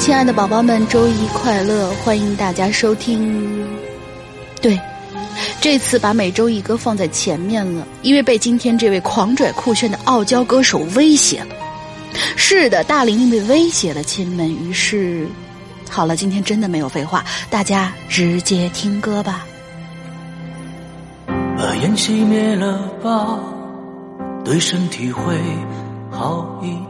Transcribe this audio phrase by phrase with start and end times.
[0.00, 1.90] 亲爱的宝宝们，周一快乐！
[2.02, 3.68] 欢迎大家收听。
[4.62, 4.80] 对，
[5.60, 11.54] 这次把每周一歌放在前面了，因为被今天这位狂拽酷炫的傲娇歌手威胁了。
[12.34, 14.50] 是的，大玲玲被威胁了，亲们。
[14.50, 15.28] 于是，
[15.90, 19.46] 好了，今天真的没有废话，大家直接听歌吧。
[21.26, 23.38] 把烟熄灭了吧，
[24.46, 25.38] 对身体会
[26.10, 26.89] 好一。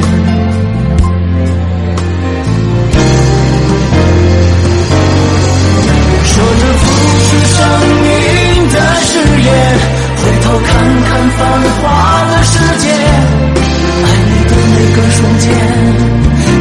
[9.71, 10.69] 回头看
[11.03, 11.39] 看繁
[11.81, 11.83] 华
[12.29, 15.45] 的世界，爱你的每个瞬间，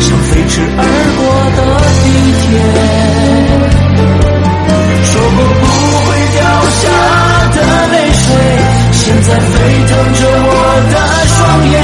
[0.00, 0.80] 像飞驰而
[1.16, 1.20] 过
[1.56, 1.58] 的
[2.04, 2.06] 地
[2.40, 2.44] 铁。
[5.02, 5.62] 说过不
[6.06, 6.38] 会掉
[6.80, 6.82] 下
[7.54, 7.58] 的
[7.92, 8.24] 泪水，
[8.92, 9.52] 现在沸
[9.88, 10.48] 腾着我
[10.90, 10.94] 的
[11.26, 11.36] 双
[11.70, 11.74] 眼。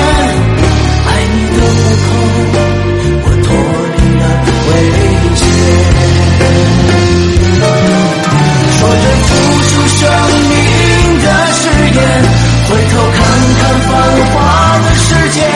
[15.26, 15.48] 世界，爱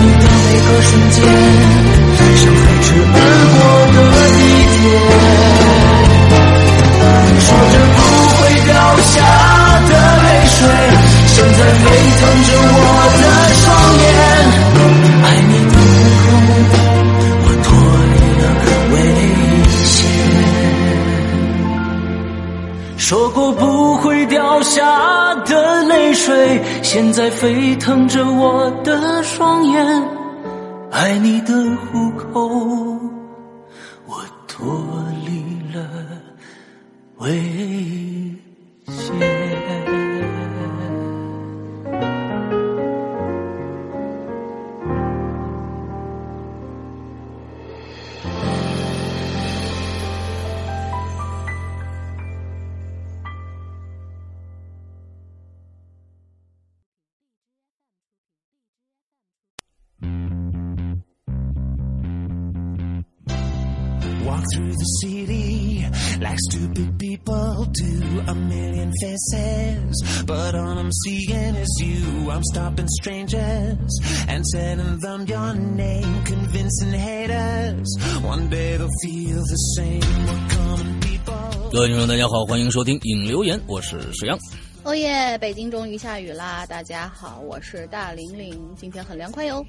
[0.00, 1.18] 你的每个瞬间，
[2.36, 3.18] 像飞驰而
[3.50, 3.58] 过
[3.92, 3.96] 的
[4.36, 4.40] 地
[4.70, 4.78] 铁。
[7.40, 7.98] 说着不
[8.36, 8.70] 会掉
[9.02, 9.14] 下
[9.88, 9.90] 的
[10.22, 10.58] 泪水，
[11.26, 11.84] 现在沸
[12.20, 12.78] 腾着我
[13.18, 13.24] 的
[13.58, 13.64] 双
[13.98, 14.06] 眼。
[15.24, 15.74] 爱你的
[16.22, 16.78] 虎口，
[17.42, 17.68] 我脱
[18.12, 18.44] 离了
[18.92, 18.94] 危
[19.86, 19.90] 险。
[22.96, 28.24] 说过不会掉下的泪水，现在沸腾着
[64.36, 65.86] Walk through the city
[66.20, 68.20] like stupid people do.
[68.28, 72.30] A million faces, but all I'm seeing is you.
[72.30, 73.92] I'm stopping strangers
[74.28, 77.88] and telling them your name, convincing haters.
[78.22, 80.00] One day they'll feel the same.
[80.26, 81.70] We're common people.
[81.72, 84.38] 各位听众，大家好，欢迎收听影留言，我是石阳。
[84.82, 85.36] 哦耶！
[85.38, 86.64] 北京终于下雨啦！
[86.66, 89.64] 大家好，我是大玲玲，今天很凉快哟。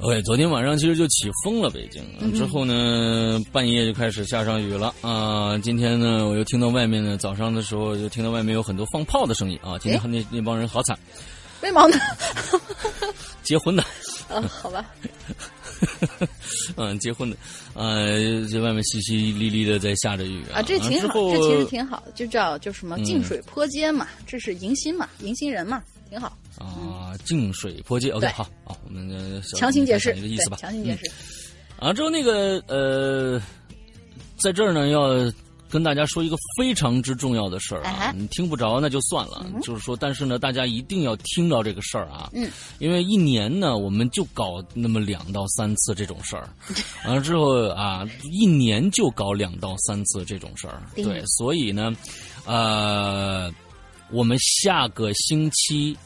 [0.00, 2.02] OK，昨天晚上其实就起风了，北京、
[2.34, 4.92] 之后呢，半夜就开始下上雨了。
[5.02, 9.78] 啊、今天呢，我又听到外面呢，早上的时候就听到外面有很多放炮的声音啊。
[9.78, 10.98] 今天那那帮人好惨，
[11.62, 11.96] 为毛呢？
[13.44, 13.82] 结婚的，
[14.28, 14.84] 啊，好吧，
[16.76, 17.36] 嗯，结婚的，
[17.74, 18.18] 呃，
[18.48, 20.58] 这外面淅淅沥沥的在下着雨啊。
[20.58, 23.04] 啊，这挺好，这其实挺好，就叫就什么嗯。
[23.04, 25.82] 净水泼街嘛，这是迎新嘛，迎新人嘛，
[26.14, 26.38] 挺好。
[26.58, 28.10] 啊，净水泼街。
[28.10, 30.60] OK，好，好，我们强行解释，讲这个意思吧对，。
[30.60, 31.10] 强行解释。
[31.80, 33.42] 啊，之后那个呃，
[34.36, 35.10] 在这儿呢要
[35.68, 46.48] 跟大家说一个非常之重要的事儿啊哎，你听不着那就算了，就是说，但是呢，大家一定要听到这个事儿啊，嗯，因为一年呢，我们就搞那么两到三次这种事儿，
[47.06, 51.92] 完了之后啊，一年就搞两到三次这种事儿，对对，所以呢，
[52.46, 53.52] 呃，
[54.14, 55.96] 我们下个星期。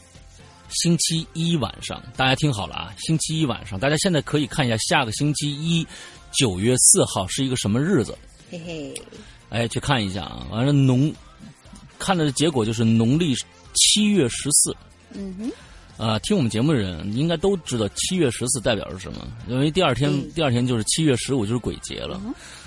[0.71, 2.93] 星期一晚上，大家听好了啊！
[2.99, 5.85] 星期一晚上，大家现在可以看一下下个星期一，
[6.31, 8.15] 九月四号是一个什么日子？
[8.51, 8.93] 嘿嘿，
[9.49, 10.45] 哎，去看一下啊！
[10.51, 11.11] 完了农，
[11.97, 13.33] 看的结果就是农历
[13.73, 14.75] 七月十四。
[15.15, 15.35] 嗯
[15.97, 22.21] 哼，啊、听我们节目的人应该都知道七月十四代表是什么，因为第二天、嗯第二天就是七月十五，就是鬼节了。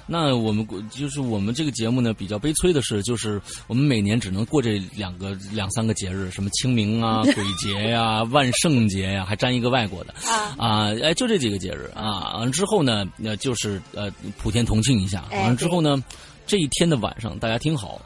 [0.07, 12.35] 那我们就是我们这个节目呢，比较悲催的是，就是我们每年只能过这两个两三个节日，什么清明啊、 鬼节呀、万圣节呀、还沾一个外国的啊啊，哎，就这几个节日啊。
[12.39, 15.25] 完了之后呢，那就是呃普天同庆一下。
[15.31, 16.03] 哎完了之后呢，
[16.47, 18.01] 这一天的晚上，大家听好，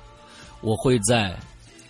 [0.60, 1.34] 我会在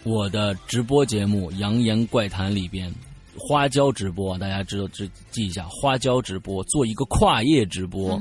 [0.05, 2.95] 我的直播节目《扬言怪谈》里边，
[3.39, 8.21] 花椒直播，大家知道记记一下，花椒直播做一个跨业直播，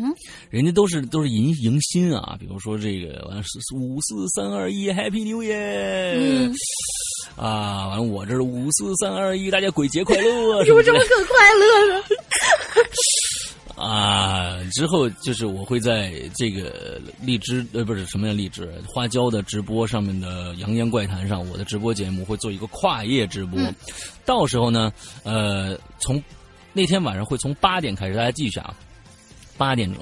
[0.50, 6.56] 人家都是都是迎迎新啊，比如说这个完是五四三二一，Happy New Year，、嗯。
[7.36, 12.04] 啊，完了我这是五四三二一，大家鬼节快乐， 有这什么这么可快乐呢？
[13.76, 18.72] 啊，之后就是我会在这个荔枝呃不是什么样荔枝？
[18.88, 23.60] 花椒的直播上面的《扬言怪谈》上，我的直播节目会做一个跨页直播，
[24.26, 26.24] 到时候呢，呃，从
[26.72, 28.74] 那天晚上会从八点开始，大家记一下啊，
[29.58, 30.02] 八点钟，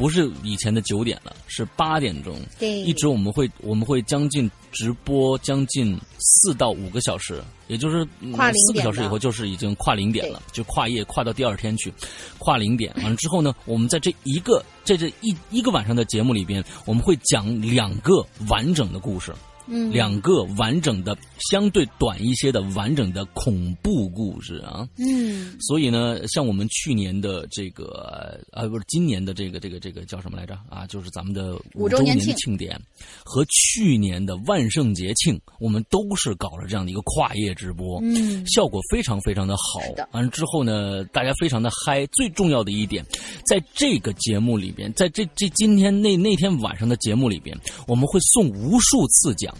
[0.00, 2.80] 不是以前的九点了，是八点钟，对。
[2.80, 8.02] 一直我们会我们会将近直播将近四到五个小时，也就是
[8.32, 11.92] 四个小时以后就是已经跨零点了，就跨夜跨到第二天去，
[12.38, 12.90] 跨零点。
[13.02, 19.34] 完了之后呢，我们在这一个在这一一个晚上的节目里边，我们会讲两个完整的故事。
[19.70, 21.16] 嗯，两个完整的、
[21.50, 24.86] 相对短一些的完整的恐怖故事啊。
[24.98, 30.86] 嗯所以呢，像我们去年的这个呃，不是今年的这个这个这个叫什么来着啊？
[30.86, 32.78] 就是咱们的五五周年庆典
[33.24, 39.80] 和去年的万圣节庆，我们都是搞了这样的一个跨夜直播，嗯效果非常非常的好。
[40.12, 42.06] 完了之后呢，大家非常的嗨。
[42.12, 43.04] 最重要的一点，
[43.46, 49.54] 在这个节目里边，在这这今天那那天晚上的节目里边，我们会送无数次奖。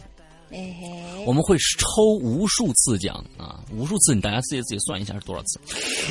[1.27, 5.61] 我们会抽无数次奖啊，无数次，你大家自己自己算一下是多少次。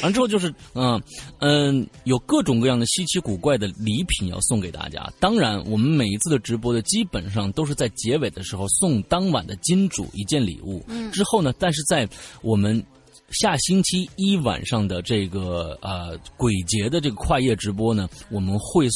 [0.02, 1.02] 完了之后就是，嗯
[1.40, 5.12] 嗯，有各种各样的稀奇古怪的礼品要送给大家。
[5.20, 10.84] 当然，我们每一次的直播的基本上都是在结尾的时候送当晚的金主一件礼物。
[10.88, 12.08] 嗯，之后呢，但是在
[12.42, 12.84] 我们。
[13.32, 18.88] 下星期一晚上的这个呃鬼节的这个跨夜直播呢，我们会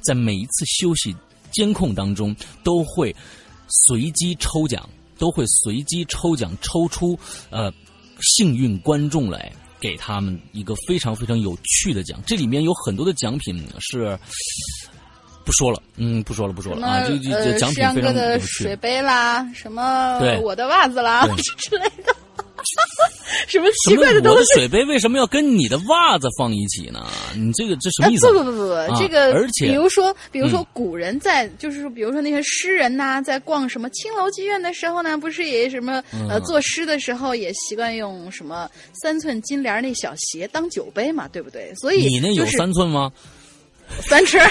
[0.00, 1.14] 在每一次休息
[1.50, 3.14] 监控当中都会
[3.72, 4.88] 随机抽奖，
[5.18, 7.18] 都会随机抽奖抽出
[7.50, 7.72] 呃
[8.20, 12.20] 幸运观众来，给他们一个非常非常有趣的奖。
[12.26, 14.18] 这里面有很多的奖品是。
[15.44, 17.00] 不说了，嗯，不说了，不说了啊！
[17.00, 18.76] 这这呃这奖品非常有趣的水。
[18.76, 21.26] 杯啦，什么对我的袜子啦
[21.58, 22.14] 之类的，
[22.64, 23.08] 什么
[23.48, 24.36] 什么奇怪的东西？
[24.36, 27.06] 我的水杯为什么要跟你的袜子放一起呢？
[27.34, 28.26] 你这个这什啊么意思？
[28.32, 35.94] 不不不不不，啊这个而且比如说，比如说嗯古人在，就是说，比如说那些诗人呐、在逛什么青楼妓院的时候呢，不是也什么
[36.28, 38.70] 呃嗯作诗的时候也习惯用什么
[39.02, 41.74] 三寸金莲那小鞋当酒杯嘛，对不对？
[41.76, 43.10] 所以你那有就是三寸吗？
[44.02, 44.38] 三尺。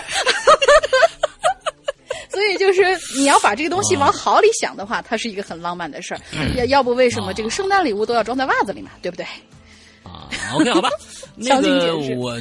[2.32, 2.82] 所以就是
[3.18, 6.22] 你要把这个东西往好里想的话，它是一个很浪漫的事儿。
[6.56, 9.26] 要要不为什么这个圣诞礼物都要装在袜子里嘛，对不对？
[10.04, 10.90] 啊，OK，好吧。
[11.36, 12.38] 那个我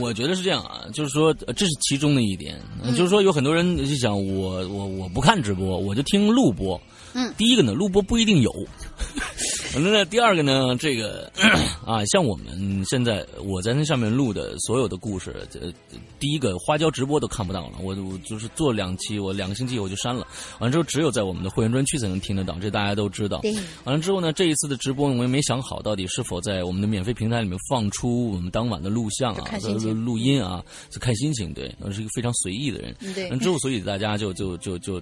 [0.00, 6.80] 我觉得是这样啊，就是说呃这是其中的一点，嗯就是说有很多人就想我我我不看直播，我就听录播。
[7.14, 8.52] 嗯，第一个呢，录播不一定有。
[9.74, 11.32] 那呢，第二个呢，这个
[11.86, 15.72] 啊，像我们现在我在那上面录的所有的故事，呃，
[16.20, 20.26] 第一个花椒直播都看不到了，我我就是做两期，我两个星期我就删了，
[20.58, 23.40] 完了之后只有在我们的会员专区才能听得到，这大家都知道。
[23.40, 23.54] 对
[23.84, 31.52] 完了之后呢，这一次的直播我也没想好到底是否在我们的免费平台里面放出我们当晚的录像啊、看心情录音啊，就看心情。
[31.54, 32.94] 对，我是一个非常随意的人。
[33.00, 35.00] 嗯对完之后，所以大家就就就就。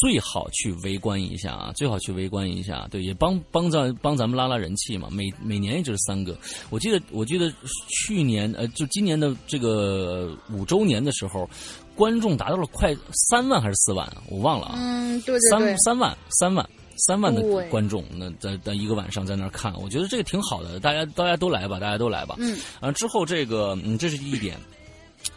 [0.00, 1.72] 最好去围观一下啊！
[1.76, 5.08] 最好去围观一下，对，也帮帮咱帮咱们拉拉人气嘛。
[5.10, 6.34] 每每年也就是三个，
[6.70, 7.52] 我记得我记得
[7.88, 11.46] 去年呃，就今年的这个五周年的时候，
[11.94, 12.96] 观众达到了快
[13.28, 14.22] 三万还是四万啊？
[14.30, 14.76] 我忘了啊。
[14.78, 22.36] 嗯，对对对三，三万三万三万的观众，那在在一个晚上在那儿看，我觉得这个挺好的，大家大家都来吧，大家都来吧。
[22.38, 24.56] 嗯，啊，之后这个嗯，这是一点，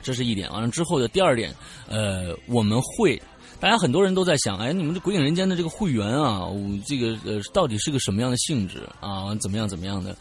[0.02, 0.50] 这是一点。
[0.54, 1.54] 完了之后的第二点，
[1.90, 3.22] 呃，我们会。
[3.60, 9.34] 大家很多人都在想，哎，你们这《鬼影人间》的这个会员啊，我这个呃，到底是个什么样的性质啊？
[9.36, 10.14] 怎么样怎么样的？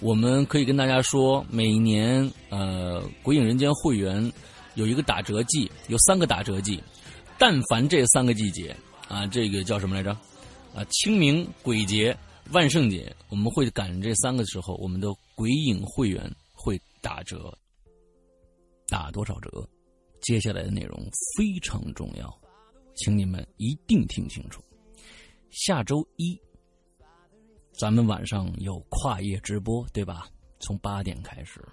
[0.00, 4.30] 我们可以跟大家说，每年呃，《鬼影人间》会员
[4.74, 6.78] 有一个打折季，有三个打折季，
[7.38, 8.76] 但凡这三个季节
[9.08, 10.10] 啊，这个叫什么来着？
[10.74, 12.14] 啊，清明、鬼节、
[12.52, 17.50] 万圣节，我们会赶这三个时候，我们的鬼影会员会打折，
[18.88, 19.66] 打多少折？
[20.20, 21.02] 接下来的内容
[21.38, 22.39] 非常重要，
[23.00, 24.62] 请你们一定听清楚。
[25.50, 26.38] 下周一，
[27.72, 30.28] 咱们晚上有跨夜直播，对吧？
[30.58, 31.66] 从八点开始。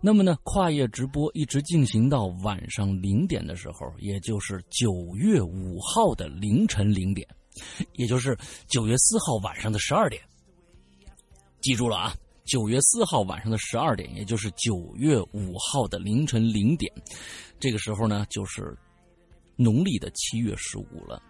[0.00, 7.24] 那么呢，跨夜直播一直进行到晚上零点的时候，也就是九月五号的凌晨零点，
[7.92, 10.20] 也就是九月四号晚上的十二点。
[11.60, 12.14] 记住了啊，
[12.44, 16.92] 九月四号晚上的十二点，也就是九月五号的凌晨零点，
[17.60, 18.76] 这个时候呢，就是
[19.56, 21.22] 农历的七月十五了。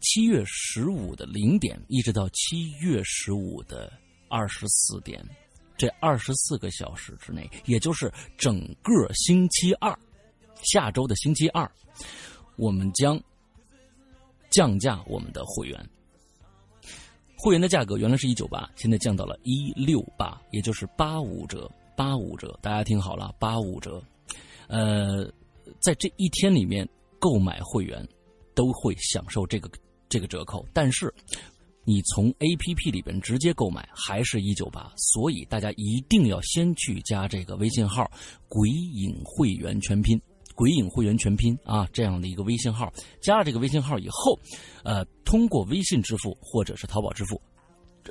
[0.00, 3.92] 七月十五的零点，一直到七月十五的
[4.28, 5.24] 二十四点。
[5.76, 9.96] 这二十四个小时之内，也就是整个星期二，
[10.62, 11.70] 下周的星期二，
[12.56, 13.20] 我们将
[14.50, 15.88] 降价我们的会员。
[17.36, 22.58] 会员的价格原来是一九八，现在降到了一六八，也就是八五折，八五折。
[22.60, 24.02] 大家听好了，八五折。
[24.66, 25.32] 呃，
[25.78, 28.06] 在这一天里面购买会员
[28.54, 29.70] 都会享受这个
[30.08, 31.12] 这个折扣，但是。
[31.84, 38.06] 你从 A P P 里边直接购买还是一九八，所以大家一定要先去加这个微信号
[38.46, 40.20] “鬼影会员全拼
[40.54, 42.92] ”，“鬼影会员全拼”啊，这样的一个微信号。
[43.22, 44.38] 加了这个微信号以后，
[44.84, 47.40] 呃，通过微信支付或者是淘宝支付，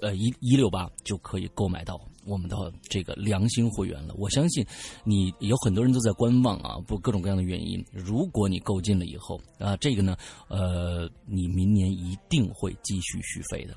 [0.02, 4.14] 呃一一六八就可以购买到我们的这个良心会员了。
[4.18, 4.66] 我相信
[5.04, 7.84] 你有很多人都在观望啊，不各种各样的原因。
[7.92, 10.16] 如果你购进了以后啊，这个呢，
[10.50, 13.74] 呃，你明年一定会继续续费的。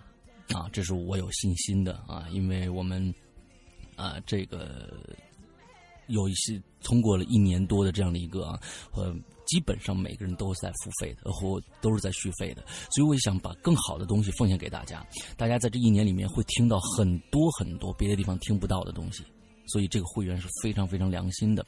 [0.54, 3.14] 啊，这是我有信心的啊，因为我们
[3.94, 4.92] 啊，这个
[6.08, 8.60] 有一些通过了一年多的这样的一个啊，
[8.92, 9.14] 呃，
[9.50, 15.04] 基本上每个人都是在付费的，或都是在续费的，所以我也想把更好的东西奉献给大家。
[15.36, 19.24] 大家在这一年里面会听到很多很多别的地方听不到的东西，
[19.66, 21.66] 所以这个会员是非常非常良心的。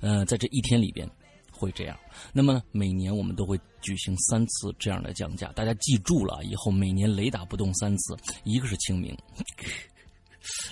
[0.00, 1.08] 呃，在这一天里边。
[1.54, 1.96] 会这样，
[2.32, 9.16] 那么每年我们都会举行三次这样的降价，大家记住了，以后每年雷打不动三次，一个是清明，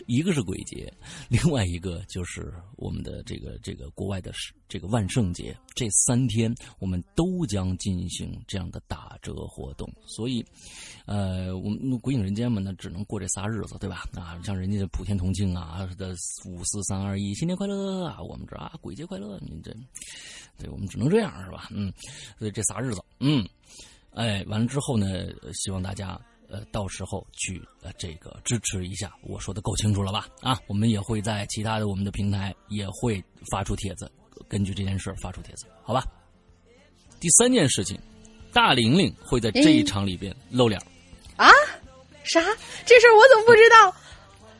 [0.07, 0.93] 一个是鬼节，
[1.29, 4.33] 另外一个就是我们的这个这个国外的
[4.69, 10.45] 这个万圣节，这三天我们都将进行这样的打折活动，所以，
[11.07, 14.05] 呃，我们鬼影人间嘛，那只能过这仨日子，对吧？
[14.15, 16.15] 啊，像人家的普天同庆啊，的
[16.47, 19.75] 五四三二一，新年快乐啊，我们这啊，鬼节快乐，你这。
[20.59, 21.69] 对我们只能这样是吧？
[21.71, 21.91] 嗯，
[22.39, 23.49] 所以这仨日子，嗯，
[24.12, 25.07] 哎，完了之后呢，
[25.55, 29.12] 希望大家呃到时候去呃这个支持一下。
[29.23, 30.28] 我说的够清楚了吧？
[30.40, 34.11] 啊，我们也会在其他的我们的平台也会发出帖子，
[34.49, 36.04] 根据这件事发出帖子，好吧？
[37.21, 37.99] 第三件事情，
[38.52, 40.80] 大玲玲会在这一场里边露脸
[41.37, 41.49] 啊？
[42.25, 42.40] 啥？
[42.85, 43.95] 这事儿我怎么不知道？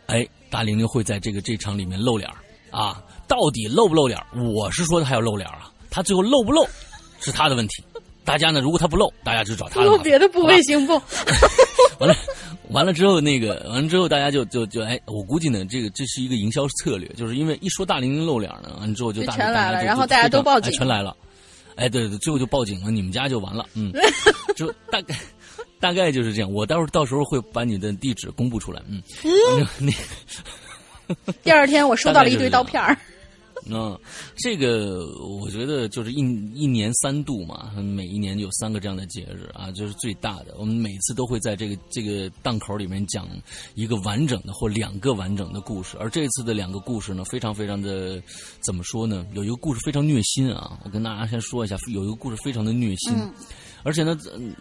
[0.07, 2.31] 哎，大玲玲会在这个这场里面露脸
[2.71, 3.03] 啊？
[3.27, 4.19] 到底露不露脸？
[4.55, 5.73] 我是说她要露脸啊。
[5.93, 6.65] 他最后露不露，
[7.21, 7.83] 是他的问题。
[8.31, 10.95] 大家呢，如果他不露，大家就找他露别的部位行不？
[11.99, 12.15] 完了，
[12.69, 21.17] 完了之后，那个完了之后，大家就就就哎，我估计呢，这个这是一个营销策略，就是因为一说大玲玲露脸呢，完了之后就大全来了，然后大家都报警，全来了。
[21.75, 23.93] 哎，对对，最后就报警了，你们家就完了，嗯，
[24.55, 25.17] 就大概
[25.81, 26.53] 大概就是这样。
[26.53, 29.03] 我待会儿到时候会把你的地址公布出来，嗯，
[29.81, 29.93] 那
[31.43, 32.97] 第二天我收到了一堆刀片儿。
[33.73, 33.99] 嗯，
[34.37, 36.19] 这个我觉得就是一
[36.55, 40.57] 一年三度嘛，每一年有三个这样的节日啊，就是最大的。
[40.59, 43.29] 我们每次都会在这个这个档口里面讲
[43.75, 48.21] 一个完整的或两个完整的故事，而这次的两个故事呢，非常非常的
[48.65, 49.25] 怎么说呢？
[49.35, 53.15] 有一个故事非常虐心啊，我跟大家先说一下，有一个故事非常的虐心，
[53.85, 54.19] 而且呢，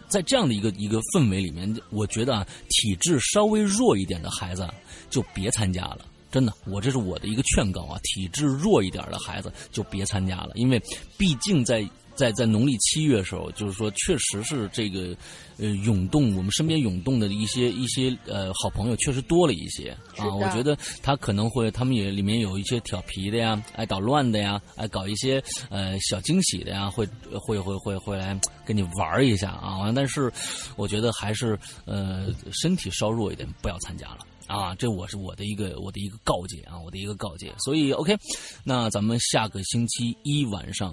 [0.08, 4.68] 在这样的一个一个氛围里面，我觉得啊，体质稍微弱一点的孩子
[5.08, 6.06] 就别参加了。
[6.30, 7.98] 真的，我这是我的一个劝告啊！
[8.04, 10.80] 体质弱一点的孩子就别参加了，因为
[11.18, 15.16] 毕竟在在在农历七月的时候，就是说确实是这个
[15.58, 20.32] 呃涌动，我们身边涌动的一些一些呃好朋友确实多了一些啊。
[20.34, 27.08] 我觉得他可能会，他们也里面有一些调皮的呀，爱捣乱的呀，爱搞一些呃小惊喜的呀，会
[27.40, 29.90] 会会会会来跟你玩一下啊。
[29.94, 30.30] 但是
[30.76, 34.18] 我觉得还是呃身体稍弱一点，不要参加了。
[34.50, 37.54] 啊，这我是我的一个我的一个告诫啊，我的一个告诫。
[37.60, 38.16] 所以，OK，
[38.64, 40.92] 那咱们下个星期一晚上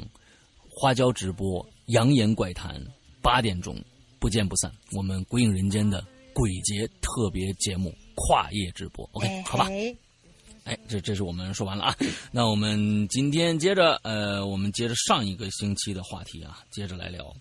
[0.69, 2.79] 花椒直播《扬言怪谈》
[3.19, 3.75] 八点钟
[4.19, 4.71] 不见不散。
[4.91, 9.67] 我们鬼影人间的鬼节特别节目跨夜直播，OK，好吧？
[10.65, 11.95] 哎，这这是我们说完了啊。
[12.31, 17.35] 那我们今天接着呃，我们接着上一个星期的话题啊，接着来聊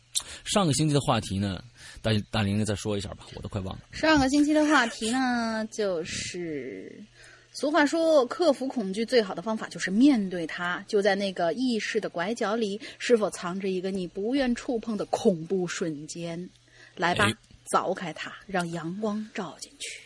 [0.44, 1.62] 上个星期的话题呢。
[2.07, 3.83] 大大玲玲再说一下吧，我都快忘了。
[3.90, 7.03] 上个星期的话题呢，就是
[7.51, 10.85] 俗话说，克服恐惧最好的方法就是面对它。
[10.87, 16.49] 就在那个意识的拐角里，是否藏着一个你不愿触碰的恐怖瞬间？
[16.95, 17.29] 来吧，
[17.73, 20.01] 凿开它，让阳光照进去。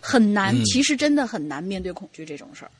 [0.00, 2.70] 很难，其实真的很难面对恐惧这种事儿。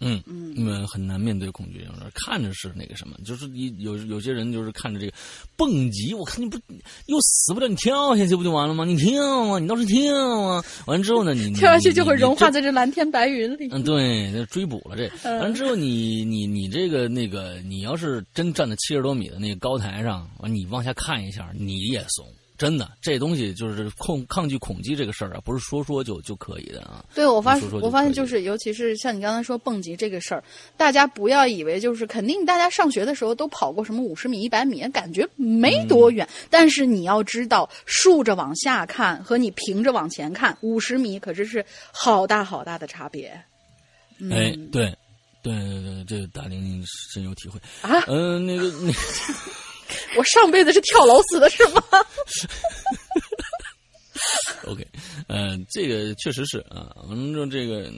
[0.00, 5.12] 嗯嗯，因为很难面对恐惧，看着是那个什么，就是你有有些人就是看着这个
[5.56, 6.58] 蹦极，我看你不
[7.06, 8.84] 又死不了，你跳下去不就完了吗？
[8.84, 10.64] 你跳啊，你倒是跳啊！
[10.86, 13.68] 完了之后呢，你 跳下去就会融化在这蓝天白云里。
[13.70, 15.08] 嗯，对，那追捕了这。
[15.38, 22.26] 完了之后，你你你这个那个，你要是真站在七十多米的那个高台上，完你往下看一下，你也怂。
[22.60, 27.02] 真的，这东西就是控抗拒恐惧这个事儿啊，不是说说就就可以的啊。
[27.14, 30.44] 对，我发我发现就是，尤其是像你刚才说蹦极这个事儿，
[30.76, 36.28] 大家不要以为就是肯定，大家上学的时候都跑过什么五十米、一百米，感觉没多远。
[36.50, 43.28] 但是你要知道，竖着往下看和你平着往前看，五十米可真是好大好大的差别。
[44.30, 44.94] 哎，对，
[45.42, 48.04] 对对对，这个大玲深有体会啊。
[48.06, 48.92] 嗯，那个那。
[50.16, 51.82] 我上辈子是跳楼死的，是吗？
[54.66, 54.86] OK，
[55.28, 56.94] 呃，这个确实是啊。
[57.08, 57.90] 完了之后，这个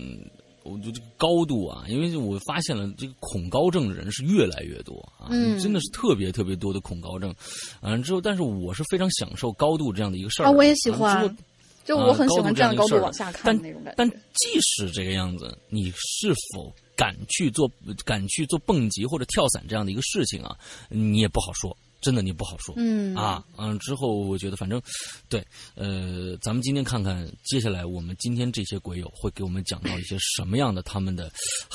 [0.62, 5.28] 我就这个高度啊，因为我发现了这个恐高症的人是越来越多啊，
[5.60, 7.34] 真的是特别特别多的恐高症。
[7.80, 10.46] 完了之后，但是我是非常享受高度这样的一个事儿。
[10.46, 11.36] 啊，我也喜欢。
[11.84, 14.16] 就我很喜啊欢这样一个事儿的度往下看但的那种感觉但觉。
[14.34, 17.70] 即使这个样子，你是否敢去做
[18.04, 20.56] 敢去做蹦极或者跳伞这样的一个事情啊？
[20.88, 22.74] 你也不好说，真的你不好说。
[22.76, 24.80] 嗯啊，嗯，之后我觉得反正，
[25.28, 31.30] 对，呃，咱们今天看看接下来我们今天这些鬼友会给我们讲到一些什么样的他们的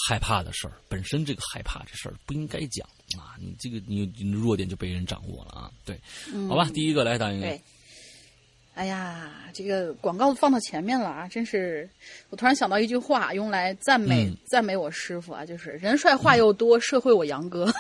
[0.08, 0.74] 害怕的事儿。
[0.88, 2.88] 本身这个害怕这事儿不应该讲
[3.20, 5.72] 啊，你这个你你的弱点就被人掌握了啊。
[5.86, 6.00] 对，
[6.48, 7.62] 好吧，第一个来大英，嗯对，
[8.78, 11.28] 哎呀，这个广告放到前面了啊！
[11.28, 11.90] 真是，
[12.30, 17.74] 我突然想到一句话，用来赞美、嗯赞美我师傅啊，就是人帅话又多，社会我杨哥。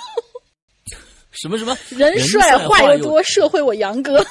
[1.31, 4.25] 什么什么 人帅话又多，社会我杨哥。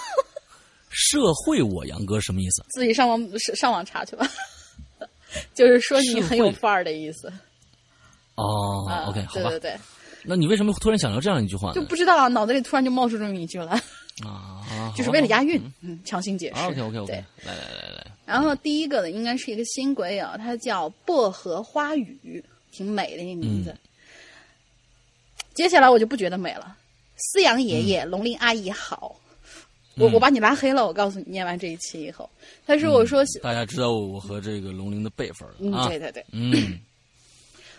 [0.91, 2.65] 社会我杨哥什么意思？
[2.75, 3.21] 自己上网
[3.55, 4.29] 上网查去吧，
[5.55, 7.33] 就是说你很有范儿的意思。
[8.35, 9.51] 哦、啊 o k 好吧。
[9.51, 9.77] 对对对，
[10.25, 11.75] 那你为什么突然想到这样一句话呢？
[11.75, 13.75] 就不知道啊，脑子里突然就冒出这么一句来，
[14.27, 16.61] 啊，就是为了押韵，嗯，强行解释。
[16.65, 23.71] OK OK OK，对来来来来，然后第一个呢，应该是一个新鬼友，他叫薄荷花语，挺美的一名字。
[23.71, 23.79] 嗯
[25.55, 26.77] 接下来我就不觉得美了。
[27.17, 29.19] 思阳爷爷、龙鳞阿姨好，
[29.97, 30.87] 我我把你拉黑了。
[30.87, 32.29] 我告诉你，念完这一期以后，
[32.67, 35.89] 他说我说，大家知道我和这个龙鳞的辈分了嗯，啊。
[35.89, 36.79] 对对对，嗯，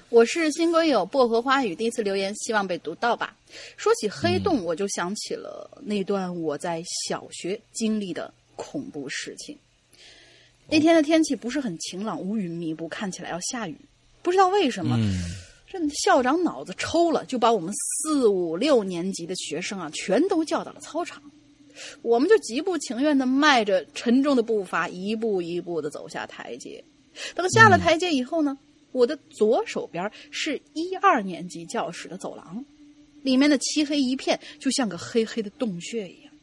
[0.09, 3.35] 我是新歌友薄荷花语，第一次留言，希望被读到吧。
[3.75, 9.57] 说起黑洞，我就想起了那段我在小学经历的恐怖事情。
[10.69, 13.77] 那天的天气不是很晴朗，乌云密布，看起来要下雨。
[14.21, 15.13] 不知道为什么，嗯
[15.69, 21.21] 这校长脑子抽了，就把我们四五六年级的学生啊，全都叫到了操场。
[22.01, 26.81] 我们就极不情愿的迈着沉重的步伐，一步一步的走下台阶。
[27.35, 28.57] 等下了台阶以后呢，
[28.91, 32.63] 我的左手边是一二年级教室的走廊，
[33.21, 36.33] 里面的漆黑一片，就像个黑黑的洞穴一样。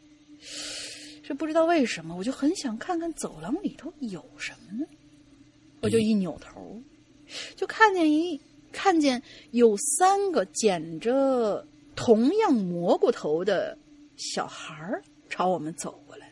[1.22, 4.86] 这不知道为什么，我就很想看看走廊里头有什么呢。
[5.80, 6.80] 我就一扭头，
[7.56, 8.40] 就看见一
[8.72, 13.76] 看见有三个剪着同样蘑菇头的
[14.16, 16.30] 小孩儿朝我们走过来。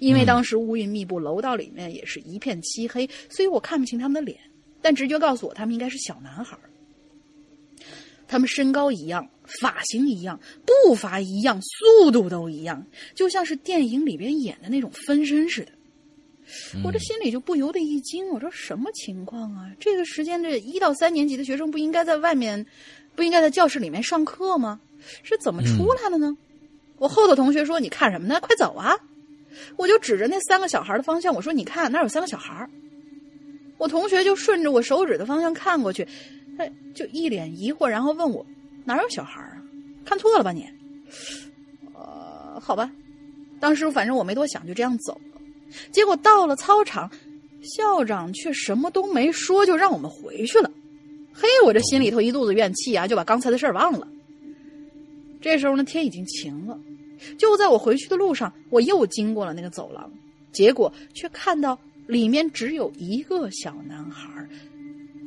[0.00, 4.40] 因为当时乌云密布，楼道里面也是一片漆黑，所以我看不清他们的脸，
[4.82, 6.70] 但直觉告诉我他们应该是小男孩儿。
[8.26, 9.28] 他们身高一样，
[9.60, 15.72] 发型一样，步伐一样，速度都一样，就像是电影里边演的那种分身似的。
[16.84, 19.70] 我这心里就不由得一惊，我说什么情况啊？
[19.80, 22.64] 这个时间，这一到三年级的学生不应该在外面，
[23.14, 24.80] 不应该在教室里面上课吗？
[25.22, 26.36] 是怎么出来的呢？
[26.98, 28.38] 我后头同学说：“你看什么呢？
[28.40, 28.94] 快走啊！”
[29.76, 32.68] 我就指着那三个小孩的方向，我说：“你看，那有三个小孩。”
[33.80, 36.06] 我同学就顺着我手指的方向看过去，
[36.58, 38.44] 他就一脸疑惑，然后问我
[38.84, 39.56] ：“哪有小孩啊？
[40.04, 40.68] 看错了吧你？”
[41.96, 42.92] 呃，好吧，
[43.58, 45.40] 当时反正我没多想，就这样走了。
[45.90, 47.10] 结果到了操场，
[47.62, 50.70] 校长却什么都没说，就让我们回去了。
[51.32, 54.06] 嘿，我这心里头一肚子怨气啊，就把刚才的事儿忘了。
[55.40, 56.78] 这时候呢，天已经晴了。
[57.38, 60.12] 就在我回去的路上，我又经过了那个走廊，
[60.52, 61.78] 结果却看到
[62.10, 64.44] 里面只有一个小男孩，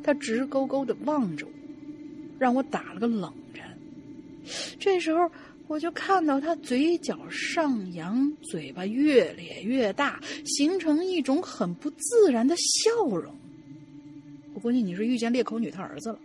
[0.03, 1.51] 他直勾勾的望着我，
[2.37, 3.63] 让我打了个冷战。
[4.77, 5.31] 这时候，
[5.67, 13.33] 我就看到他嘴角上扬，嘴巴越咧越大，形成一种很不自然的笑容。
[14.53, 16.19] 我估计你是遇见裂口女她儿子了。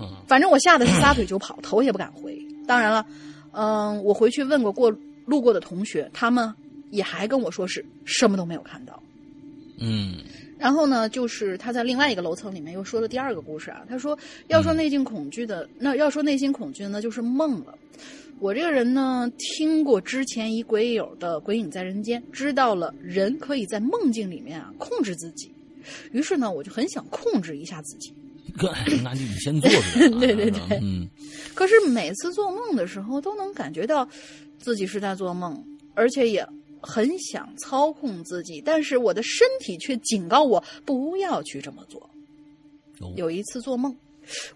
[0.00, 2.40] 嗯反正我吓得是撒腿就跑，头也不敢回。
[2.66, 3.04] 当然了，
[3.52, 4.90] 嗯、我回去问过过
[5.26, 6.52] 路过的同学，他们
[6.90, 9.02] 也还跟我说是什么都没有看到。
[9.78, 10.14] 嗯
[10.58, 13.84] 然后呢，就是他在另外一个楼层里面又说了第二个故事啊。
[13.88, 17.76] 他说，要说内心恐惧的，那要说内心恐惧的，那就是梦了。
[18.38, 25.52] 我这个人呢，听过之前一鬼友的《鬼影在人间》，知道了人可以在梦境里面啊控制自己。
[26.12, 28.12] 于是呢，我就很想控制一下自己。
[28.56, 30.20] 哥，那就你先做出来啊。
[30.20, 31.08] 对对对嗯
[31.54, 34.08] 可是每次做梦的时候，都能感觉到
[34.58, 35.62] 自己是在做梦，
[35.94, 36.46] 而且也
[36.84, 42.00] 很想操控自己，但是我的身体却警告我不要去这么做。
[43.00, 43.96] 哦有一次做梦，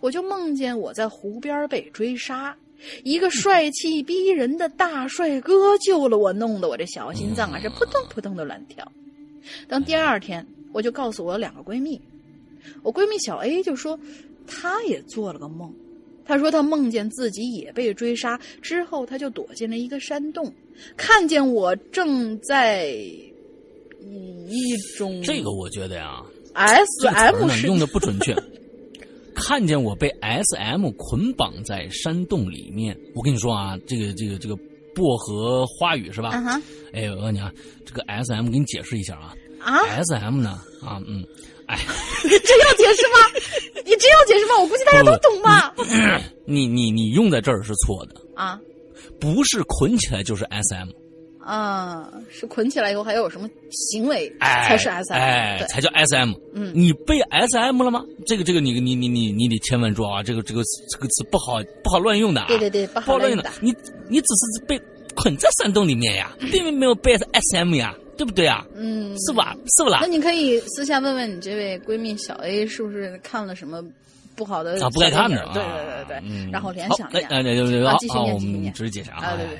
[0.00, 2.56] 我就梦见我在湖边被追杀，
[3.02, 8.90] 一个帅气逼人的大帅哥救了我，弄得我这小心脏啊是扑通扑通的乱跳。
[9.66, 12.00] 等第二天，我就告诉我两个闺蜜，
[12.82, 13.98] 我闺蜜小 A 就说，
[14.46, 15.74] 她也做了个梦。
[16.24, 20.52] 她说她梦见自己也被追杀，之后她就躲进了一个山洞，
[20.96, 26.22] 看见我正在以一种这个我觉得呀
[26.54, 28.34] ，S 这个词 M 呢是用的不准确。
[29.34, 34.56] 看见我被 S M 捆绑在山洞里面，我跟你说啊，这个这个这个
[34.94, 36.30] 薄荷花语是吧？
[36.30, 36.62] 啊哈，
[36.92, 37.52] 哎，我告诉你啊，
[37.86, 40.60] 这个 S M 给你解释一下啊，啊，S M 呢？
[40.82, 41.24] 啊，嗯，
[41.66, 41.78] 哎，
[42.24, 43.18] 这要解释吗？
[43.84, 44.58] 你真要解释吗？
[44.60, 45.72] 我估计大家都懂吧？
[46.44, 48.60] 你你你用在这儿是错的，啊
[49.20, 50.88] 不是捆起来就是 S M，
[51.40, 55.20] 啊，是捆起来以后还有什么行为哎，才是 S M？
[55.22, 56.32] 哎，对，才叫 S M。
[56.54, 58.04] 嗯你被 S M 了吗？
[58.26, 62.46] 这个这个你你你你你得千万注意啊，这个这个这个词不好不好乱用的啊。
[62.48, 63.50] 对对对，不不好乱用的。。
[63.60, 63.74] 你
[64.08, 64.80] 你只是被
[65.14, 68.64] 捆在山洞里面呀， 并没有被 S M 呀，对不对啊？
[68.76, 69.56] 嗯，是吧？
[69.76, 70.06] 是不啦那？
[70.06, 73.82] 你可以私下问问你这位闺蜜小 A 是不是看了什么
[74.38, 77.28] 不好的啊，不该看的小，电影对对对对，嗯然后联想一下。
[77.28, 79.18] 好哎，对对对，啊好继续念我们继续念直接解释啊。
[79.18, 79.58] 啊，对对对，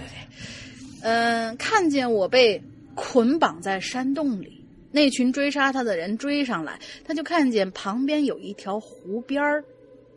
[1.02, 2.62] 嗯、看见我被
[2.94, 9.64] 捆绑在山洞里，那群追杀他的人追上来，他就看见旁边有一条湖边儿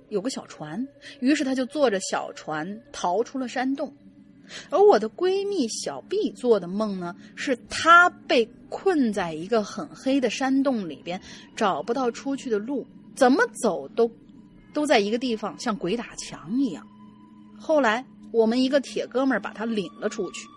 [0.10, 0.88] 有个小船，
[1.20, 3.92] 于是他就坐着小船逃出了山洞。
[4.70, 11.22] 而我的闺蜜小 B 做的梦呢，是她被困在一个很黑的山洞里边，
[11.56, 14.12] 找不到出去的路，怎么走都
[14.74, 16.86] 都在一个地方，像鬼打墙一样。
[17.58, 20.48] 后来我们一个铁哥们儿把她领了出去。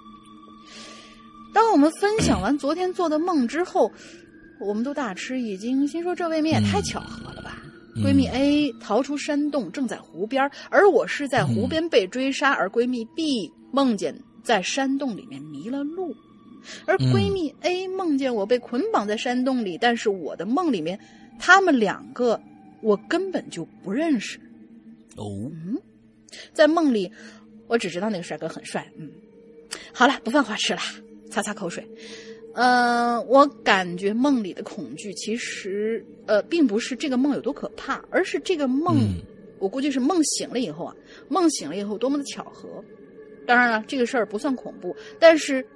[1.52, 3.90] 当我们分享完昨天做的梦之后，
[4.60, 7.58] 我们都大吃一惊，心说这未免也太巧合了吧。
[7.62, 16.12] 嗯闺蜜 A 逃出山洞，正在湖边，而我是在湖边被追杀，而闺蜜 B 梦见在山洞里面迷了路，
[16.86, 20.98] 而闺蜜 A 梦见我被捆绑在山洞里，但是我的梦里面，
[21.38, 22.40] 他们两个
[22.84, 24.38] 我根本就不认识。
[25.16, 25.78] 哦，嗯
[26.52, 27.10] 在梦里，
[27.66, 28.86] 我只知道那个帅哥很帅。
[28.96, 29.10] 嗯，
[29.92, 30.80] 好了，不犯花痴了，
[31.30, 31.82] 擦擦口水。
[32.54, 39.22] 呃，我感觉梦里的恐惧其实呃，并不是这个梦有多可怕，而是这个梦，嗯
[39.58, 40.94] 我估计是梦醒了以后啊，
[41.28, 42.84] 梦醒了以后多么的巧合。
[43.46, 45.66] 当然了，这个事儿不算恐怖，但是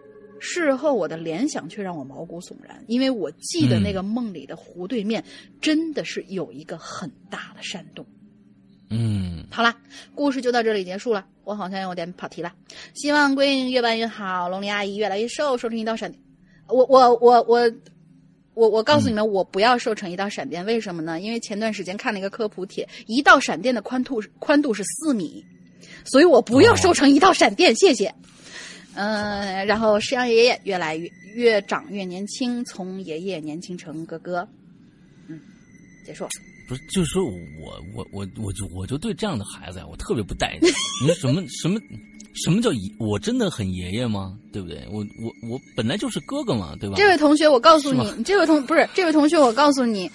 [0.40, 5.24] 事后我的联想却让我毛骨悚然，因为我记得嗯那个梦里的湖对面
[5.60, 8.06] 真的是有一个很大的山洞。
[8.90, 9.76] 嗯，好啦，
[10.14, 11.26] 故事就到这里结束了。
[11.44, 12.52] 我好像有点跑题了，
[12.94, 16.22] 希望闺女越办越好，龙鳞阿姨越来越瘦，瘦成一道闪电。
[16.68, 17.70] 我我我我
[18.54, 21.20] 我我告诉你们，我不要瘦成一道闪电，为什么呢？
[21.20, 25.44] 因为前段时间看了一个科普帖，一道闪电的宽度宽度是四米，
[26.04, 28.14] 所以我不要瘦成一道闪电，谢谢。
[29.00, 34.46] 嗯、然后石阳爷爷越来越越长越年轻，从爷爷年轻成哥哥。
[35.28, 35.40] 嗯，
[36.04, 36.26] 结束。
[36.68, 40.68] 不是，就是说我我我我就我就对这样的孩子呀，我特别不待见。
[41.00, 41.80] 你说什么什么
[42.34, 42.92] 什么叫爷？
[42.98, 44.36] 我真的很爷爷吗？
[44.52, 44.84] 对不对？
[44.90, 46.96] 我我我本来就是哥哥嘛，对吧？
[46.96, 50.10] 这位同学，我告诉你，这位同不是这位同学，我告诉你，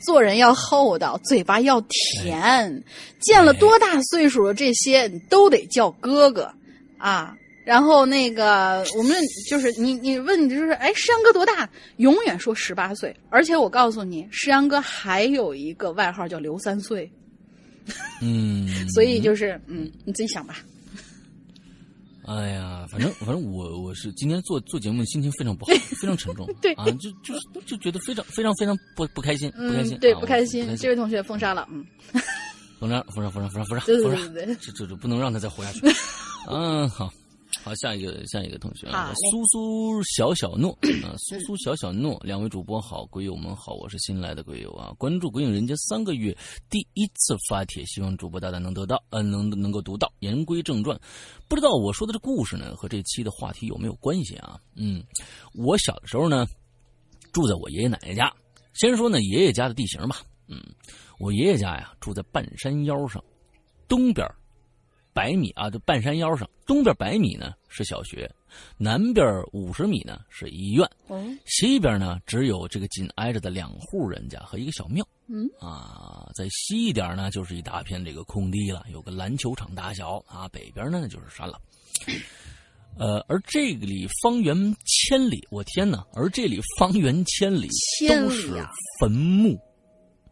[0.00, 2.84] 做人要厚道，嘴巴要甜。
[3.18, 6.50] 见了多大岁数的这些，你都得叫哥哥
[6.98, 7.36] 啊。
[7.68, 9.14] 然后那个，我们
[9.46, 11.68] 就是你，你问你就是，哎，诗阳哥多大？
[11.98, 13.14] 永远说十八岁。
[13.28, 17.12] 而且我告诉你，诗阳哥还有一个外号叫刘三岁，
[18.22, 20.60] 嗯， 所以就是，嗯，你自己想吧。
[22.24, 26.48] 哎呀，反正反正我我是今天做做节目心情非常不好， 非常沉重。
[26.62, 30.74] 对啊，就就是就觉得非常非常非常不不开心，不开心，嗯，对，啊不开心。
[30.74, 31.84] 这位同学封杀了，嗯，
[32.80, 34.56] 封杀封杀封杀封杀封杀封杀，对对对。
[34.58, 35.80] 这这这不能让他再活下去。
[36.48, 37.12] 嗯，好。
[37.68, 40.70] 好，下一个下一个同学啊，苏苏小小诺
[41.04, 46.34] 啊，苏苏小小诺，两位主播好，鬼友们好，我是新来的鬼友啊，关注鬼影人间三个月，
[46.70, 50.10] 第一次发帖，希望主播大大能得到，呃，能能够读到。
[50.20, 50.98] 言归正传，
[51.46, 54.58] 不知道我说的这故事呢和这期的话题有没有关系啊？
[54.74, 55.04] 嗯，
[55.52, 56.46] 我小的时候呢，
[57.34, 58.32] 住在我爷爷奶奶家。
[58.72, 60.58] 先说呢爷爷家的地形吧，嗯，
[61.18, 63.22] 我爷爷家呀住在半山腰上，
[63.86, 64.26] 东边
[65.18, 68.30] 百米啊，这半山腰上，东边百米呢是小学，
[68.76, 75.04] 南边五十米呢是医院，嗯，西边呢只有这个紧挨着的两户人家和一个小庙。
[75.26, 80.46] 嗯啊，再西一点呢就是一大片这个空地了，有个篮球场大小啊。
[80.52, 81.60] 北边呢就是山了。
[82.96, 84.54] 呃，而这里方圆
[84.84, 86.06] 千里，我天哪！
[86.14, 87.68] 而这里方圆千里
[88.08, 88.52] 都是
[89.00, 89.58] 坟墓。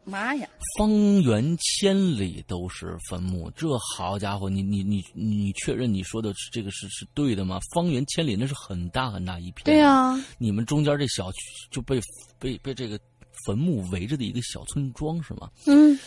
[0.07, 0.49] 妈呀！
[0.79, 7.59] 方圆千里都是坟墓，这好家伙，你你你你确认你说的是这个是是对的吗？
[7.75, 9.64] 方圆千里那是很大很大一片。
[9.64, 11.38] 对呀、啊，你们中间这小区
[11.71, 12.01] 就被
[12.38, 12.99] 被被这个
[13.45, 15.51] 坟墓围着的一个小村庄是吗？
[15.66, 15.99] 嗯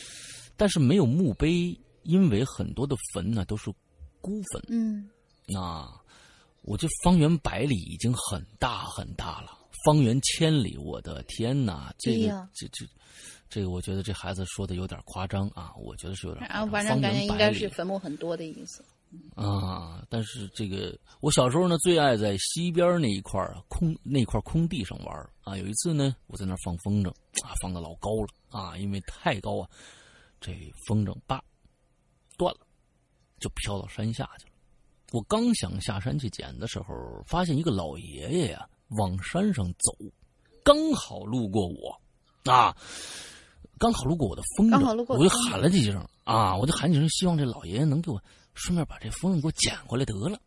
[0.56, 3.70] 但是没有墓碑，因为很多的坟呢都是
[4.22, 5.10] 孤坟嗯，
[5.56, 5.90] 啊。
[6.64, 11.92] 我这方圆百里已经很大很大了，方圆千里，我的天哪！
[11.98, 12.86] 这个、这这
[13.50, 18.84] 这个，我觉得这孩子说的有点夸张啊，我觉得是有点反正感觉应该是坟墓很多的意思。
[19.36, 25.58] 啊，但是这个我小时候呢，最爱在西边那一块啊空那块空地上玩啊。
[25.58, 27.10] 有一次呢，我在那儿放风筝
[27.44, 29.68] 啊，放的老高了啊，因为太高啊，
[30.40, 30.54] 这
[30.86, 31.44] 风筝叭
[32.38, 32.60] 断了，
[33.40, 34.52] 就飘到山下去了。
[35.12, 36.94] 我刚想下山去捡的时候，
[37.26, 39.92] 发现一个老爷爷呀往山上走，
[40.64, 42.00] 刚好路过我
[42.46, 42.78] 啊，
[43.80, 48.22] 刚好路过我的风刚好路过筝，我就喊了几声啊，我就喊几声，希望这老爷爷能给我。
[48.56, 50.38] 顺便把这风筝给我捡回来得了，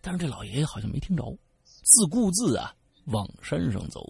[0.00, 1.22] 但是这老爷爷好像没听着，
[1.64, 2.74] 自顾自啊
[3.04, 4.04] 往山上走。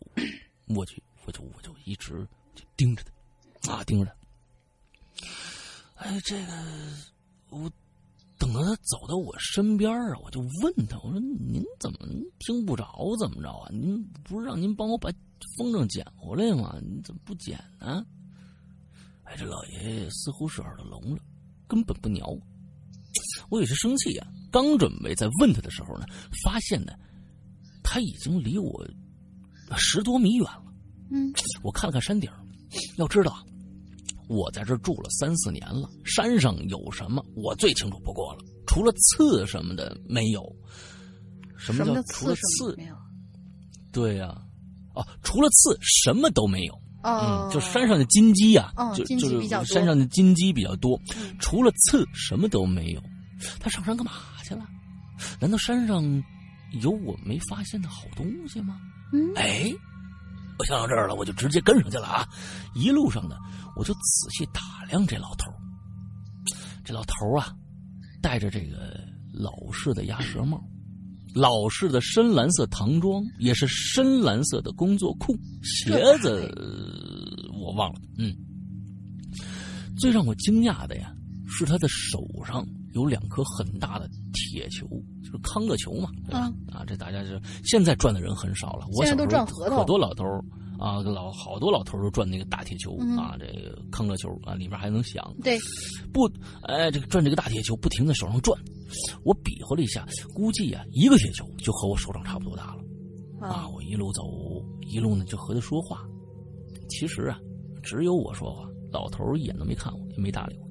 [0.68, 3.02] 我去，我就我就一直就盯着
[3.60, 4.14] 他，啊盯着他。
[5.96, 6.52] 哎，这个
[7.50, 7.70] 我
[8.38, 11.98] 等到他走到我身边啊，我就问他，我说您怎么
[12.38, 13.14] 听不着？
[13.18, 13.68] 怎么着啊？
[13.70, 15.10] 您不是让您帮我把
[15.58, 16.78] 风筝捡回来吗？
[16.80, 18.06] 你怎么不捡呢？
[19.24, 21.22] 哎，这老爷爷似乎是耳朵聋了，
[21.66, 22.40] 根本不鸟我。
[23.50, 26.06] 我有些生气呀，刚准备再问他的时候呢，
[26.44, 26.92] 发现呢，
[27.82, 28.86] 他已经离我
[29.76, 30.64] 十多米远了。
[31.10, 31.32] 嗯，
[31.62, 32.30] 我看了看山顶，
[32.96, 33.44] 要知道，
[34.28, 40.42] 我在这住了三四年了，山上有什么我最清楚不过了，除了刺什么的没有。
[41.58, 42.74] 什么叫除了刺？
[42.76, 42.96] 没有。
[43.92, 44.34] 对呀，
[44.94, 46.81] 哦，除了刺什么都没有。
[47.02, 53.02] 哦，嗯，就山上的金鸡啊，哦就就是山上的金鸡比较多，嗯除了刺什么都没有。
[53.58, 54.12] 他上山干嘛
[54.44, 54.66] 去了？
[55.40, 56.02] 难道山上
[56.80, 58.80] 有我没发现的好东西吗？
[59.12, 59.72] 嗯，哎，
[60.58, 62.28] 我想到这儿了，我就直接跟上去了啊！
[62.74, 63.36] 一路上呢，
[63.76, 65.52] 我就仔细打量这老头
[66.84, 67.52] 这老头啊，
[68.22, 69.00] 戴着这个
[69.32, 70.62] 老式的鸭舌帽，
[71.34, 78.00] 老式的深蓝色唐装，也是深蓝色的工作裤，鞋子呃我忘了。
[78.18, 78.34] 嗯，
[79.98, 81.12] 最让我惊讶的呀，
[81.46, 84.86] 是他的手上有两颗很大的铁球，
[85.24, 86.10] 就是康乐球嘛。
[86.30, 86.52] 啊，
[86.86, 87.30] 这大家就
[87.64, 88.86] 现在转的人很少了。
[88.92, 90.44] 我现在都小时候可多老头儿
[90.82, 95.32] 啊，老好多老头儿都转那个大铁球、嗯啊，这个坑了球啊，里面还能响。
[95.40, 95.56] 对，
[96.12, 96.28] 不，
[96.62, 98.60] 哎，这个转这个大铁球不停在手上转，
[99.22, 102.82] 我比划了一下，估计啊、一个铁球就和我手掌差不多大了
[103.46, 103.68] 啊！
[103.68, 104.22] 我一路走，
[104.80, 106.02] 一路呢就和他说话。
[106.88, 107.38] 其实啊，
[107.80, 110.66] 只有我说话，老头儿一眼都没看我，也没搭理我。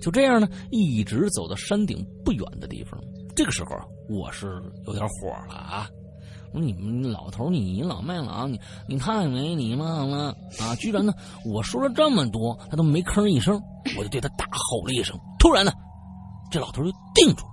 [0.00, 3.00] 就这样呢，一直走到山顶不远的地方。
[3.34, 3.70] 这个时候，
[4.08, 4.46] 我是
[4.86, 5.90] 有点火了啊！
[6.60, 10.74] 你们老头，你倚老卖老，你你太没礼貌了啊！
[10.78, 11.12] 居然呢，
[11.44, 13.60] 我说了这么多，他都没吭一声，
[13.98, 15.18] 我就对他大吼了一声。
[15.38, 15.72] 突然呢，
[16.50, 17.52] 这老头就定住了，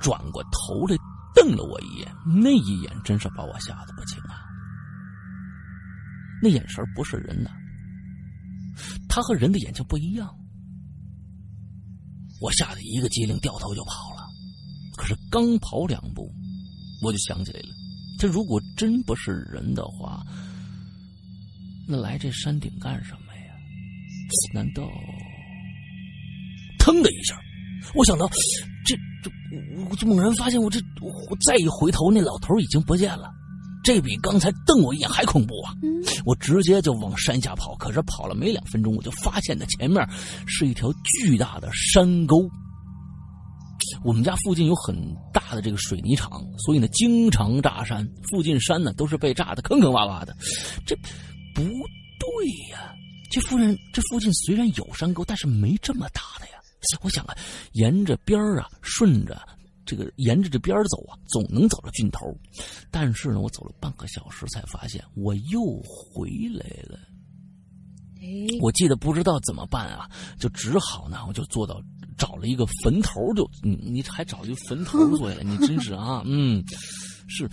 [0.00, 0.96] 转过头来
[1.34, 4.42] 瞪了我一眼，那一眼真是把我吓得不轻啊！
[6.42, 7.50] 那眼神不是人的，
[9.08, 10.28] 他和人的眼睛不一样。
[12.40, 14.21] 我吓得一个机灵，掉头就跑了。
[14.96, 16.30] 可是刚跑两步，
[17.02, 17.68] 我就想起来了，
[18.18, 20.22] 这如果真不是人的话，
[21.88, 23.54] 那来这山顶干什么呀？
[24.54, 24.88] 难道……
[26.78, 27.38] 腾的一下，
[27.94, 28.28] 我想到，
[28.84, 29.30] 这这，
[29.88, 33.30] 我猛然发现，我这我再一回头，那老头已经不见了。
[33.84, 35.74] 这比刚才瞪我一眼还恐怖啊！
[35.82, 35.90] 嗯
[36.24, 40.04] 我直接就往山下跑，可是跑了没两分钟，我就发现的前面
[40.46, 42.48] 是一条巨大的山沟。
[44.02, 44.96] 我们家附近有很
[45.32, 50.36] 大的这个水泥厂，所以呢经常炸山，附近山呢都是被炸的坑坑洼洼的。
[50.86, 50.96] 这
[51.54, 52.94] 不对呀、
[53.30, 56.52] 这附近这附近虽然有山沟，但是没这么大的呀。
[57.02, 57.36] 我想啊，
[57.72, 59.40] 沿着边儿啊，顺着
[59.86, 62.36] 这个沿着这边儿走啊，总能走到尽头。
[62.90, 66.98] 但是呢，我走了半个小时才发现我又回来了。
[68.20, 71.80] 哎，我记得不知道怎么办啊，就只好呢，我就坐到
[72.16, 76.62] 找了一个坟头就，你你还找一个坟头坐下来，你真是啊，嗯，
[77.26, 77.48] 是。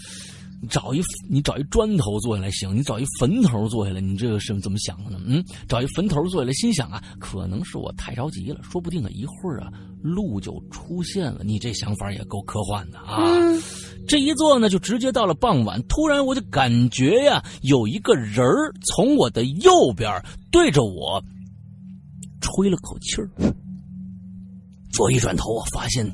[0.62, 5.18] 你找一你找一砖头坐下来行，你找一坟头坐下来，你这个是怎么想的呢？
[5.26, 11.44] 嗯，找一坟头坐下来，心想啊，可能是我太着急了，说不定啊一会儿啊路就出现了。
[11.46, 13.24] 你这想法也够科幻的啊！
[13.24, 13.62] 嗯
[14.06, 15.82] 这一坐呢，就直接到了傍晚。
[15.84, 20.12] 突然我就感觉呀，有一个人儿从我的右边
[20.52, 21.24] 对着我
[22.42, 23.30] 吹了口气儿。
[24.98, 26.06] 我一转头，我发现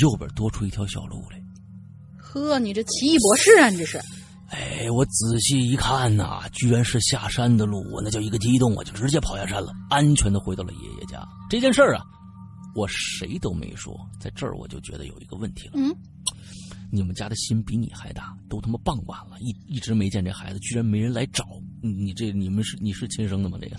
[0.00, 1.42] 右边多出一条小路来。
[2.18, 4.00] 呵，你这奇异博士啊，你这是？
[4.48, 11.26] 哎，我仔细一看呐、居然是下山的路，我那叫一个激动，我就直接跑下山了，安全的回到了爷爷家。
[11.48, 12.04] 这件事儿啊，
[12.74, 15.72] 我谁都没说，在这儿我就觉得有一个问题了。
[15.76, 15.94] 嗯，
[16.94, 21.46] 你们家的心比你还大，都他妈傍晚了，一一直没见这孩子，居然没人来找
[21.82, 23.56] 你，你这你们是你是亲生的吗？
[23.58, 23.76] 这个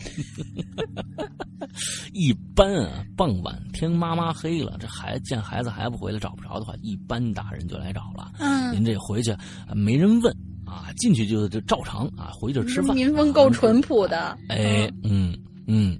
[2.11, 8.31] 一般啊，傍晚天妈妈黑了，这孩子见孩子还不回来找不着的话，一般大人就来找了。
[8.39, 10.35] 嗯，您这回去啊没人问
[10.65, 12.95] 啊，进去就就照常啊，回去吃饭。
[12.95, 14.35] 民风够淳朴的。
[14.49, 15.37] 哎，嗯
[15.67, 15.95] 嗯，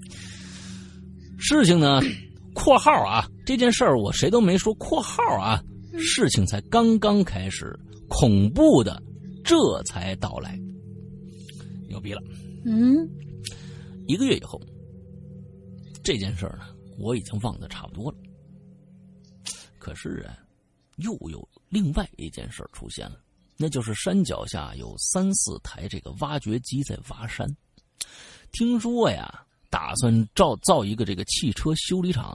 [1.38, 2.00] 事情呢，
[2.54, 5.62] 括号啊，这件事儿我谁都没说，括号啊。
[5.98, 7.78] 事情才刚刚开始，
[8.08, 9.02] 恐怖的
[9.44, 10.58] 这才到来，
[11.88, 12.22] 牛逼了。
[12.64, 13.08] 嗯，
[14.06, 14.60] 一个月以后，
[16.02, 16.66] 这件事儿呢，
[16.98, 18.18] 我已经忘得差不多了。
[19.78, 20.38] 可是啊，
[20.96, 23.20] 又有另外一件事出现了，
[23.56, 27.46] 那就是山脚下有三四台这个挖掘机在挖山。
[28.52, 32.34] 听说呀，打算造造一个这个汽车修理厂，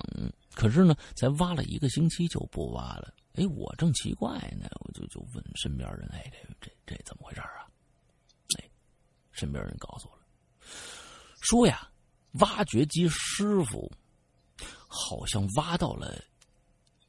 [0.53, 3.13] 可是呢，才挖了一个星期就不挖了。
[3.39, 6.29] 哎，我正奇怪呢，我就就问身边人：“哎，
[6.59, 7.63] 这这这怎么回事啊？”
[8.59, 8.69] 哎，
[9.31, 10.23] 身边人告诉我了，
[11.39, 11.89] 说呀，
[12.33, 13.89] 挖掘机师傅
[14.89, 16.21] 好像挖到了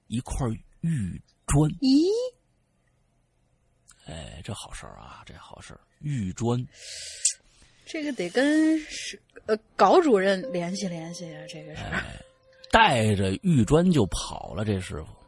[0.07, 0.47] 一块
[0.83, 1.69] 玉砖。
[1.81, 2.07] 咦？
[4.07, 6.65] 哎，这好事儿啊，这好事儿，玉砖。
[7.87, 11.83] 这个得跟是呃高主任联系联系啊，这个是。
[11.83, 12.23] 哎，
[12.71, 15.20] 带着玉砖就跑了，这师傅。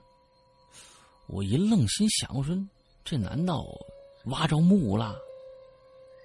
[1.27, 2.55] 我一愣，心想：“我说，
[3.05, 3.65] 这难道
[4.25, 5.17] 挖着墓了？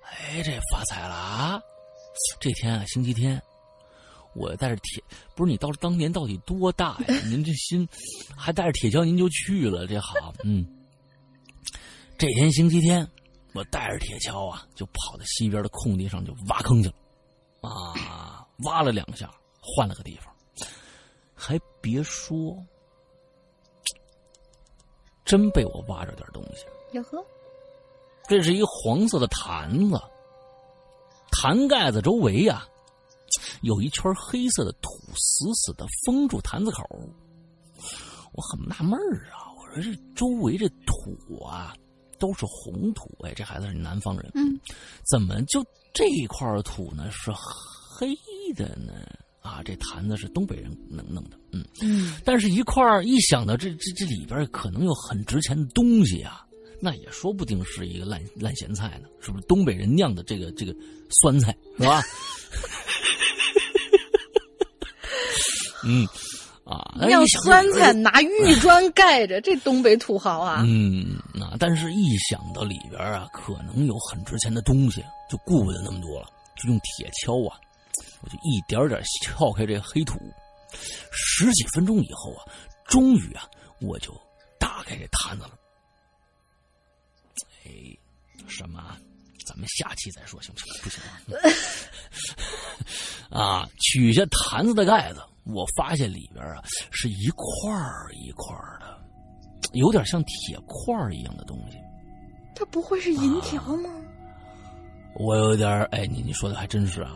[0.04, 1.62] 哎，这发财了啊！
[2.40, 3.42] 这天啊，星期天，
[4.34, 5.04] 我带着铁，
[5.36, 7.20] 不是你到当年到底多大呀？
[7.26, 7.88] 您这心
[8.36, 10.66] 还带着铁锹，您就去了，这好，嗯。
[12.18, 13.08] 这天星期天，
[13.54, 19.30] 我带着铁锹啊，就跑到西边的空地上就挖坑去了，啊，挖了两下，
[19.62, 20.34] 换了个地方，
[21.34, 22.58] 还别说。”
[25.28, 27.22] 真被我挖着点东西，哟呵，
[28.30, 30.02] 这是一黄色的坛子，
[31.30, 32.66] 坛盖子周围呀，
[33.62, 36.82] 有一圈黑色的土，死死的封住坛子口。
[38.32, 38.98] 我很纳闷
[39.30, 41.76] 啊，我说这周围这土啊
[42.18, 44.58] 都是红土，哎，这孩子是南方人，嗯，
[45.04, 45.62] 怎么就
[45.94, 48.16] 这块土呢是黑
[48.56, 48.94] 的呢？
[49.48, 56.46] 啊，这坛子是东北人能弄的，嗯嗯，但是，一块一想到这这这里边可能有很值钱的东西啊，
[56.82, 59.46] 那也说不定是一个烂烂咸菜呢，是不是？
[59.48, 60.76] 东北人酿的这个这个
[61.10, 62.04] 酸菜是吧？
[65.86, 66.06] 嗯，
[66.66, 70.62] 啊，酿酸菜拿玉砖盖着，这东北土豪啊！
[70.68, 76.28] 嗯，啊，但是一想到里边啊，可能有很值钱的东西，就顾不得那么多了，
[76.62, 77.58] 就用铁锹啊。
[78.22, 80.20] 我就一点点撬开这黑土，
[81.12, 82.46] 十几分钟以后啊，
[82.86, 83.48] 终于啊，
[83.82, 84.14] 我就
[84.60, 85.52] 打开这坛子了。
[87.66, 87.70] 哎，
[88.48, 88.98] 什么？
[89.46, 90.74] 咱们下期再说行不行？
[90.84, 91.02] 不行
[93.32, 93.62] 啊！
[93.64, 96.62] 啊，取下坛子的盖子，我发现里边啊
[96.92, 97.74] 是一块
[98.14, 99.00] 一块的，
[99.72, 101.78] 有点像铁块一样的东西。
[102.56, 103.90] 它不会是银条吗？
[105.16, 107.16] 我有点哎，你你说的还真是啊。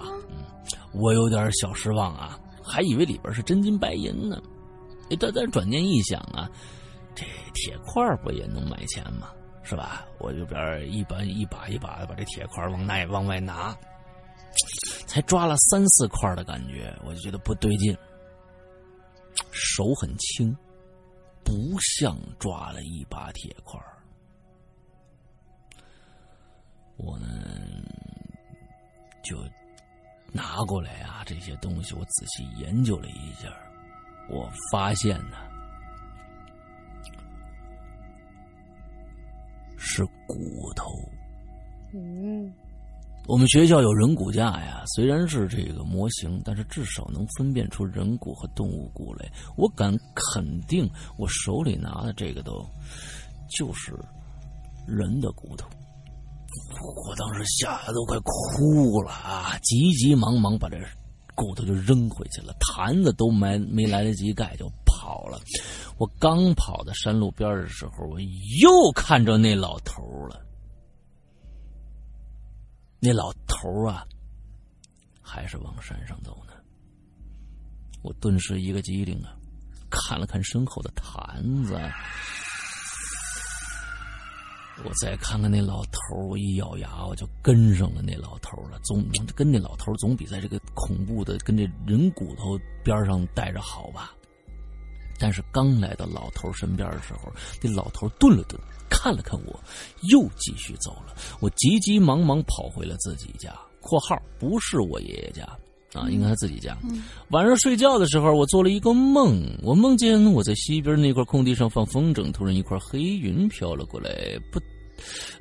[0.94, 4.42] 我有点小失望啊，还以为里边是真金白银呢。
[5.10, 6.50] 哎，但但转念一想啊，
[7.16, 9.32] 这铁块不也能买钱吗？
[9.64, 10.06] 是吧？
[10.18, 13.78] 我这边一把一把一把的把这铁块往那往外拿，
[15.06, 17.96] 才抓了三四块的感觉，我就觉得不对劲。
[19.52, 20.56] 手很轻，
[21.44, 23.80] 不像抓了一把铁块。
[26.98, 27.28] 我呢，
[29.24, 29.38] 就。
[30.32, 33.50] 拿过来啊，这些东西我仔细研究了一下，
[34.30, 35.38] 我发现呢
[39.78, 40.86] 是骨头。
[41.94, 42.54] 嗯，
[43.28, 49.30] 我们学校有人骨架呀，虽然是这个模型，但是至少能分辨出人骨和动物骨来。
[49.58, 52.66] 我敢肯定，我手里拿的这个都
[53.50, 53.94] 就是
[54.88, 55.68] 人的骨头。
[57.08, 59.58] 我当时吓得都快哭了啊！
[59.64, 60.78] 急急忙忙把这
[61.36, 65.40] 骨头就扔回去了，坛子都没没来得及盖就跑了。
[65.98, 70.46] 我刚跑到山路边的时候，我又看着那老头了。
[73.00, 74.06] 那老头啊，
[75.22, 76.54] 还是往山上走呢。
[78.04, 79.34] 我顿时一个机灵啊，
[79.90, 81.80] 看了看身后的坛子。
[84.84, 88.80] 我再看看那老头我一咬牙，我就跟上了那老头了。
[88.84, 89.06] 总
[89.36, 94.12] 跟那老头总比在这个恐怖的跟这人骨头边上待着好吧？
[95.20, 98.60] 但是刚来到老头身边的时候，那老头顿了顿，
[98.90, 99.60] 看了看我，
[100.10, 101.16] 又继续走了。
[101.40, 105.44] 我急急忙忙跑回了自己家（括号不是我爷爷家
[105.94, 106.76] 啊，应该他自己家）。
[107.30, 114.10] 晚上睡觉的时候，我做了一个梦，我梦见我在西边那块空地上放风筝，突然一块黑云飘了过来，
[114.52, 114.60] 不。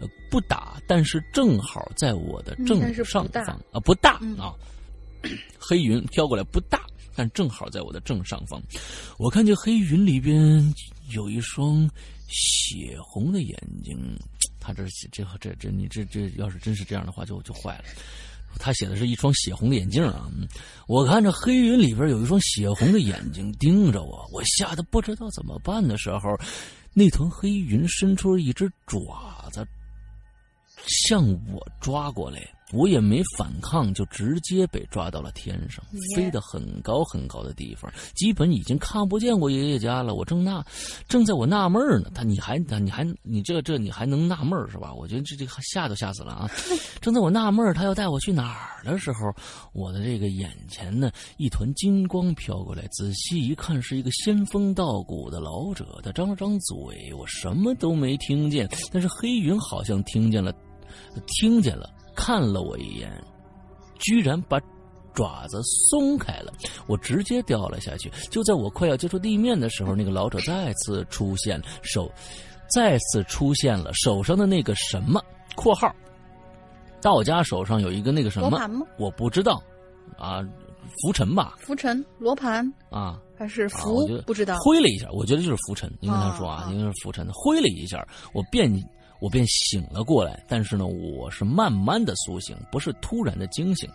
[0.01, 4.55] 呃，不打，但是正好在我的正上方啊，不大啊，
[5.59, 6.83] 黑云飘过来不大，
[7.15, 8.61] 但正好在我的正上方。
[9.19, 10.75] 我看见黑云里边
[11.11, 11.89] 有一双
[12.29, 13.99] 血红的眼睛，
[14.61, 17.85] 他这这这这你这这要是真是这样的话，就就坏了。
[18.59, 20.29] 他写的是一双血红的眼镜啊，
[20.89, 26.37] 我看着黑云里边有一双血红的眼睛盯着我，我吓得不知道怎么办的时候。
[26.93, 29.67] 那团黑云伸出了一只爪子，
[30.87, 31.23] 向
[31.53, 32.41] 我抓过来。
[32.73, 40.15] 我也没反抗，就直接被抓到了天上，飞得很高很高的地方，基本已经看不见我爷爷家了。
[40.15, 40.65] 我正纳，
[41.09, 44.93] 正在我纳闷呢，他你还你还你这这你还能纳闷是吧？
[44.95, 46.51] 我觉得这这吓都吓死了啊！
[47.01, 49.35] 正在我纳闷他要带我去哪儿的时候，
[49.73, 60.53] 我的这个眼前呢，一团金光飘过来，仔细一看是一个仙风道骨的老者，他张了张嘴，我什么都没听见，但是黑云好像听见了，
[61.27, 61.91] 听见了。
[62.21, 63.11] 看了我一眼，
[63.99, 64.61] 居然把
[65.15, 66.53] 爪子松开了，
[66.87, 68.11] 我直接掉了下去。
[68.31, 72.13] 就在我快要接触地面的时候，那个老者再次出现，手
[72.69, 75.19] 再次出现了，手上的那个什么
[75.57, 75.91] （括号）
[77.01, 78.87] 道家手上有一个那个什么？
[78.99, 79.63] 我不知道
[80.19, 80.43] 啊，
[81.03, 81.57] 浮尘吧？
[81.59, 83.19] 浮尘罗盘啊？
[83.35, 84.07] 还是浮？
[84.27, 84.59] 不知道。
[84.61, 85.91] 挥了一下，我觉得就是浮尘。
[86.01, 87.27] 你跟他说啊，应该是浮尘。
[87.33, 88.71] 挥了一下，我便。
[89.21, 93.89] 我便醒了过来，但是呢，我是慢慢的苏醒，不是突然的惊醒。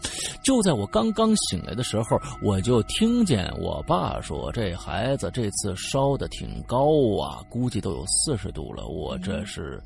[0.43, 6.85] 就在我刚刚醒来的时候，我就听见我爸说：“这孩子这次烧的挺高
[7.19, 9.81] 啊，估计都有四十度了。”我这是，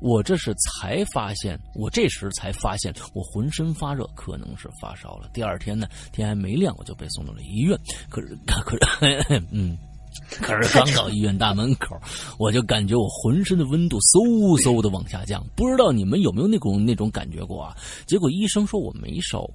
[0.00, 5.28] 我这是才发现，我这时才发现我浑身发热，可能是发烧了。
[5.32, 7.76] 第二天呢，天还没亮，我就被送到了医院。
[8.08, 9.76] 可是， 可是， 嗯。
[10.40, 11.96] 可是刚到医院大门口，
[12.38, 17.76] 我就感觉我浑身的温度嗖嗖的往下降，不知道你们有没有那种那种感觉过啊？
[18.06, 19.48] 结果医生说我没烧，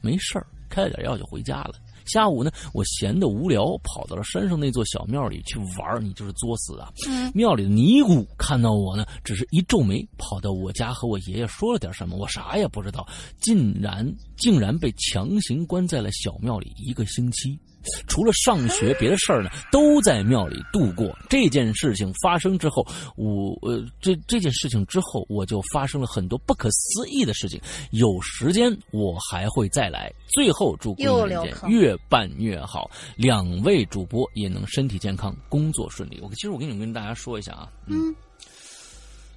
[0.00, 1.74] 没事儿，开了点药就回家了。
[2.06, 6.88] 下午呢，我闲得无聊，跑到了山上那座小庙里去玩你就是作死啊！
[7.34, 13.04] 庙里的尼姑看到我呢，只是一皱眉，跑到我家和我爷爷说了点什么，我啥也不知道，
[13.40, 17.58] 竟然竟然被强行关在了小庙里一个星期。
[18.06, 21.16] 除了上学，别的事儿呢都在庙里度过。
[21.28, 27.60] 这件事情发生之后，我呃，这这件事情之后，我就发生了很多不可思议的事情。
[27.90, 30.12] 有时间我还会再来。
[30.26, 36.20] 最后祝闺女姐越办越好，两位主播也能身体健康，工作顺利。
[36.22, 38.14] 我其实我跟你们跟大家说一下啊，嗯，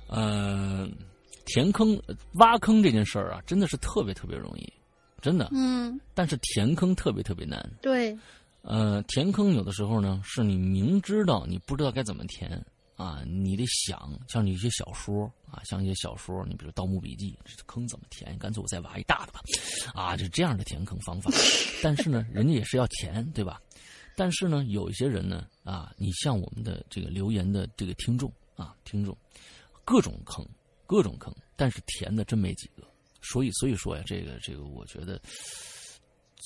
[0.07, 0.89] 呃，
[1.45, 1.97] 填坑
[2.33, 4.67] 挖坑这件事儿啊，真的是特别特别容易，
[5.21, 8.17] 真的，嗯，但是填坑特别特别难，对。
[8.61, 12.63] 呃，填坑有的时候呢，是你明知道你不知道该怎么填
[12.95, 18.37] 啊，你得想，像你一些小说啊，像一些小说，你比如《盗墓笔记》，这坑怎么填？
[18.37, 19.39] 干脆我再挖一大的吧，
[19.93, 21.31] 啊，就这样的填坑方法。
[21.81, 23.61] 但是呢，人家也是要填，对吧？
[24.17, 29.17] 但是呢，有一些人呢，啊，你像我们的这个留言的这个听众啊，听众，
[29.85, 30.45] 各种坑，
[30.85, 32.83] 各种坑，但是填的真没几个。
[33.21, 35.21] 所以，所以说呀，这个，这个，我觉得。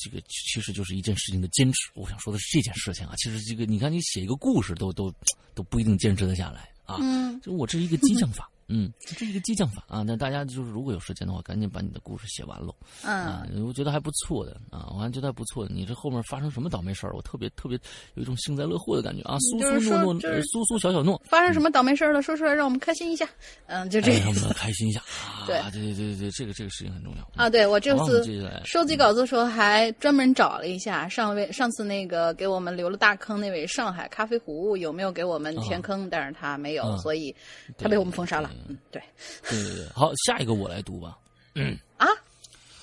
[0.03, 1.89] 这个其实就是一件事情的坚持。
[1.93, 5.13] 我想说的是这件事情啊，其实这个你看，你写一个故事都都
[5.55, 6.97] 都不一定坚持得下来啊。
[6.99, 8.49] 嗯，就我这是一个激将法。
[8.75, 10.01] 嗯，这是一个激将法啊！
[10.01, 12.73] 那大家就是如果有时间的话，赶紧把你的故事写完喽。
[13.03, 15.71] 嗯，我觉得还不错的啊，我还觉得还不错的。
[15.71, 17.79] 你这后面发生什么倒霉事儿，我特别特别
[18.15, 19.37] 有一种幸灾乐祸的感觉啊！
[19.39, 20.21] 苏苏诺诺，
[20.51, 22.19] 苏苏小小诺，发生什么倒霉事儿了？
[22.23, 23.29] 说出来让我们开心一下。
[23.67, 24.21] 嗯，就这样。
[24.23, 25.03] 让我们开心一下。
[25.45, 27.47] 对对对对对，这个这个事情很重要啊！
[27.47, 28.23] 对我这次
[28.65, 37.35] 收集稿子的时候还专门找了一下上位上次那个给我们留了大坑那位上海咖啡壶有没有给我们填坑，但是他没有，所以
[37.77, 38.49] 他被我们封杀了。
[38.67, 39.01] 嗯，对。
[39.49, 41.17] 对对对，好，下一个我来读吧。
[41.55, 42.07] 嗯啊，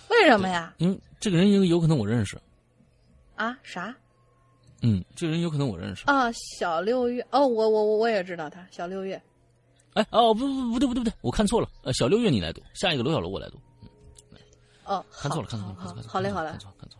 [0.08, 0.74] 为什么呀？
[0.78, 2.40] 因为这个人有有可能我认识。
[3.36, 3.56] 啊？
[3.62, 3.94] 啥？
[4.82, 6.04] 嗯，这个人有可能我认识。
[6.06, 7.26] 啊，小六月。
[7.30, 9.20] 哦，我我我我也知道他，小六月。
[9.94, 11.68] 哎哦，不不不对不对不对，我看错了。
[11.82, 13.58] 呃，小六月你来读，下一个罗小楼我来读。
[13.82, 14.38] 嗯
[14.84, 16.99] 哦，看错了，看错了，看错了，好嘞好嘞，看错看错。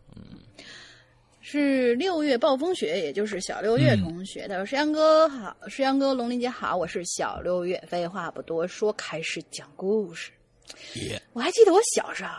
[1.53, 4.47] 是六月暴风雪，也就是小六月同学。
[4.47, 7.83] 他说：“石阳哥好，石阳哥，龙鳞姐好，我是小六月。
[7.89, 10.31] 废话不多说，开始讲故事。
[11.33, 12.31] 我还记得我小时候，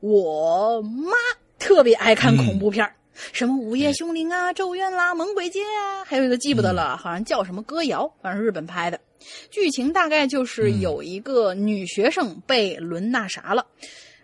[0.00, 1.12] 我妈
[1.60, 2.92] 特别爱看恐怖片
[3.32, 8.98] 什么午夜凶铃啊、咒怨啦、猛鬼街啊，还有一个记不得了，好像叫什么歌谣，反正日本拍的。
[9.48, 13.64] 剧情大概就是有一个女学生被轮那啥了，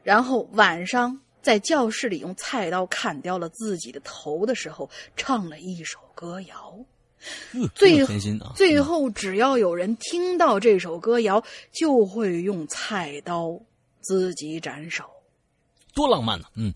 [0.02, 6.76] 然后晚上在教室里用菜刀砍掉了自己的头的时候，唱了一首歌谣。
[7.54, 11.40] 呃 最这么贴心啊，最后，只要有人听到这首歌谣，
[11.70, 13.56] 就会用菜刀
[14.00, 15.04] 自己斩首。
[15.94, 16.74] 多浪漫呢、嗯，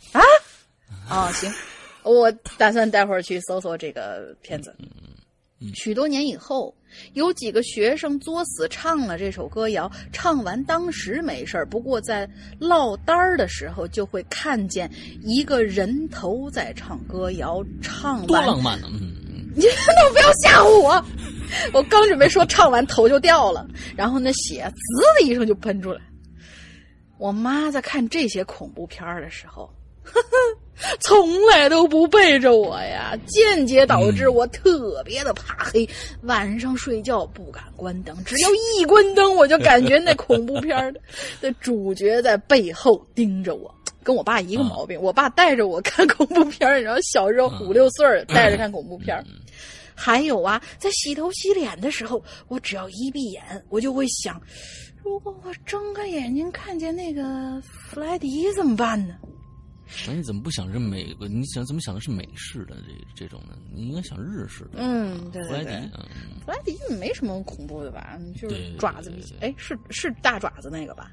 [1.09, 1.53] 啊，行，
[2.05, 4.73] 我打算待会儿去搜索这个片子。
[5.75, 6.75] 许多年以后，
[7.13, 14.91] 有几个学生作死唱了这首歌谣，唱完当时没事儿，不过在落单儿的时候就会看见
[15.23, 21.05] 一个人头在唱歌谣，唱完多浪漫呢、嗯嗯，你 真的不要吓唬我！
[21.75, 26.01] 我刚准备说唱完头就掉了，然后那血滋的一声就喷出来。
[27.19, 29.71] 我妈在看这些恐怖片儿的时候，
[31.01, 35.89] 从来都不背着我呀，间接导致我特别的怕黑，
[36.23, 41.01] 晚上睡觉不敢关灯，只要一关灯，我就感觉那恐怖片儿的
[41.43, 43.75] 的主角在背后盯着我。
[44.03, 49.23] 跟我爸一个毛病，我爸带着我看恐怖片儿，然后小时候五六岁儿带着看恐怖片儿。
[49.95, 54.41] 还有啊，在洗头洗脸的时候，我只要一闭眼，我就会想，
[55.05, 59.15] 如果我睁开眼睛看见那个弗莱迪怎么办呢？
[60.07, 61.27] 那你怎么不想是美国？
[61.27, 63.57] 你想怎么想的是美式的这这种呢？
[63.75, 64.71] 你应该想日式的。
[64.77, 68.19] 嗯，对弗莱迪对对，啊，嗯弗莱迪没什么恐怖的吧？
[68.35, 71.11] 就是对对爪子对对，对哎，是是大爪子那个吧？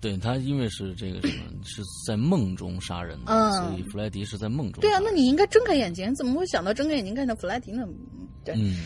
[0.00, 4.80] 对他因为是这个什么，是在梦中杀人的，嗯所以弗莱迪是在梦中。
[4.80, 7.84] 对啊，那你应该睁开眼睛，怎么会想到睁开眼睛看到弗莱迪呢？
[7.86, 8.76] 嗯对，嗯，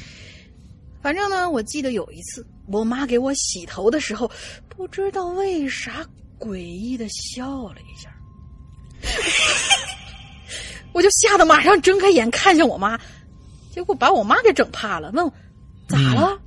[1.00, 4.30] 反正呢，我记得有一次，我妈给我洗头的时候，
[4.68, 6.04] 不知道为啥
[6.38, 8.13] 诡异的笑了一下，
[10.92, 12.98] 我就吓得马上睁开眼看见我妈，
[13.72, 15.32] 结果把我妈给整怕了，问我
[15.88, 16.38] 咋了？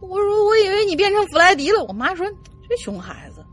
[0.00, 1.82] 我说我以为你变成弗莱迪了。
[1.84, 2.26] 我妈说
[2.68, 3.44] 这熊孩子。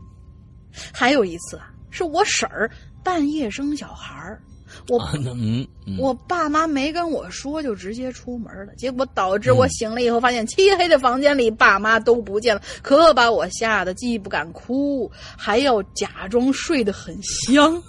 [0.92, 2.70] 还有一次啊，是我婶儿
[3.02, 4.42] 半夜生小孩儿，
[4.88, 17.82] 我啊，那嗯嗯，我爸妈没跟我说，就直接出门了，结果导致我醒了以后，发现漆黑的房间里爸妈都不见了，可把我吓得既不敢哭，还要假装睡得很香。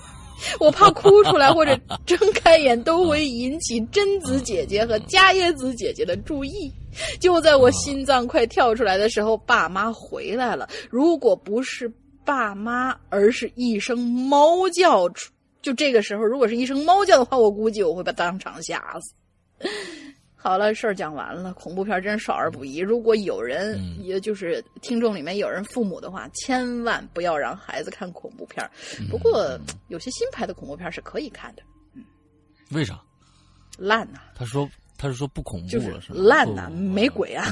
[0.60, 6.72] 我怕哭出来或者睁开眼都会引起贞子姐姐和伽椰子姐姐的注意。
[7.20, 10.68] 就在我心脏快跳出来的时候，爸妈回来了。
[10.90, 11.92] 如果不是
[12.26, 15.32] 爸妈，而是一声猫叫出，
[15.62, 19.14] 就这个时候，如果是一声猫叫的话，我估计我会被当场吓死。
[20.38, 22.78] 好了，事儿讲完了，恐怖片真少儿不宜。
[22.78, 24.02] 如果有人，嗯。
[24.04, 28.66] 也就是听众里面有人父母的话，千万不要让孩子看恐怖片
[29.10, 29.60] 不过
[29.90, 31.64] 有些新拍的恐怖片是可以看的，
[32.72, 33.02] 为啥？
[33.78, 34.68] 烂呐、他说
[34.98, 36.20] 他是说不恐怖就是了是吧？
[36.20, 37.46] 烂呐、没鬼啊！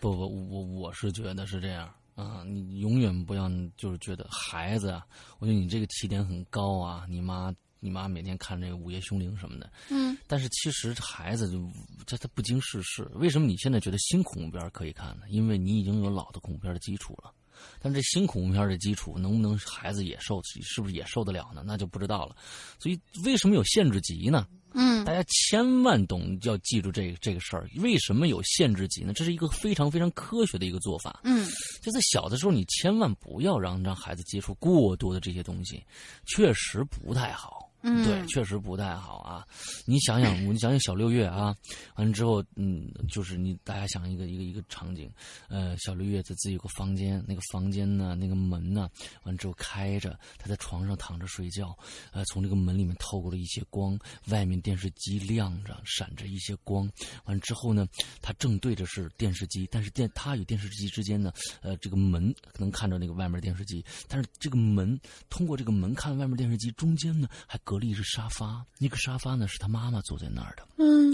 [0.00, 1.92] 不不，我我是觉得是这样。
[2.14, 5.04] 啊，你永远不要就是觉得孩子啊，
[5.38, 7.52] 我觉得你这个起点很高啊，你妈
[7.86, 11.70] 你妈每天看这个《午夜凶铃》什么的，嗯，但是其实孩子就
[12.04, 15.22] 这他不经世事，为什么你现在觉得新恐怖片可以看呢？
[15.28, 17.32] 因为你已经有老的恐怖片的基础了。
[17.80, 21.62] 但这新恐怖片的基础能不能孩子也受，是不是也受得了呢？
[21.64, 22.36] 那就不知道了。
[22.78, 24.46] 所以为什么有限制级呢？
[24.78, 27.66] 嗯大家千万懂要记住这个这个事儿。
[27.76, 29.14] 为什么有限制级呢？
[29.14, 31.20] 这是一个非常非常科学的一个做法。
[31.24, 31.48] 嗯
[31.80, 35.82] 就在小的时候，你千万不要让让孩子接触过多的这些东西，
[36.26, 37.65] 确实不太好。
[37.82, 39.46] 嗯，对，确实不太好啊！
[39.84, 41.54] 你想想，你想想小六月啊，
[41.96, 45.10] 完了之后，嗯，就是你大家想一个一个一个场景，
[45.48, 48.88] 呃，小六月在自己有个房间，那个房间呢，那个门呢，
[49.22, 51.76] 完了之后开着，他在床上躺着睡觉，
[52.12, 53.98] 呃，从这个门里面透过了一些光，
[54.28, 56.90] 外面电视机亮着，闪着一些光，
[57.24, 57.86] 完了之后呢，
[58.20, 64.98] 他正对着是电视机，但是电他与电视机之间呢，呃，这个门能看着那个外面电视机，但是这个门
[65.28, 70.64] 通过这个门看外面电视机，中间呢还隔了一只沙发，那个沙发呢是他妈妈坐在那儿的。
[70.78, 71.12] 嗯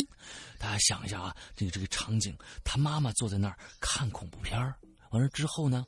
[0.58, 4.74] 大家想一下啊，这个这个场景，他妈妈坐在那儿看恐怖片儿，
[5.10, 5.84] 完了之后呢，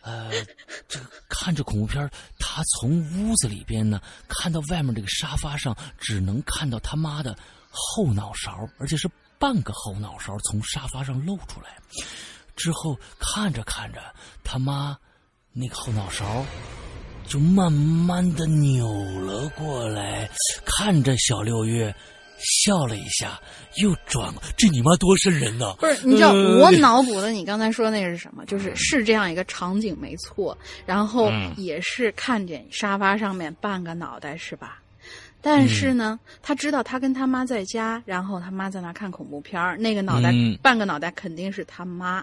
[0.00, 0.30] 呃，
[0.86, 2.08] 这个看着恐怖片儿，
[2.38, 7.36] 他从屋子里边呢看到外面这个沙发上，只能看到他妈的
[7.68, 9.10] 后脑勺，而且是
[9.40, 11.76] 半个后脑勺从沙发上露出来。
[12.54, 14.14] 之后看着看着，
[14.44, 14.96] 他妈
[15.52, 16.46] 那个后脑勺
[17.34, 18.86] 就慢慢的扭
[19.22, 20.30] 了过来，
[20.64, 21.92] 看着小六月。
[22.38, 23.40] 笑了一下，
[23.82, 25.74] 又转过，这你妈多瘆人呐！
[25.78, 28.44] 不是，你知道呃我脑补的，你刚才说那是什么？
[28.46, 30.56] 就是是这样一个场景，没错。
[30.84, 34.78] 然后嗯也是看见沙发上面半个脑袋，是吧？
[35.40, 42.22] 但是呢，他知道他跟他妈在家，然后他妈在那看恐怖片儿，那个脑袋、嗯半个脑袋肯定是他妈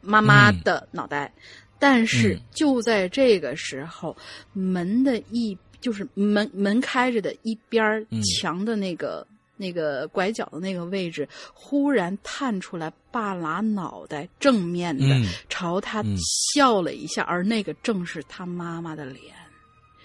[0.00, 1.32] 妈妈的脑袋。
[1.80, 2.40] 但是嗯。
[2.52, 4.16] 就在这个时候，
[4.52, 8.06] 门的一就是门门开着的一边
[8.38, 9.26] 墙的那个、
[9.56, 15.26] 那个拐角的那个位置，忽然探出来半拉脑袋，正面的、嗯。
[15.48, 16.16] 朝他嗯
[16.54, 19.34] 笑了一下，而那个正是他妈妈的脸。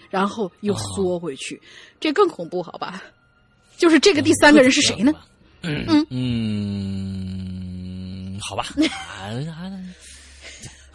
[0.08, 1.60] 然后又哦缩回去，
[2.00, 3.02] 这更恐怖，好吧？
[3.76, 5.12] 就是这个第三个人是谁呢？
[5.62, 6.06] 嗯嗯
[8.30, 9.30] 嗯，好吧，啊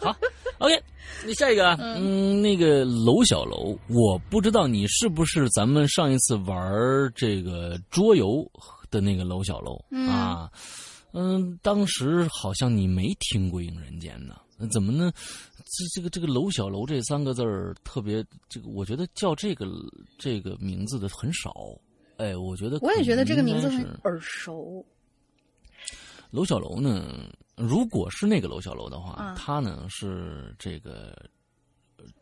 [0.02, 0.16] 好
[0.58, 0.82] ，OK，
[1.24, 8.44] 那下一个啊，嗯，那个楼小楼，我不知道你是不是咱们上一次玩这个桌游
[8.90, 10.50] 的那个楼小楼、嗯啊，
[11.12, 15.12] 嗯，当时好像你没听过《影人间》呢，那怎么呢？
[15.74, 19.66] 这这个这个楼小楼这三个字儿特别，这个我觉得叫这个
[20.18, 21.54] 这个名字的很少。
[22.18, 23.68] 哎，我觉得我也觉得这个名字
[24.04, 24.84] 耳熟。
[26.30, 27.30] 楼小楼呢，
[27.62, 31.16] 如果是那个楼小楼的话，啊他呢是这个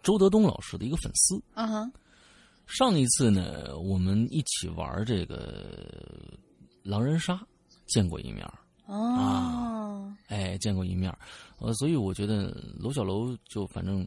[0.02, 1.42] 周德东老师的一个粉丝。
[1.54, 1.90] 啊哈，
[2.66, 6.38] 上一次呢，我们一起玩这个
[6.82, 7.40] 狼人杀，
[7.86, 8.58] 见过一面儿。
[8.86, 11.16] 哦，哎，见过一面
[11.58, 14.06] 呃，所以我觉得楼小楼就反正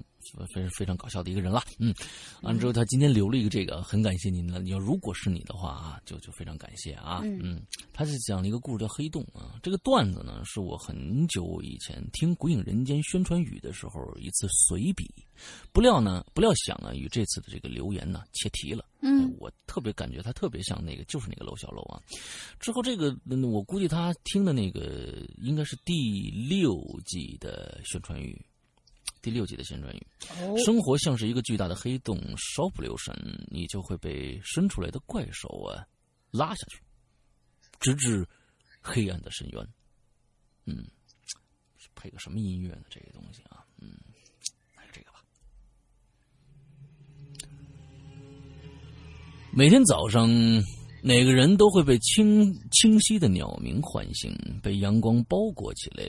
[0.54, 1.94] 非非常搞笑的一个人了，嗯，
[2.42, 4.60] 完了之后他今天留了一个这个，很感谢您了。
[4.60, 7.62] 你要如果是你的话啊，就就非常感谢啊，嗯
[7.92, 15.10] 他是讲了一个故事叫《黑洞》啊，这个段子呢是我很久以前听《鬼影人间》宣传语的时候一次随笔，
[15.72, 18.86] 不料呢，不料想啊，与这次的这个留言呢切题了。
[19.02, 22.00] 哎嗯，我特别感觉他特别像那个，就是那个楼小楼啊。
[22.58, 28.42] 之后这个，嗯我估计他听的那个应该是第六季的宣传语，
[29.24, 30.08] 第六集的宣传语。
[30.42, 33.16] 哦生活像是一个巨大的黑洞，稍不留神，
[33.50, 35.82] 你就会被伸出来的怪手啊
[36.30, 36.82] 拉下去，
[37.80, 38.28] 直至
[38.82, 39.68] 黑暗的深渊。
[40.66, 40.86] 嗯，
[41.96, 42.82] 配个什么音乐呢？
[42.90, 43.98] 这个东西啊，嗯，
[44.92, 45.24] 这个吧。
[49.52, 50.30] 每天早上，
[51.02, 56.04] 每个人都会被清清晰的鸟鸣唤醒，被阳光包裹起来。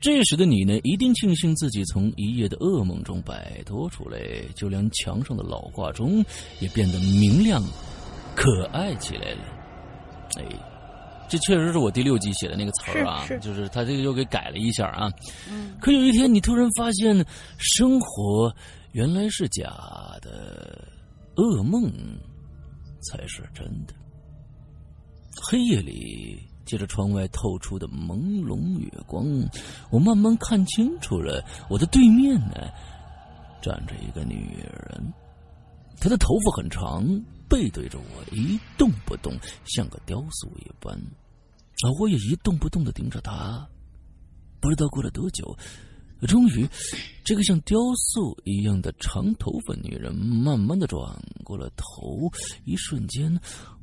[0.00, 4.20] 这时的你呢，一定庆幸自己从一夜的噩梦中摆脱出来，
[4.54, 6.24] 就连墙上的老挂钟
[6.60, 7.62] 也变得明亮、
[8.36, 9.40] 可爱起来了。
[10.36, 10.44] 哎，
[11.28, 15.10] 这确实是我第六集写的那个词儿啊，是是就是他这个又给改了一下啊。
[15.50, 17.24] 嗯可有一天，你突然发现，
[17.58, 18.54] 生活
[18.92, 19.64] 原来是假
[20.22, 20.86] 的，
[21.34, 21.92] 噩梦
[23.00, 23.94] 才是真的。
[25.50, 29.24] 黑夜里，借着窗外透出的朦胧月光，
[29.90, 32.70] 我慢慢看清楚了，我的对面呢，
[33.62, 35.12] 站着一个女人。
[35.98, 37.02] 她的头发很长，
[37.48, 39.32] 背对着我，一动不动，
[39.64, 40.94] 像个雕塑一般。
[41.84, 43.66] 而我也一动不动的盯着她。
[44.60, 45.56] 不知道过了多久，
[46.26, 46.68] 终于，
[47.24, 51.00] 这个像雕塑一样的长头发女人慢慢的转
[51.42, 52.30] 过了头，
[52.66, 53.34] 一瞬间，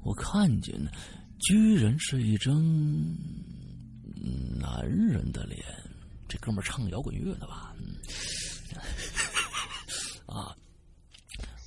[0.04, 0.92] 我看见了，
[1.40, 2.56] 居然是一张
[4.60, 5.64] 男人的脸。
[6.28, 7.76] 这哥们儿唱摇滚乐的吧？
[10.28, 10.56] 啊。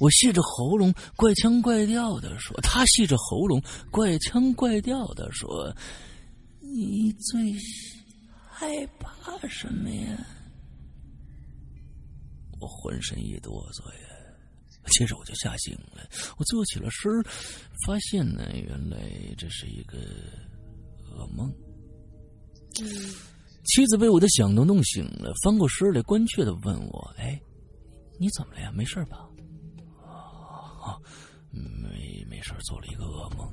[0.00, 3.60] 我细着喉咙，怪腔怪调的说：“他细着喉咙，
[3.90, 5.74] 怪腔怪调的说，
[6.60, 7.52] 你最
[8.48, 10.24] 害怕什么呀？”
[12.60, 14.07] 我浑身一哆嗦呀，
[14.88, 16.08] 接着我就吓醒了。
[16.36, 17.22] 我坐起了身儿，
[17.86, 18.98] 发现呢，原来
[19.36, 19.98] 这是一个
[21.14, 21.52] 噩梦。
[23.64, 27.38] 妻子被我的响动弄醒了，翻过身来，关切的问我：“哎，
[28.18, 28.72] 你怎么了呀？
[28.72, 29.28] 没事吧？”
[30.06, 30.96] 啊，
[31.50, 33.46] 没没事，做了一个噩梦。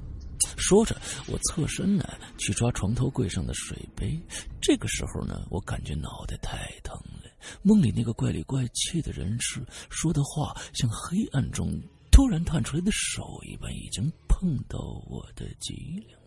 [0.58, 0.96] 说着，
[1.28, 2.08] 我侧身呢
[2.38, 4.18] 去抓床头柜上的水杯。
[4.62, 7.15] 这个时候呢，我感觉脑袋太疼了。
[7.62, 11.72] 梦里那个怪里怪气的人是说的话，像黑暗中
[12.12, 16.26] 突然探出来的手一般，已经碰到我的脊梁了。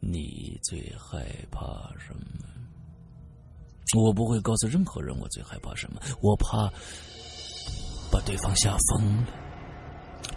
[0.00, 1.60] 你最害怕
[1.98, 2.22] 什么？
[3.96, 6.70] 我不会告诉任何人我最害怕什么，我怕
[8.12, 9.26] 把对方吓疯了。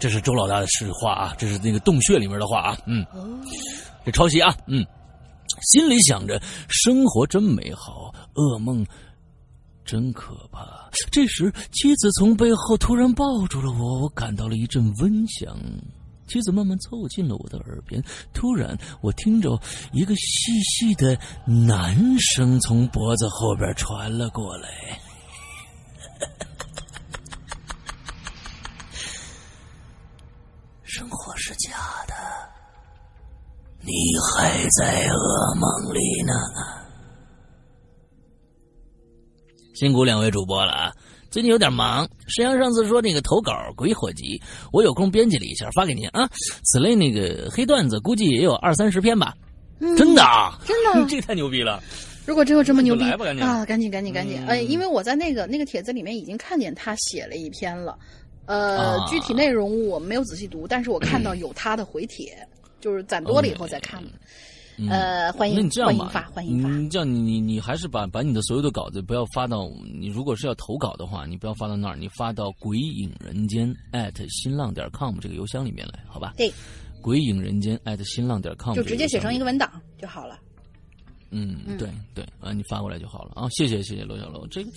[0.00, 3.06] 这是周老大的实话啊，这是那个洞穴里面的话啊，嗯，
[4.04, 4.84] 这抄袭啊，嗯，
[5.70, 8.86] 心里想着生活真美好，噩梦
[9.84, 10.90] 真可怕。
[11.10, 15.56] 这时妻子从背后突然抱住了我，我感到了一阵温香。
[16.28, 18.02] 妻子慢慢凑近了我的耳边，
[18.32, 19.60] 突然我听着
[19.92, 24.68] 一个细细的男声从脖子后边传了过来。
[30.84, 31.70] 生活是假
[32.06, 32.51] 的。
[33.84, 33.92] 你
[34.30, 36.32] 还在噩梦里呢。
[39.74, 40.92] 辛苦两位主播了啊！
[41.30, 42.08] 最近有点忙。
[42.28, 44.38] 石阳上次说那个投稿《鬼火集》，
[44.72, 46.28] 我有空编辑了一下，发给您啊。
[46.64, 49.34] 此类那个黑段子，估计也有二三十篇吧。
[49.80, 51.82] 嗯真的啊，真的 这太牛逼了！
[52.24, 54.38] 如果真有这么牛逼那就来吧赶紧啊，赶紧赶紧赶紧！
[54.42, 57.98] 嗯哎，因为我在那个那个帖子里面已经看见他写了一篇了，
[58.46, 62.46] 呃，啊具体内容我没有仔细读，但是我看到有他的回帖，
[62.82, 64.10] 就是攒多了以后再看嘛。
[64.78, 66.68] 嗯呃，欢迎那你这样吧，欢迎发欢迎发。
[66.70, 69.70] 你这样你你你还是把把你的所有的稿子不要发到
[70.00, 73.72] 你如果是要投稿的话，你不要发到那儿，你发到鬼影人间
[74.30, 76.32] 新浪点 com 这个邮箱里面来，好吧？
[76.38, 76.50] 对，
[77.02, 79.70] 鬼影人间新浪点 com 就直接写成一个文档
[80.00, 80.38] 就好了。
[81.34, 83.48] 嗯，嗯对对啊，你发过来就好了啊！
[83.50, 84.70] 谢谢谢谢楼小楼，这个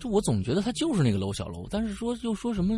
[0.00, 2.74] 这我总觉得他就是那个楼小楼，但是说又说什么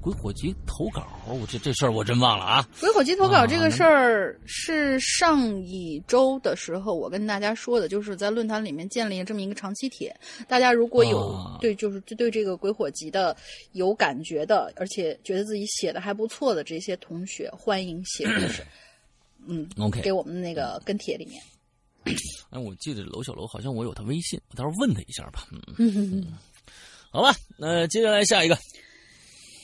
[0.00, 2.68] 鬼火集投稿，我这这事儿我真忘了啊！
[2.80, 10.14] 鬼火集投稿啊这个事儿是上一周的时候我跟大家说的，就是在论坛里面建立了这么一个长期帖。
[10.46, 13.36] 大家如果有啊对就是对这个鬼火集的
[13.72, 18.62] 有感觉的，而且觉得自己写的还不错的这些同学，欢迎写故事，
[19.48, 21.42] 嗯 OK 给我们那个跟帖里面。
[22.50, 25.46] 哎，我记得楼小楼好像我有他微信，我到时候问他一下吧。
[25.78, 26.26] 嗯，
[27.10, 28.58] 好吧，那接下来下一个，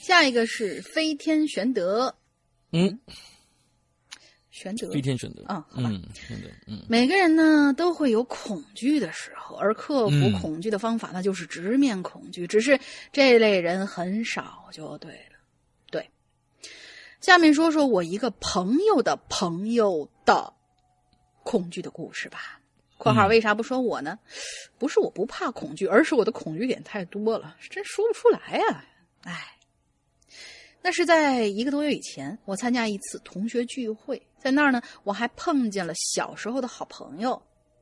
[0.03, 2.15] 下一个是飞天玄德，
[2.73, 2.99] 嗯，
[4.51, 5.89] 玄德飞天玄德啊好吧。
[5.91, 6.85] 嗯，选择，嗯。
[6.89, 10.33] 每个人呢都会有恐惧的时候，而克服嗯。
[10.41, 12.47] 恐惧的方法那就是直面恐惧。
[12.47, 12.79] 只是
[13.13, 15.39] 这类人很少，就对了。
[15.91, 16.11] 对，
[17.21, 20.53] 下面说说我一个朋友的朋友的
[21.49, 22.61] 恐惧的故事吧。
[22.99, 24.19] （括号嗯为啥不说我呢？
[24.77, 28.85] 不是我不怕恐惧，而是我的恐惧点太多了，真说不出来呀、
[29.23, 29.57] 唉。
[30.83, 37.41] 那是在一个多月以前，我参加一次同学聚会，在那儿呢，我还碰见了小时候的好朋友，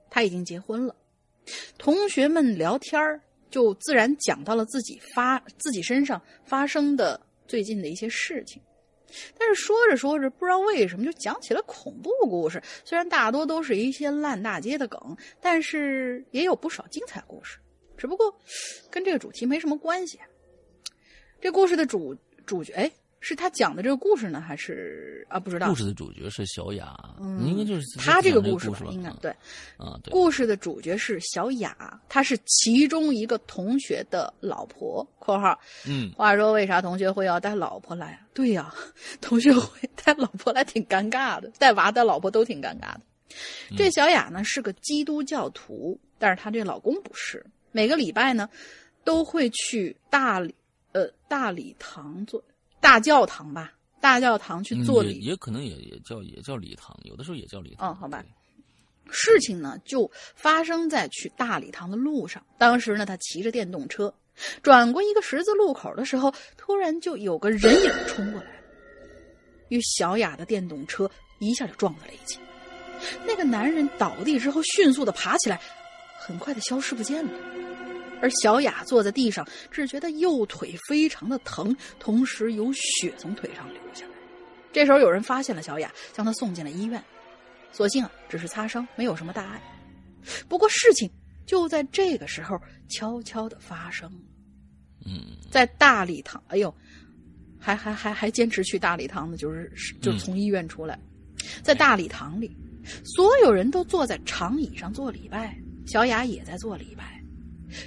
[0.09, 0.95] 他已经结婚了。
[1.77, 8.63] 同学们聊天儿，就自然讲到了自己发自己身上发生的最近的一些事情。
[9.39, 12.63] 但是说着说着，不知道为什么就讲起了恐怖故事。
[12.85, 17.59] 虽然大多都是一些烂大街的梗，但是也有不少精彩故事。
[17.97, 18.37] 只不过
[18.91, 20.19] 跟这个主题没什么关系。
[21.41, 22.91] 这故事的主主角，哎，
[23.29, 25.41] 是他讲的这个故事呢，还是啊？
[25.41, 25.67] 不知道。
[25.67, 29.33] 故事的主角是小雅，嗯应该就是他这个故故事吧，应该对。
[29.79, 35.59] 啊，对，故事的主角是小雅，她是其中一个同学的老婆（括号
[35.89, 36.13] 嗯）。
[36.17, 38.21] 话说，为啥同学会要带老婆来啊？
[38.33, 38.73] 对呀、
[39.21, 43.01] 同学会带老婆来挺尴尬的，带娃带老婆都挺尴尬的。
[43.77, 47.45] 这小雅呢是个基督教徒，但是她这老公不是。
[47.73, 48.49] 每个礼拜呢，
[49.03, 50.55] 都会去大礼
[50.93, 52.41] 呃大礼堂做
[52.87, 57.91] 大教堂吧，大教堂去做礼嗯也也可能也也叫也叫礼堂，有的时候也叫礼堂。
[57.91, 58.25] 哦好吧
[59.11, 62.41] 事情呢，就发生在去大礼堂的路上。
[62.57, 64.15] 当时呢，他骑着电动车，
[64.63, 68.51] 转过一个十字路口的时候，突然就有个人影冲过来，
[69.69, 71.11] 与小雅的电动车
[71.41, 72.39] 一下就撞在了一起。
[73.27, 75.61] 那个男人倒地之后，迅速的爬起来，
[76.19, 77.33] 很快的消失不见了。
[78.21, 84.13] 而小雅坐在地上，只觉得右腿非常的疼，同时有血从腿上流下来。
[84.73, 87.03] 这时候有人发现了小雅，将她送进了医院。
[87.73, 89.61] 所幸啊，只是擦伤，没有什么大碍。
[90.49, 91.11] 不过事情
[91.45, 92.59] 就在这个时候
[92.89, 94.11] 悄悄的发生。
[95.05, 96.75] 嗯，在大礼堂，哎呦，
[97.61, 100.99] 还还还还坚持去大礼堂呢，就是就是从医院出来，
[101.63, 102.57] 在大礼堂里，
[103.05, 105.57] 所有人都坐在长椅上做礼拜，
[105.87, 107.16] 小雅也在做礼拜，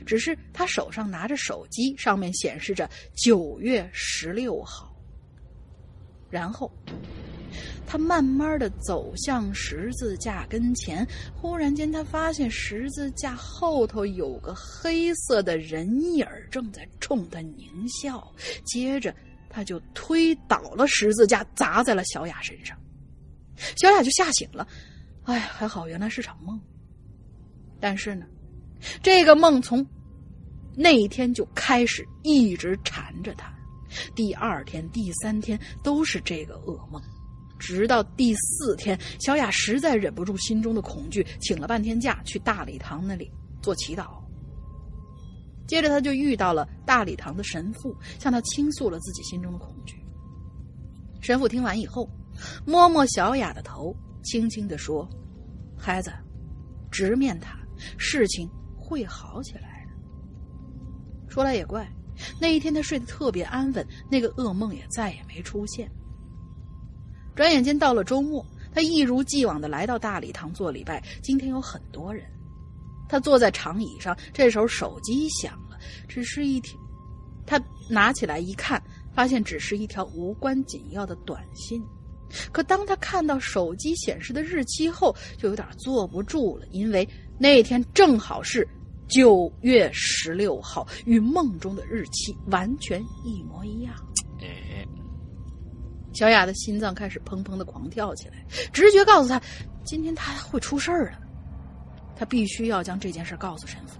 [0.05, 4.95] 只是他手上拿着手机，上面显示着九月十六号。
[6.29, 6.71] 然后，
[7.87, 11.03] 他慢慢的走向十字架跟前，
[11.33, 17.67] 忽然间，他发现十字架后头有个黑色的人影正在冲他狞
[18.01, 18.31] 笑。
[18.63, 19.15] 接着，
[19.49, 22.77] 他就推倒了十字架，砸在了小雅身上。
[23.75, 24.67] 小雅就吓醒了，
[25.23, 26.61] 哎，还好，原来是场梦。
[27.79, 28.27] 但是呢，
[29.01, 29.85] 这个梦从
[30.75, 33.53] 那一天就开始一直缠着他。
[34.15, 37.01] 第二天、第三天都是这个噩梦，
[37.57, 44.19] 直到第四天，小雅实在忍不住心中的恐惧，请了半天假去大礼堂那里做祈祷。
[45.67, 49.95] 接着，他就遇到了大礼堂的神父，向他倾诉了自己心中的恐惧。
[51.19, 52.09] 神父听完以后，
[52.65, 55.07] 摸摸小雅的头，轻轻地说
[55.77, 56.11] ：“孩子，
[56.89, 57.59] 直面它，
[57.97, 58.49] 事情
[58.89, 59.91] 会好起来的。”
[61.29, 61.87] 说来也怪。
[62.37, 65.89] 那一天他睡得特别安稳，那个噩梦也再也没出现。
[67.33, 71.01] 转眼间到了周末，他一如既往的来到大礼堂做礼拜。
[71.23, 72.25] 今天有很多人，
[73.07, 75.77] 他坐在长椅上，这时候手机响了，
[76.09, 76.77] 只是一条，
[77.45, 77.57] 他
[77.89, 78.83] 拿起来一看，
[79.13, 81.81] 发现只是一条无关紧要的短信。
[82.51, 88.67] 可当他看到手机显示的日期后，就有点坐不住了，因为那天正好是
[89.09, 93.93] 九月十六号，与梦中的日期完全一模一样。
[94.39, 94.85] 哎，
[96.13, 99.41] 小雅的心脏开始砰砰的狂跳起来，直觉告诉她，
[99.83, 101.19] 今天她会出事儿了。
[102.15, 103.99] 她必须要将这件事告诉神父。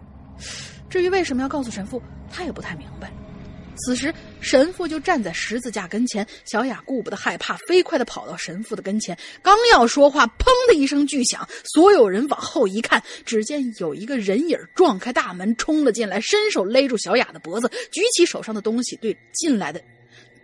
[0.89, 3.11] 至于为什么要告诉神父，她也不太明白。
[3.79, 6.25] 此时，神父就站在十字架跟前。
[6.45, 19.81] 小雅顾不得害怕，飞快的跑到神父的跟前，刚要说话，砰的一声巨响，所有人往后一看，只见有一个人影撞开大门冲了进来，伸手勒住小雅的脖子，举起手上的东西，对进来的，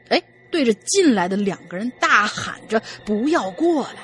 [0.10, 0.22] 哎，
[0.52, 4.00] 对着进来的两个人大喊着：“不要过来！”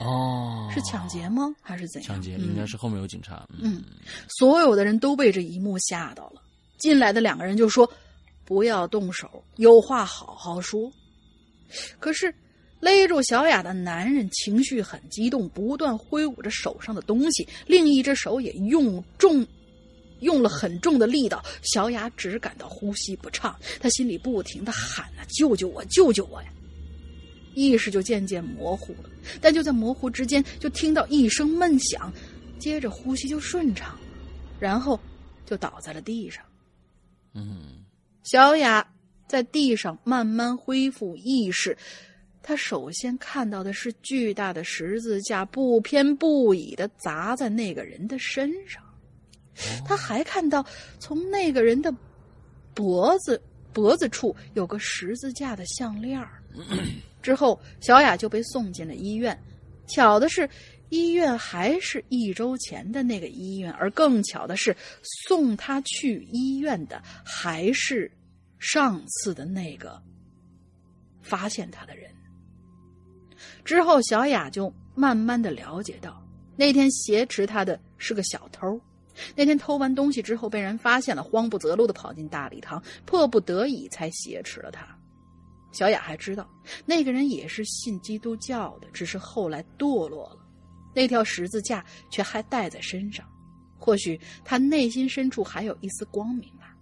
[0.00, 1.54] 哦，是抢劫吗？
[1.60, 2.14] 还是怎样？
[2.14, 3.46] 抢劫应该是后面有警察。
[3.60, 3.82] 嗯，
[4.38, 6.42] 所有的人都被这一幕吓到了。
[6.78, 7.90] 进来的两个人就说。
[8.44, 10.92] 不要动手，有话好好说。
[11.98, 12.34] 可是，
[12.80, 19.46] 勒住小雅的男人情绪很激动，不断挥舞着手上的东西，另一只手也用重，
[20.20, 21.42] 用了很重的力道。
[21.62, 26.48] 小雅只感到呼吸不畅，她心里不停的喊啊：“救救我，救救我呀！”
[27.54, 32.12] 意识就渐渐模糊了，但就在模糊之间，就听到一声闷响，
[32.58, 33.98] 接着呼吸就顺畅，
[34.58, 34.98] 然后
[35.46, 36.44] 就倒在了地上。
[37.34, 37.81] 嗯。
[38.22, 38.86] 小雅
[39.26, 41.76] 在地上慢慢恢复意识，
[42.42, 48.82] 她首先看到的是巨大的十字架不偏不倚的砸在那个人的身上，
[49.84, 50.64] 她还看到
[50.98, 51.92] 从那个人的
[52.74, 53.40] 脖子
[53.72, 56.22] 脖子处有个十字架的项链
[57.22, 59.38] 之后，小雅就被送进了医院。
[59.86, 60.48] 巧的是，
[60.92, 64.76] 医院还是一周前的那个医院，而更巧的是，
[65.24, 68.12] 送他去医院的还是
[68.58, 69.98] 上次的那个
[71.22, 72.10] 发现他的人。
[73.64, 76.22] 之后，小雅就慢慢的了解到，
[76.56, 78.78] 那天挟持他的是个小偷。
[79.34, 84.86] 那天偷完东西之后被人发现了，慌不择路的跑进大礼堂，迫不得已才挟持了他。
[85.72, 86.46] 小雅还知道，
[86.84, 90.41] 那个人也是信基督教的，只是后来堕落了。
[90.94, 93.26] 那条十字架却还带在身上，
[93.78, 96.76] 或许他内心深处还有一丝光明吧。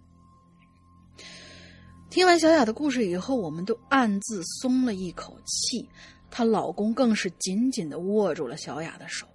[2.09, 5.87] 听完小雅的故事以后，我们都暗自松了一口气。
[6.29, 9.27] 她老公更是紧紧的握住了小雅的手。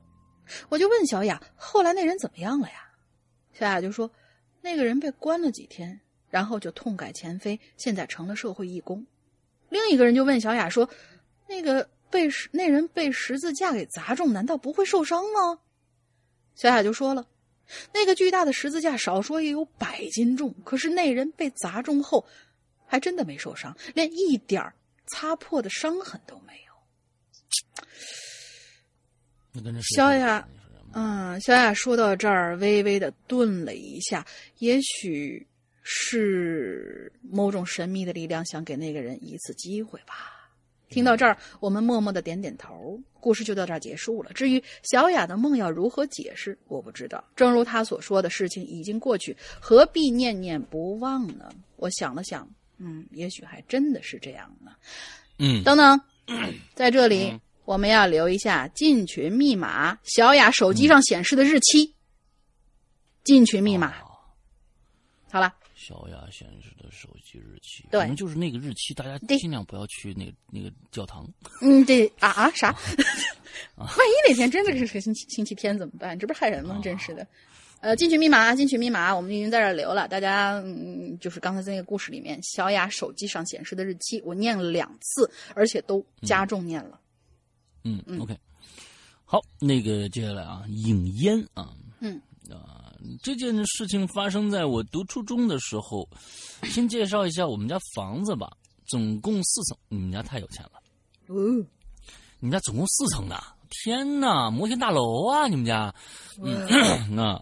[0.69, 2.75] 我就问小雅：“后来那人怎么样了呀？”
[3.53, 4.11] 小雅就说
[4.63, 9.07] ：“那个人被关了几天，然后就痛改前非，现在成了社会义工。”
[9.69, 10.89] 另一个人就问小雅说
[11.49, 15.59] ：“那个被那人被十字架给砸中，难道不会受伤吗？”
[16.55, 17.27] 小雅就说了
[17.93, 22.27] ：“那个巨大的十字架少说也有百斤重，可是那人被砸中后，
[22.87, 24.73] 还真的没受伤，连一点
[25.07, 26.53] 擦破的伤痕都没
[29.63, 30.47] 有。”小雅，
[30.93, 34.27] 嗯，小雅说到这儿，微微的顿了一下，
[34.59, 35.47] 也许。
[35.89, 40.36] 是某种神秘的力量想给那个人一次机会吧。
[40.89, 43.01] 听到这儿，我们默默的点点头。
[43.19, 44.33] 故事就到这儿结束了。
[44.35, 47.25] 至于小雅的梦要如何解释，我不知道。
[47.35, 51.51] 正如她所说的事情已经过去，何必念念不忘呢？
[51.75, 54.71] 我想了想，嗯，也许还真的是这样呢。
[55.39, 56.01] 嗯，等等，
[56.75, 61.93] 在这里我们要留一下进群密码，小雅手机上显示的日期。
[63.25, 63.93] 进群密码，
[65.33, 65.53] 好了。
[65.77, 71.29] 小雅显示的手机日期，对，可能就是那个日期，大家尽量不要去那个那个教堂。
[71.61, 72.75] 嗯，对啊啊啥？
[73.77, 76.19] 万一哪天真的是个星期星期天怎么办？
[76.19, 76.81] 这不是害人吗？
[76.83, 77.27] 真是的。
[77.81, 80.09] 呃，进群密码，进群密码，我们已经在这留了。
[80.09, 86.99] 大家嗯，就是刚才在那个故事里面，小雅手机上显示的日期，我念了两次，而且都加重念了。
[87.85, 88.35] 嗯嗯，OK，
[89.27, 92.19] 好，那个接下来啊，影烟啊，嗯
[92.51, 92.86] 啊。
[93.23, 96.09] 这件事情发生在我读初中的时候。
[96.65, 98.51] 先介绍一下我们家房子吧，
[98.87, 99.77] 总共四层。
[99.89, 100.73] 你们家太有钱了，
[101.29, 101.59] 嗯，
[102.41, 103.39] 你们家总共四层呢？
[103.85, 105.47] 天哪，摩天大楼啊！
[105.49, 105.95] 你们家，
[106.43, 106.67] 嗯，
[107.15, 107.39] 那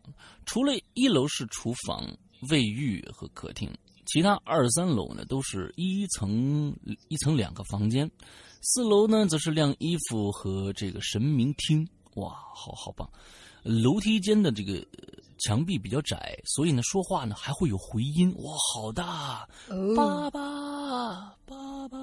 [0.47, 2.05] 除了一楼是厨房、
[2.51, 3.73] 卫浴和客厅，
[4.07, 6.75] 其他二三楼呢都是一层
[7.09, 8.11] 一层两个房间，
[8.61, 11.87] 四楼呢则是晾衣服和这个神明厅。
[12.17, 13.09] 哇，好好棒！
[13.63, 14.85] 楼梯间的这个。
[15.39, 18.35] 墙壁比较窄，所以呢，说话呢还会有回音。
[18.39, 19.47] 哇，好大！
[19.97, 21.99] 爸爸，爸爸，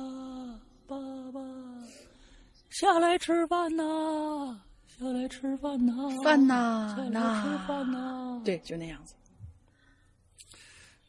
[0.88, 0.98] 爸
[1.32, 1.40] 爸，
[2.70, 8.42] 下来吃饭呐，下来吃饭呐，饭呐下来吃饭呐。
[8.44, 9.16] 对，就那样子。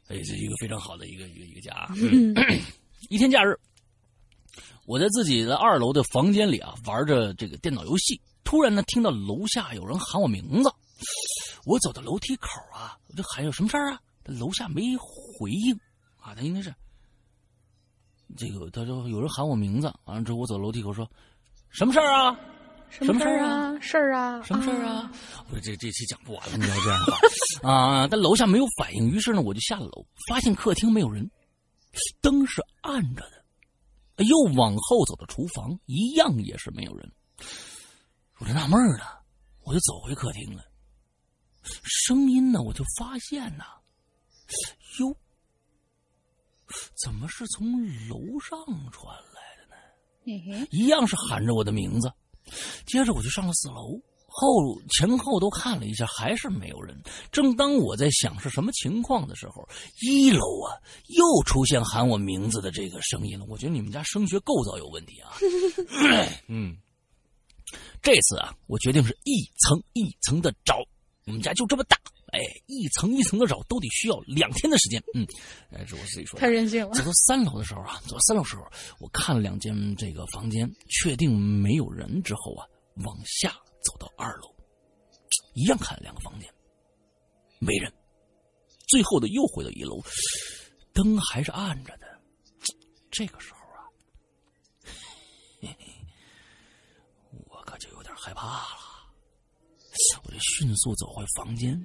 [0.09, 1.95] 哎，这是一个非常好的一个一个一个家啊。
[1.97, 2.35] 嗯
[3.11, 3.59] 一天假日，
[4.87, 10.73] 我在自己的二楼的房间里啊玩着这个电脑游戏，突然呢听到楼下有人喊我名字，
[11.67, 14.01] 我走到楼梯口啊，我就喊有什么事儿啊？
[14.25, 15.75] 楼下没回应
[16.21, 16.75] 啊，他应该是
[18.37, 21.09] 这个，他说有人喊我名字，完了之后我走楼梯口说
[21.71, 22.39] 什么事儿啊？
[22.89, 23.79] 什么事儿啊？
[23.81, 24.43] 事儿啊？
[24.43, 25.11] 什么事儿啊？
[25.49, 27.19] 我说这这期讲不完了，你要这样的话
[27.73, 28.09] 啊！
[28.11, 31.31] 但楼下没有反应，于是呢，我就下了楼，发现客厅没有人，
[32.21, 33.23] 灯是暗着
[34.17, 37.11] 的，又往后走到厨房，一样也是没有人。
[38.39, 39.21] 我就纳闷了，
[39.65, 40.63] 我就走回客厅了，
[41.83, 43.65] 声音呢，我就发现呐，
[45.01, 45.17] 哟，
[47.03, 48.59] 怎么是从楼上
[48.91, 50.67] 传来的呢？
[50.71, 52.13] 一样是喊着我的名字。
[52.87, 57.01] 接着我就上了四楼，后前后都看了一下，还是没有人。
[57.31, 59.67] 正当我在想是什么情况的时候，
[60.01, 63.47] 一楼啊又出现喊我名字的这个声音了。
[63.49, 65.33] 我觉得你们家声学构造有问题啊。
[66.49, 66.77] 嗯，
[68.03, 70.77] 这次啊，我决定是一层一层的找。
[71.27, 71.97] 我们家就这么大，
[72.33, 75.03] 哎，一层一层的找，都得需要两天的时间。
[75.15, 75.27] 嗯，
[75.71, 76.41] 哎，是我自己说的。
[76.41, 77.05] 太任性了走。
[77.05, 78.65] 到三楼的时候啊，走到三楼的时候，
[78.99, 82.67] 我看了两间这个房间，确定没有人之后啊，
[83.05, 83.51] 往下
[83.85, 84.53] 走到二楼，
[85.55, 86.53] 一样看了两个房间，
[87.61, 87.93] 没人。
[88.89, 90.03] 最后的又回到一楼，
[90.93, 92.07] 灯还是暗着的。
[93.11, 93.87] 这个时候啊，
[95.61, 95.87] 嘿嘿，
[97.47, 98.82] 我可就有点害怕了。
[100.25, 101.81] 我就迅速走回房间。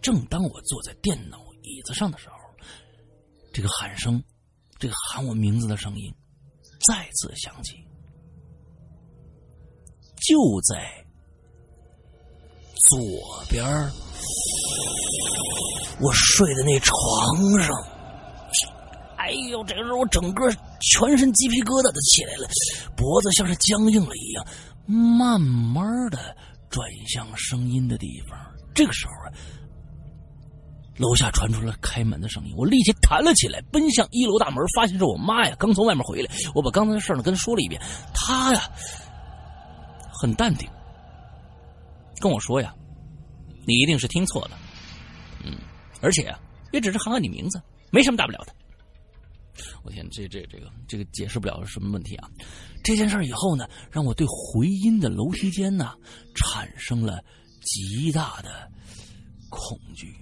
[0.00, 2.36] 正当我坐在电脑椅子上的时候，
[3.52, 4.22] 这个喊声，
[4.78, 6.14] 这个喊我名字的声音
[6.86, 7.76] 再次响起，
[10.28, 11.04] 就在
[12.88, 13.64] 左边
[16.00, 16.94] 我睡的那床
[17.60, 17.74] 上。
[19.16, 20.48] 哎呦，这个时候我整个
[20.80, 22.48] 全身鸡皮疙瘩都起来了，
[22.96, 24.46] 脖子像是僵硬了一样，
[24.86, 26.36] 慢慢的
[26.70, 28.38] 转向声音的地方。
[28.74, 29.32] 这个时候啊，
[30.98, 36.30] 楼下传出了开门的声音，我立即弹了起来，奔向一楼大门，发现是我妈呀，刚从外面回来。
[36.54, 37.80] 我把刚才的事呢跟她说了一遍，
[38.14, 38.60] 她呀
[40.12, 40.68] 很淡定，
[42.20, 42.74] 跟我说呀，
[43.66, 44.58] 你一定是听错了，
[45.44, 45.52] 嗯，
[46.00, 46.38] 而且啊，
[46.72, 47.60] 也只是喊喊你名字，
[47.90, 48.54] 没什么大不了的。
[49.82, 52.28] 我天，这这这个这个解释不了是什么问题啊！
[52.82, 55.92] 这件事儿以后呢，让我对回音的楼梯间呢
[56.34, 57.22] 产生了
[57.60, 58.70] 极大的
[59.50, 60.14] 恐惧。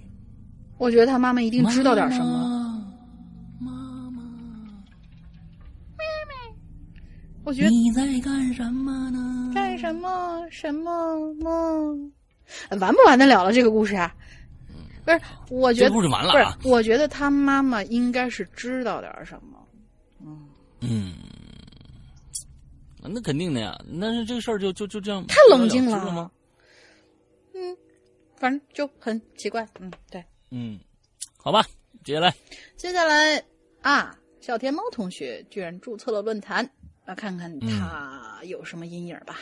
[0.77, 2.83] 我觉得他妈妈一定知道点什么。
[3.59, 3.71] 妈
[4.11, 4.23] 妈，
[5.97, 6.55] 妹妹
[7.43, 9.51] 我觉得你在干什么呢？
[9.53, 12.11] 干什么什么梦？
[12.79, 14.13] 完不完得了了这个故事啊？
[15.05, 19.65] 不是，我觉得故事完了不是啊，我觉得他妈妈应该是知道点什么。
[20.21, 20.49] 嗯
[20.81, 21.13] 嗯，
[23.01, 23.79] 那肯定的呀。
[24.01, 26.31] 但是这个事儿就就就这样太冷静了？
[27.53, 27.77] 嗯，
[28.35, 29.67] 反正就很奇怪。
[29.79, 30.23] 嗯，对。
[30.49, 30.79] 嗯，
[31.37, 31.63] 好吧，
[32.03, 32.33] 接下来
[32.75, 33.43] 接下来
[33.81, 36.67] 啊，小天猫同学居然注册了论坛，
[37.05, 39.39] 那看看他有什么阴影吧。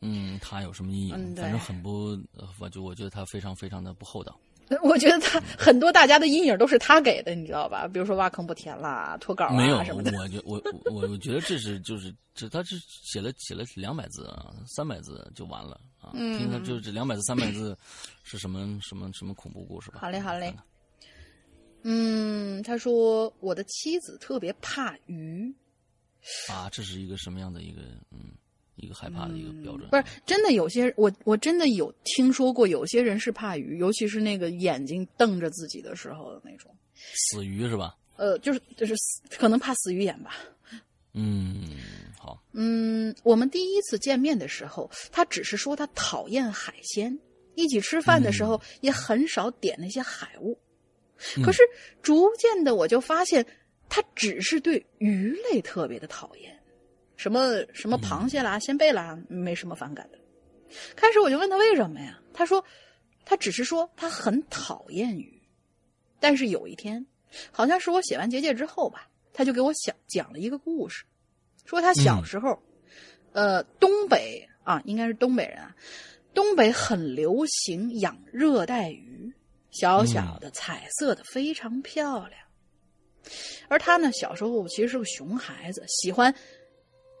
[0.00, 1.36] 嗯，他有什么阴影？
[1.36, 4.38] 反正很不，呃我就我觉得他非常非常的不厚道。
[4.82, 7.88] 我觉得他很多大家的阴影都是他给的，你知道吧？
[7.88, 10.62] 比如说挖坑不填啦、脱稿没有啊什么的。，我觉我
[10.92, 16.10] 我我觉得这是就是这他是写了写了两百字啊，三百字就完了啊。
[16.14, 17.76] 嗯听着就这两百字三百字
[18.22, 20.00] 是什么什么什么恐怖故事吧？
[20.00, 20.54] 好嘞好嘞
[21.82, 25.54] 嗯，他说我的妻子特别怕鱼，
[26.50, 28.34] 啊，这是一个什么样的一个嗯
[28.78, 29.88] 一个害怕的一个标准？
[29.90, 36.74] 不是真的有些我我真的有听说过，有些人是怕鱼，尤其是那个眼睛瞪着自己的时候的那种。
[37.14, 37.94] 死鱼是吧？
[38.16, 40.34] 呃，就是就是死可能怕死鱼眼吧。
[41.14, 41.76] 嗯，
[42.18, 47.16] 好，嗯，我们第一次见面的时候，他只是说他讨厌海鲜，
[47.54, 50.58] 一起吃饭的时候也很少点那些海物。
[51.44, 51.62] 可是
[52.02, 53.44] 逐渐的，我就发现
[53.88, 56.57] 他只是对鱼类特别的讨厌，
[57.18, 60.18] 什么什么螃蟹啦、鲜贝啦，没什么反感的。
[60.94, 62.18] 开始我就问他为什么呀？
[62.32, 62.64] 他说
[63.24, 65.42] 他只是说他很讨厌鱼，
[66.20, 67.04] 但是有一天，
[67.50, 71.04] 好像是我写完结界之后吧，他就给我讲讲了一个故事，
[71.64, 72.62] 说他小时候，
[73.32, 75.74] 呃，东北啊，应该是东北人啊，
[76.32, 79.34] 东北很流行养热带鱼，
[79.72, 82.40] 小小的、彩色的，非常漂亮。
[83.68, 86.34] 而他呢，小时候其实是个熊孩子，喜欢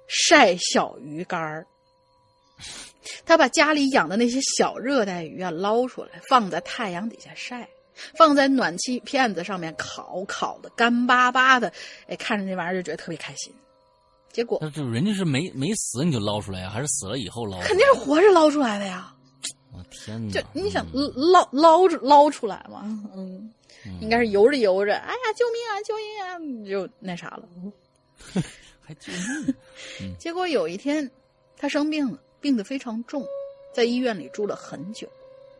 [0.08, 1.66] 晒小鱼干儿。
[3.24, 7.68] 他把家里养的那些小热带鱼啊捞出来，放在太阳底下晒，
[8.16, 11.72] 放在暖气片子上面烤，烤的干巴巴的，
[12.06, 13.52] 哎，看着那玩意儿就觉得特别开心。
[14.32, 17.60] 结果那就人家是没没死你就捞出来呀，还是死了以后捞？
[17.60, 19.14] 肯定是活着捞出来的呀！
[19.72, 20.32] 我天哪！
[20.32, 22.82] 就你想捞捞着捞出来嘛？
[23.14, 23.52] 嗯，
[24.00, 26.38] 应该是游着游着，哎呀，救命啊，救命啊！
[26.38, 27.48] 你就那啥了。
[28.88, 30.16] 还救命！
[30.16, 31.10] 结果有一天，
[31.58, 33.22] 他生病了，病得非常重，
[33.70, 35.06] 在医院里住了很久。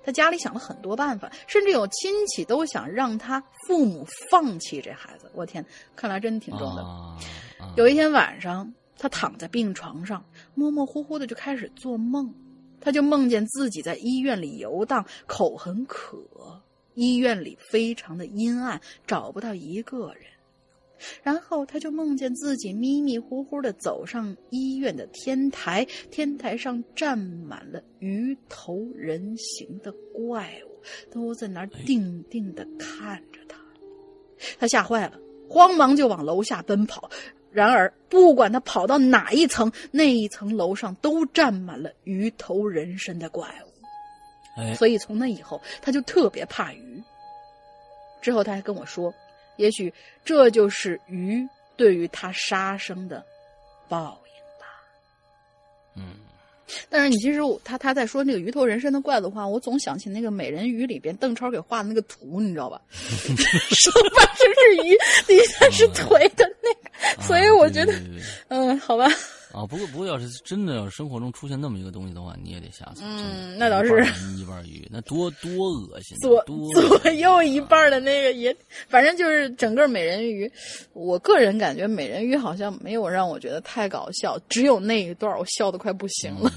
[0.02, 5.30] 他家里想了很多办法，甚至有亲戚都想让他父母放弃这孩子。
[5.34, 5.62] 我天，
[5.94, 6.80] 看来真挺重的。
[6.82, 7.18] 啊
[7.60, 10.24] 啊有一天晚上，他躺在病床上，
[10.54, 12.32] 模模糊糊的就开始做梦，
[12.80, 16.18] 他就梦见自己在医院里游荡，口很渴，
[16.94, 20.24] 医院里非常的阴暗，找不到一个人。
[21.22, 33.58] 然后他就梦见自己迷迷糊糊的走上医院的天台，天台上站满了鱼头人形的怪物，都在那儿定定的看着他。
[34.58, 35.18] 他吓坏了，
[35.48, 37.10] 慌忙就往楼下奔跑。
[37.50, 44.60] 然而，不管他跑到哪一层，那一层楼上都站满了鱼头人身的怪物。
[44.60, 47.02] 哎，所以从那以后，他就特别怕鱼。
[48.20, 49.12] 之后他还跟我说，
[49.58, 49.92] 也许
[50.24, 53.22] 这就是鱼对于他杀生的
[53.88, 54.66] 报应吧。
[55.96, 56.16] 嗯，
[56.88, 62.80] 但是你其实他他在说那个鱼头人身的怪的话，我总想起那个美人鱼里边邓超给画的那个图，你知道吧？
[62.90, 67.92] 上半身是鱼，底下是腿的那个，所以我觉得，
[68.48, 69.08] 嗯，好吧，
[69.52, 73.00] 啊，不过不过，要是真的要是生活中出现那么一个东西的话，你也得吓死。
[73.02, 73.90] 嗯那倒是
[74.36, 78.54] 一半鱼，那多多恶心啊，左多左右一半的那个也，
[78.88, 80.50] 反正就是整个美人鱼。
[80.92, 86.52] 我个人感觉美人鱼好像没有让我觉得太搞笑，只有那一段我笑得快不行了。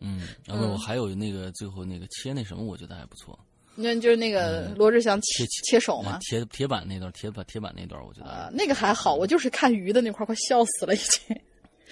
[0.00, 3.38] 嗯，啊不，我还有那个最后那个切那什么，我觉得还不错。
[3.76, 11.36] 那就是那个罗志祥切嗯切切手嘛，铁铁板那段，铁板铁板那段，我觉得还啊，那个还好，我就是看鱼的那块儿快笑死了已经。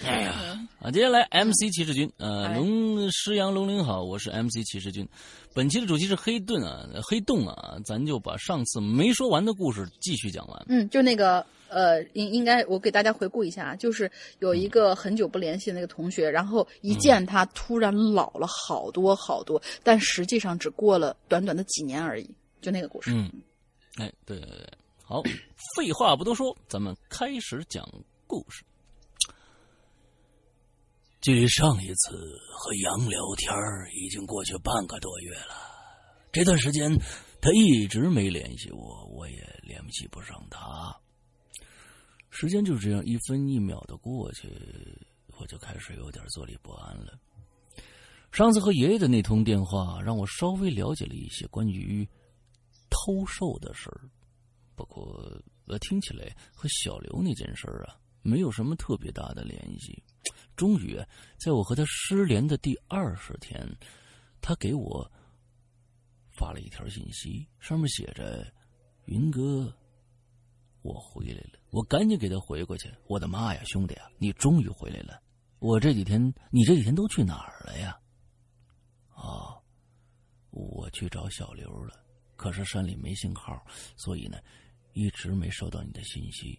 [0.04, 5.08] 哎呀，啊，接下来 MC 骑士军，呃，哎龙师阳龙鳞好，我是 MC 骑士军。
[5.54, 10.64] 本期的主题是黑盾啊，黑洞啊，咱就把上次没说完的故事继续讲完。
[10.68, 14.10] 嗯，就那个呃，应应该我给大家回顾一下，就是
[14.40, 22.28] 有一个很久不联系的那个同学，然后一见他突然老了好多好多，但实际上只过了短短的几年而已，
[22.60, 23.12] 就那个故事。
[23.12, 23.30] 嗯，
[23.96, 24.66] 哎，对对对，
[25.04, 25.22] 好，
[25.76, 27.86] 废话不多说，咱们开始讲
[28.26, 28.64] 故事。
[31.22, 33.54] 距离上一次和杨聊天
[33.94, 35.54] 已经过去半个多月了，
[36.32, 36.92] 这段时间
[37.40, 40.92] 他一直没联系我，我也联系不上他。
[42.28, 44.48] 时间就这样一分一秒的过去，
[45.38, 47.16] 我就开始有点坐立不安了。
[48.32, 52.04] 上次和爷爷的那通电话，让我稍微了解了一些关于
[52.90, 54.10] 偷兽的事儿，
[54.74, 60.02] 不过呃，听起来和小刘那件事啊，没有什么特别大的联系。
[60.56, 61.00] 终于，
[61.38, 63.66] 在我和他失联的第二十天，
[64.40, 65.10] 他给我
[66.30, 68.52] 发了一条信息，上面写着
[69.06, 69.74] ：“云哥，
[70.82, 72.92] 我回来了。”我赶紧给他回过去。
[73.08, 75.22] 我的妈呀，兄弟啊，你终于回来了！
[75.58, 77.98] 我这几天，你这几天都去哪儿了呀？
[79.14, 79.56] 啊，
[80.50, 82.04] 我去找小刘了，
[82.36, 83.64] 可是山里没信号，
[83.96, 84.38] 所以呢，
[84.92, 86.58] 一直没收到你的信息。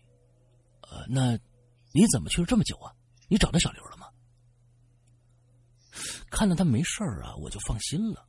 [0.81, 1.37] 呃，那
[1.93, 2.91] 你怎么去了这么久啊？
[3.33, 4.07] 你找到小刘了吗？
[6.29, 8.23] 看到他没事儿啊，我就放心了。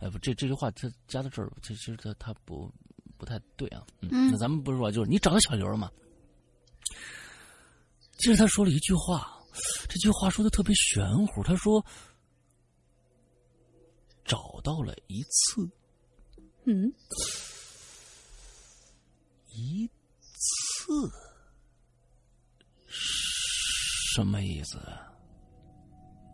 [0.00, 2.72] 哎，不，这这句话他加到这儿，其实他他不
[3.18, 3.86] 不太对啊。
[4.00, 5.92] 嗯，嗯那咱们不是说就是你找到小刘了吗？
[8.16, 9.38] 接着他说了一句话，
[9.86, 11.42] 这句话说的特别玄乎。
[11.42, 11.84] 他说
[14.24, 15.70] 找到了一次，
[16.64, 16.90] 嗯，
[19.50, 19.86] 一
[20.32, 21.12] 次，
[24.14, 24.78] 什么意思？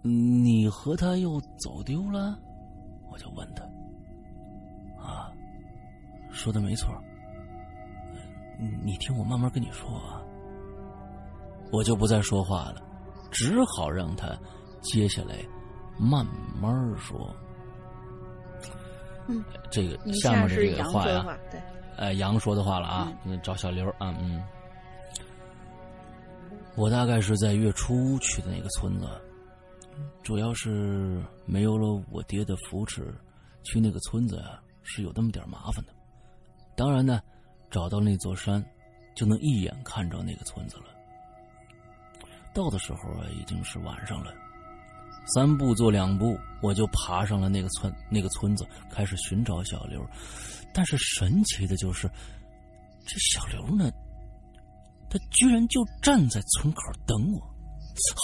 [0.03, 2.39] 你和他又走丢了？
[3.11, 3.65] 我就问他。
[5.03, 5.33] 啊，
[6.31, 6.95] 说的没错。
[8.83, 10.23] 你听我慢慢跟你说啊。
[11.73, 12.81] 我就不再说话了，
[13.31, 14.29] 只好让他
[14.81, 15.35] 接下来
[15.99, 16.25] 慢
[16.61, 17.35] 慢说。
[19.27, 21.61] 嗯，这个下面的这个话呀、杨说的话，对，
[21.97, 24.43] 呃，杨说的话了啊，嗯，找小刘啊，嗯，
[26.77, 29.07] 我大概是在月初去的那个村子，
[30.23, 33.15] 主要是没有了我爹的扶持，
[33.63, 35.93] 去那个村子啊是有那么点麻烦的。
[36.77, 37.21] 当然呢，
[37.71, 38.65] 找到那座山，
[39.15, 40.87] 就能一眼看着那个村子了。
[42.53, 44.35] 到的时候啊，已经是晚上了。
[45.35, 50.05] 三步做两步，我就爬上了那个村那个村子，开始寻找小刘。
[50.73, 52.09] 但是神奇的就是，
[53.07, 53.91] 这小刘呢，
[55.15, 57.41] 他居然就站在村口等我，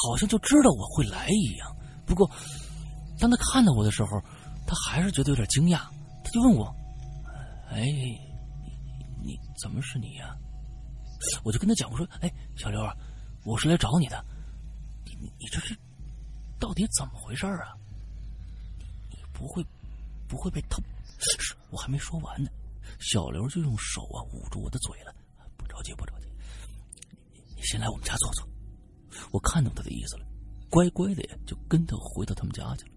[0.08, 1.76] 好像就知道我会来一样。
[2.04, 2.28] 不过，
[3.20, 4.20] 当他看到我的时候，
[4.66, 5.82] 他还是觉得有点惊讶，
[6.24, 6.66] 他就问我
[7.70, 7.86] ：“哎，
[9.22, 10.36] 你怎么是你呀？”
[11.44, 12.92] 我就跟他讲，我说：“哎，小刘啊，
[13.44, 14.24] 我是来找你的，
[15.04, 15.78] 你你这是
[16.58, 17.72] 到底怎么回事啊？
[19.10, 19.64] 你不会
[20.26, 20.82] 不会被偷？”
[21.70, 22.50] 我还没说完呢，
[22.98, 25.14] 小刘就用手啊捂住我的嘴了。
[25.56, 26.26] 不着急，不着急，
[27.62, 28.48] 先来我们家坐坐。
[29.32, 30.26] 我看懂他的意思了，
[30.68, 32.92] 乖乖的呀，就跟他回到他们家去了。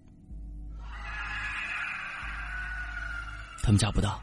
[3.62, 4.22] 他们家不大，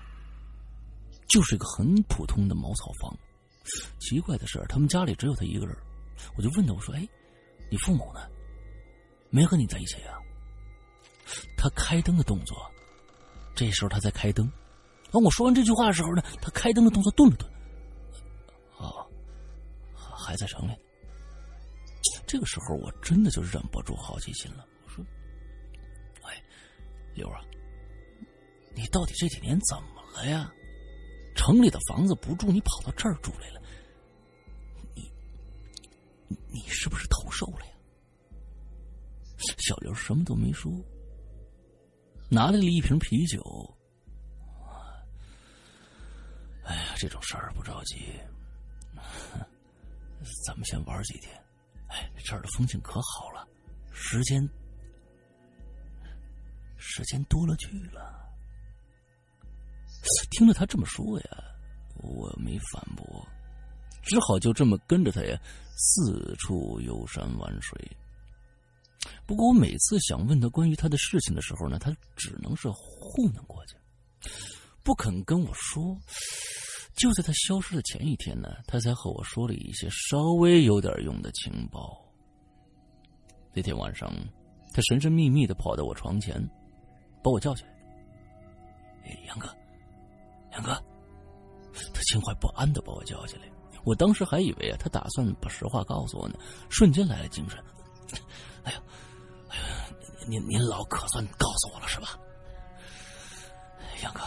[1.29, 3.17] 就是一个很普通的茅草房。
[3.99, 5.77] 奇怪的是，他们家里只有他一个人。
[6.37, 7.09] 我就问他，我说：“哎，
[7.71, 8.21] 你父母呢？
[9.31, 10.19] 没和你在一起啊？”
[11.57, 12.57] 他开灯的动作。
[13.55, 14.51] 这时候他在开灯，
[15.11, 17.51] 当我说完这句话的时候呢，他开灯的动作顿了顿。
[20.21, 20.73] 还在城里。
[22.27, 25.05] 这个时候我真的就忍不住好奇心了，我说
[26.23, 26.41] ：“哎，
[27.15, 27.41] 刘啊，
[28.75, 30.53] 你到底这几年怎么了呀？
[31.35, 33.61] 城里的房子不住，你跑到这儿住来了？
[34.95, 35.11] 你，
[36.53, 37.73] 你是不是偷瘦了呀？”
[39.59, 40.71] 小刘什么都没说。
[42.29, 43.43] 拿来了一瓶啤酒。
[46.65, 48.13] 哎呀，这种事儿不着急，
[50.45, 51.35] 咱们先玩几天。
[51.89, 53.47] 哎，这儿的风景可好了，
[53.93, 54.49] 时间
[56.77, 58.19] 时间多了去了。
[60.31, 61.45] 听了他这么说呀，
[61.97, 63.27] 我没反驳，
[64.03, 65.39] 只好就这么跟着他呀，
[65.77, 67.79] 四处游山玩水。
[69.27, 73.77] 不过我每次想问他关于他的事情的时候呢，他只能是糊弄过去，
[74.83, 75.99] 不肯跟我说。
[76.97, 81.99] 就在他消失的前一天呢，他才和我说了一些稍微有点用的情报。
[83.53, 84.13] 那天晚上，
[84.73, 86.41] 他神神秘秘的跑到我床前，
[87.23, 87.71] 把我叫起来
[89.27, 89.49] ：“杨哥，
[90.53, 90.73] 杨哥。”
[91.95, 93.43] 他心怀不安的把我叫起来。
[93.85, 96.39] 我当时还以为啊，他打算把实话告诉我呢，
[96.69, 97.59] 瞬间来了精神。
[98.65, 98.83] 哎呀！
[100.29, 102.19] 您您老可算告诉我了是吧，
[104.03, 104.21] 杨哥？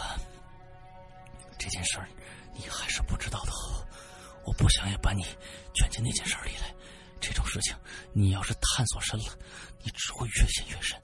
[1.57, 2.10] 这件事儿
[2.56, 3.86] 你还是不知道的好，
[4.46, 5.24] 我不想也把你
[5.74, 6.74] 卷进那件事里来。
[7.20, 7.76] 这种事情
[8.14, 9.26] 你要是探索深了，
[9.82, 11.00] 你只会越陷越深。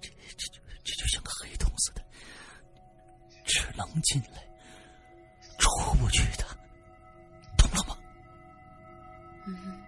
[0.00, 0.48] 这这
[0.84, 2.02] 这就像个黑洞似的，
[3.44, 4.46] 只能进来，
[5.58, 5.68] 出
[5.98, 6.44] 不去的，
[7.56, 7.96] 懂了吗？
[9.46, 9.82] 嗯。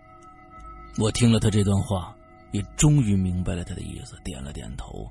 [0.98, 2.14] 我听了他这段话。
[2.52, 5.06] 也终于明白了他的意思，点了点头，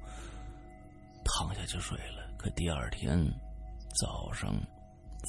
[1.23, 2.27] 躺下去睡了。
[2.39, 3.19] 可第二天
[3.99, 4.55] 早上，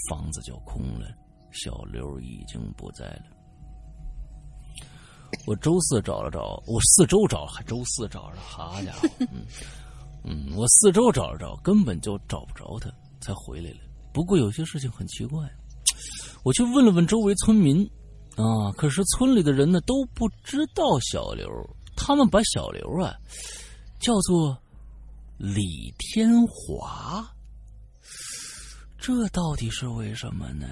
[0.08, 1.06] 房子就空了，
[1.52, 3.22] 小刘已经不在了。
[5.46, 9.44] 我周四找了找，我四周找，还周四找着，好家伙，嗯
[10.24, 12.90] 嗯，我四周找了找，根本就找不着他，
[13.20, 13.78] 才回来了。
[14.12, 15.48] 不过有些事情很奇怪，
[16.42, 17.84] 我去问了问周围村民，
[18.36, 21.46] 啊，可是村里的人呢都不知道小刘。
[21.96, 23.14] 他们把小刘啊
[23.98, 24.56] 叫做
[25.38, 27.26] 李天华，
[29.06, 30.66] 这到底是为什么呢？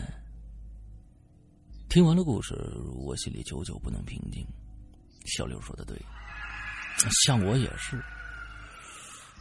[1.89, 2.52] 听完了故事，
[2.97, 4.44] 我心里久久不能平静。
[5.24, 5.97] 小刘说的对，
[7.24, 8.02] 像我也是。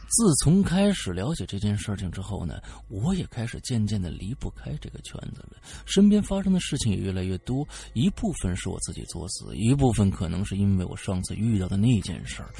[0.06, 5.60] 自从开始了解这件事情之后呢，我也开始渐渐的离不开这个圈子了。
[5.86, 12.54] 身边发生的事情也越来越多，一部分是我自己作死，一部分可能是因为我上次遇到的那件事儿。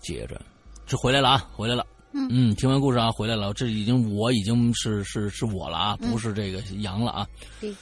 [0.00, 0.44] 接着，
[0.84, 1.86] 这回来了啊，回来了。
[2.30, 3.52] 嗯，听完故事啊，回来了。
[3.52, 7.28] 这已经我已经是是是我了啊，不是这个杨了啊。
[7.60, 7.74] 对。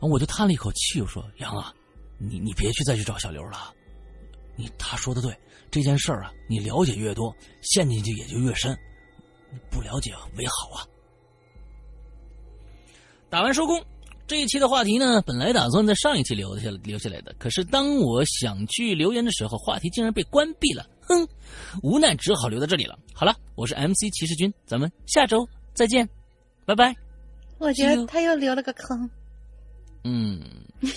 [0.00, 1.72] 我就叹了一口气，我说：“杨啊，
[2.18, 3.72] 你你别去再去找小刘了。
[4.56, 5.34] 你他说的对。”
[5.70, 8.76] 这件事儿啊，你了解越多，陷进去也就越深。
[9.70, 10.86] 不了解为好啊。
[13.28, 13.82] 打完收工，
[14.26, 20.86] 这一期的话题呢，本来打算在上一期留下留下来的，可是当我想去留言的时候，话题竟然被关闭了。
[21.06, 21.28] 哼，
[21.82, 22.98] 无奈只好留在这里了。
[23.14, 26.08] 好了，我是 MC 骑士军，咱们下周再见，
[26.64, 26.94] 拜拜。
[27.58, 29.08] 我觉得他又留了个坑。
[30.04, 30.40] 嗯。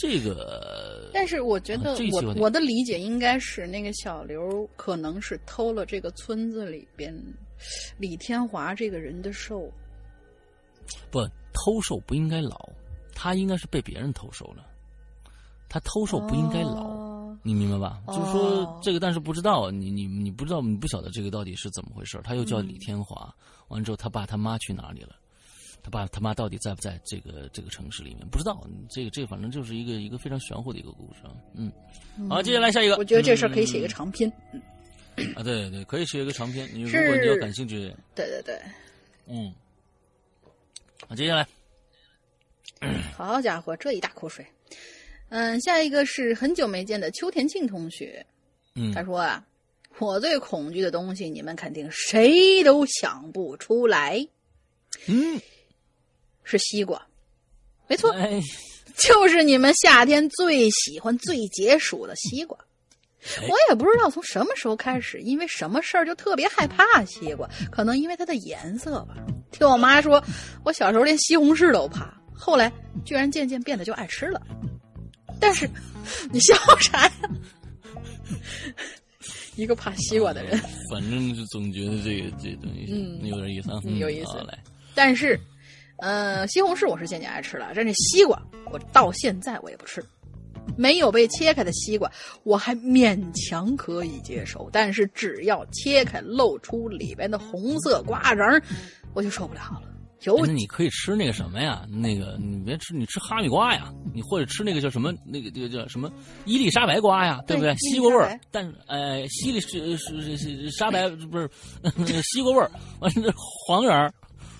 [0.00, 7.14] 这个，但是我觉得我我的理解应该是那个小刘可能是偷了这个村子里边
[7.98, 9.70] 李天华这个人的兽。
[11.10, 11.20] 不
[11.52, 12.66] 偷兽不应该老，
[13.14, 14.64] 他应该是被别人偷兽了。
[15.68, 17.09] 他偷受不应该老，哦
[17.42, 18.02] 你明白吧？
[18.06, 22.20] 哦就是说这个，但是不知道你你你不知道你不晓得这个到底是怎么回事。
[22.22, 23.34] 他又叫李天华，
[23.68, 25.16] 完了之后他爸他妈去哪里了？
[25.82, 28.28] 他爸他妈到底在不在这个这个城市里面？
[28.28, 31.32] 不知道，这个这个反正就是一个一个非常玄乎的一个故事啊。
[31.54, 31.72] 嗯，
[32.28, 34.30] 好，接下来下一个，我觉得这事儿可以写一个嗯长篇。
[35.34, 36.68] 啊，对对对，可以写一个长篇。
[36.74, 38.60] 你如果你要感兴趣，对对对，
[39.26, 39.50] 嗯，
[41.08, 41.48] 好，接下来，
[43.16, 44.46] 好家伙，这一大口水。
[45.30, 48.24] 嗯，下一个是很久没见的秋田庆同学，
[48.74, 49.44] 嗯他说啊，
[49.98, 54.26] 我最恐惧的东西，你们肯定谁都想不出来，
[55.06, 55.40] 嗯，
[56.44, 57.00] 是西瓜。
[57.86, 58.40] 没错，哎，
[58.96, 62.58] 就是你们夏天最喜欢、最解暑的西瓜。
[62.58, 62.66] 哎
[63.48, 69.14] 我也不知道从什么时候开始，因为什么事儿就特别害怕西瓜，可能因为它的颜色吧。
[69.52, 70.22] 听我妈说，
[70.64, 72.72] 我小时候连西红柿都怕，后来
[73.04, 74.40] 居然渐渐变得就爱吃了。
[75.40, 75.68] 但是，
[76.30, 77.12] 你笑啥呀？
[79.56, 80.58] 一个怕西瓜的人。
[80.90, 84.58] 反正就总觉得这个这东西嗯有点意思啊，嗯有意思好来，
[84.94, 85.38] 但是，
[85.98, 88.40] 呃，西红柿我是渐渐爱吃了，但是西瓜
[88.72, 90.02] 我到现在我也不吃。
[90.76, 92.10] 没有被切开的西瓜，
[92.44, 98.62] 我还勉强可以接受，但是只要切开露出里边的红色瓜瓤儿，
[99.12, 99.82] 我就受不了了。
[100.46, 101.86] 那你可以吃那个什么呀？
[101.88, 105.12] 那个你别吃，你吃哈密瓜呀，你或者吃那个叫什么？
[105.24, 106.10] 那个那个叫什么
[106.44, 107.74] 伊丽莎白瓜呀，对不对？
[107.76, 111.48] 西瓜味儿，但是呃，西丽是是是是沙白不是
[112.22, 112.70] 西瓜味儿，
[113.00, 114.12] 完了这黄瓤儿，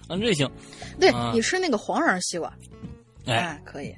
[0.08, 0.50] 完了这行，
[0.98, 2.52] 对、啊你吃那个黄瓤西瓜，
[3.26, 3.94] 哎，哎，可以。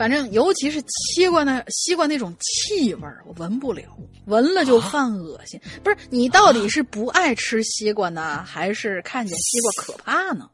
[0.00, 3.82] 反正尤其是西瓜那西瓜那种气味儿，我闻不了，
[4.24, 5.60] 闻了就犯恶心。
[5.84, 10.48] 不是你到底是不爱吃西瓜呢，还是看见西瓜可怕呢？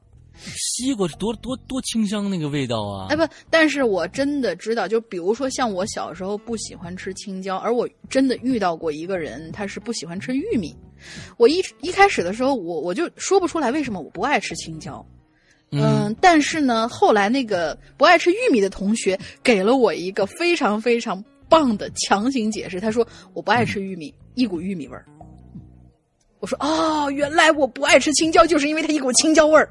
[0.57, 3.07] 西瓜是多多多清香那个味道啊！
[3.09, 10.77] 哎不，但是我真的知道，就比如说像我小时候不喜欢吃青椒，而我真的遇到过一个人，他是不喜欢吃玉米。
[11.37, 15.07] 我一一开始的时候，我我就说不出来为什么我不爱吃青椒。
[15.71, 22.81] 嗯，但是呢，后来那个不爱吃玉米的同学给了我一个非常非常棒的强行解释。
[22.81, 25.05] 他说我不爱吃玉米，一股玉米味儿。
[26.39, 29.69] 我说哦，原来我不爱吃青椒，就是因为它一股青椒味儿。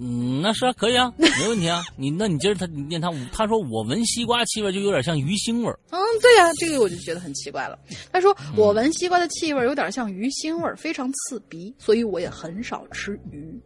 [0.00, 1.82] 嗯，那是啊，可以啊，没问题啊。
[1.96, 5.78] 你那你今儿他你念他，他说我闻西瓜气味就有点像鱼腥味儿。
[5.90, 7.78] 嗯，对呀、这个我就觉得很奇怪了。
[8.12, 13.60] 他说我闻西瓜的气味有点像鱼腥味儿，非常刺鼻，所以我也很少吃鱼。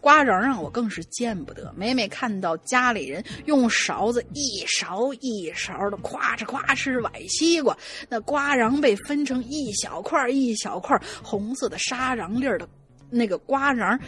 [0.00, 1.72] 瓜瓤啊，我更是见不得。
[1.76, 7.76] 每每看到家里人用勺子一勺一勺的夸哧夸哧崴西瓜，
[8.08, 12.68] 那瓜瓤被分成一小块一小块红色的沙瓤粒的
[13.10, 13.98] 那个瓜瓤，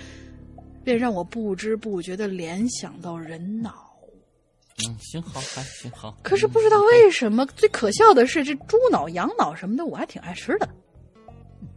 [0.85, 3.85] 便让我不知不觉的联想到人脑。
[4.87, 6.17] 嗯，行好，还行好。
[6.23, 10.69] 可是不知道为什么，最可笑的是这猪脑、羊脑什么的，我还挺爱吃的。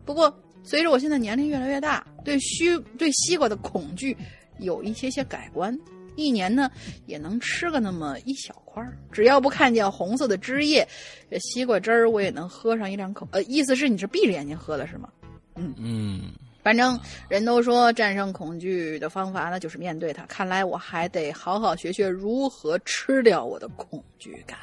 [0.03, 0.29] 不过
[0.63, 4.15] 随着我现在年龄越来越大，对西对西瓜的恐惧
[4.59, 5.77] 有一些些改观。
[6.15, 6.69] 一年呢
[7.05, 10.85] 也能吃个那么一小块儿，只要不看见红色的汁液，
[11.31, 13.25] 这西瓜汁儿我也能喝上一两口。
[13.31, 15.09] 呃，意思是你是闭着眼睛喝的是吗？
[15.55, 16.99] 嗯，反正
[17.29, 20.25] 人都说战胜恐惧的方法呢，就是面对它。
[20.25, 24.57] 看来我还得好好学学如何吃掉我的恐惧感。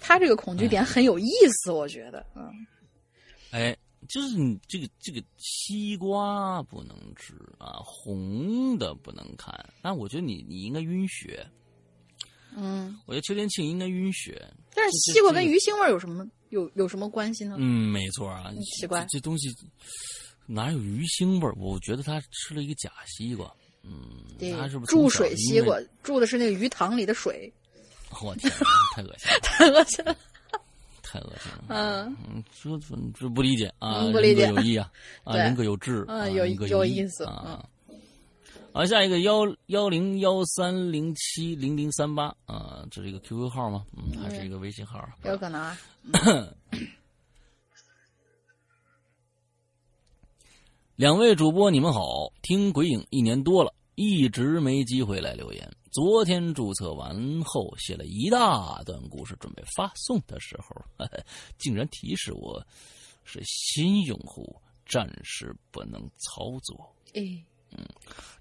[0.00, 1.28] 他这个恐惧点很有意
[1.64, 2.48] 思，我觉得，嗯，
[3.50, 3.76] 哎，
[4.08, 9.54] 就是你这个这个西瓜不能吃啊，红的不能看。
[9.82, 11.46] 但我觉得你你应该晕血，
[12.56, 14.42] 嗯，我觉得邱天庆应该晕血。
[14.74, 17.56] 但是西瓜跟鱼腥味有什么有有什么关系呢？
[17.58, 19.48] 嗯，没错啊，奇怪这这东西
[20.46, 21.54] 哪有鱼腥味儿？
[21.58, 23.52] 我觉得他吃了一个假西瓜。
[23.82, 24.24] 嗯，
[24.56, 25.78] 他是不是注水西瓜？
[26.02, 27.50] 注的是那个鱼塘里的水，
[28.22, 28.52] 我天，
[28.94, 30.16] 太恶心了， 太恶心了。
[31.10, 31.64] 太恶心了。
[31.68, 34.92] 嗯嗯，这这这不理解啊，嗯不理解有意啊，
[35.24, 37.68] 啊，人各有志，嗯啊有有意思嗯啊。
[38.74, 43.84] 好，下一个幺幺零幺三零七零零三八啊，这是一个 QQ 号吗？
[43.96, 45.02] 嗯，还是一个微信号？
[45.24, 45.76] 有可能啊。
[50.96, 52.32] 两位主播，你们好！
[52.42, 55.72] 听鬼影一年多了，一直没机会来留言。
[55.90, 61.24] 昨天注册完后，写了一大段故事，准备发送的时候，呵 呵
[61.56, 62.64] 竟然提示我
[63.24, 64.54] 是新用户，
[64.86, 66.94] 暂时不能操作。
[67.14, 67.42] 诶，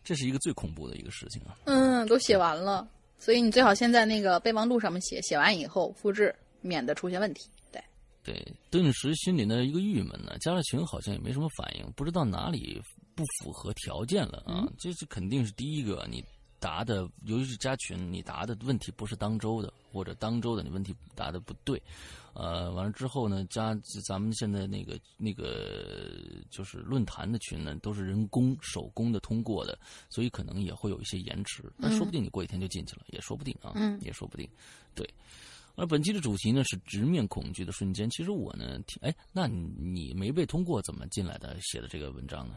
[0.04, 1.58] 这是一个最恐怖的一个事情啊！
[1.66, 2.88] 嗯，都写完了，
[3.18, 7.50] 所以你最好先在那个备忘录上面写，写完以后复制，免得出现问题。
[7.72, 7.82] 对，
[8.24, 12.82] 对，顿时心里呢一个郁闷呢，加了群好像也没什么反应，不知道哪里
[13.16, 14.68] 不符合条件了啊！
[14.78, 16.24] 这是肯定是第一个，你
[16.60, 21.82] 答的，尤其是加群，你答的问题不是当周的，或者当周的你问题答的不对，
[22.34, 23.76] 呃，完了之后呢，加
[24.06, 26.12] 咱们现在那个那个
[26.50, 29.78] 就是论坛的群呢，都是人工手工的通过的，
[30.10, 34.50] 所以可能也会有一些延迟，那说不定你过几天就进去了，也说不定啊，嗯也说不定，
[34.96, 35.08] 对。
[35.76, 38.10] 而本期的主题呢是直面恐惧的瞬间。
[38.10, 42.56] 其实我呢，听哎，那你你没被通过怎么进来的写的这个文章呢？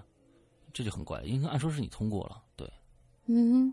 [0.72, 2.66] 这就很怪，因为按说是你通过了，对，
[3.26, 3.70] 嗯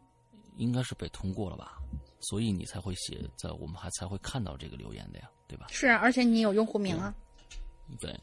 [0.57, 1.77] 应该是被通过了吧，
[2.19, 5.67] 所以你才会写，在我们还才会看到这个留言的呀，对吧？
[5.69, 7.13] 是啊，而且你有用户名啊。
[7.99, 8.13] 对，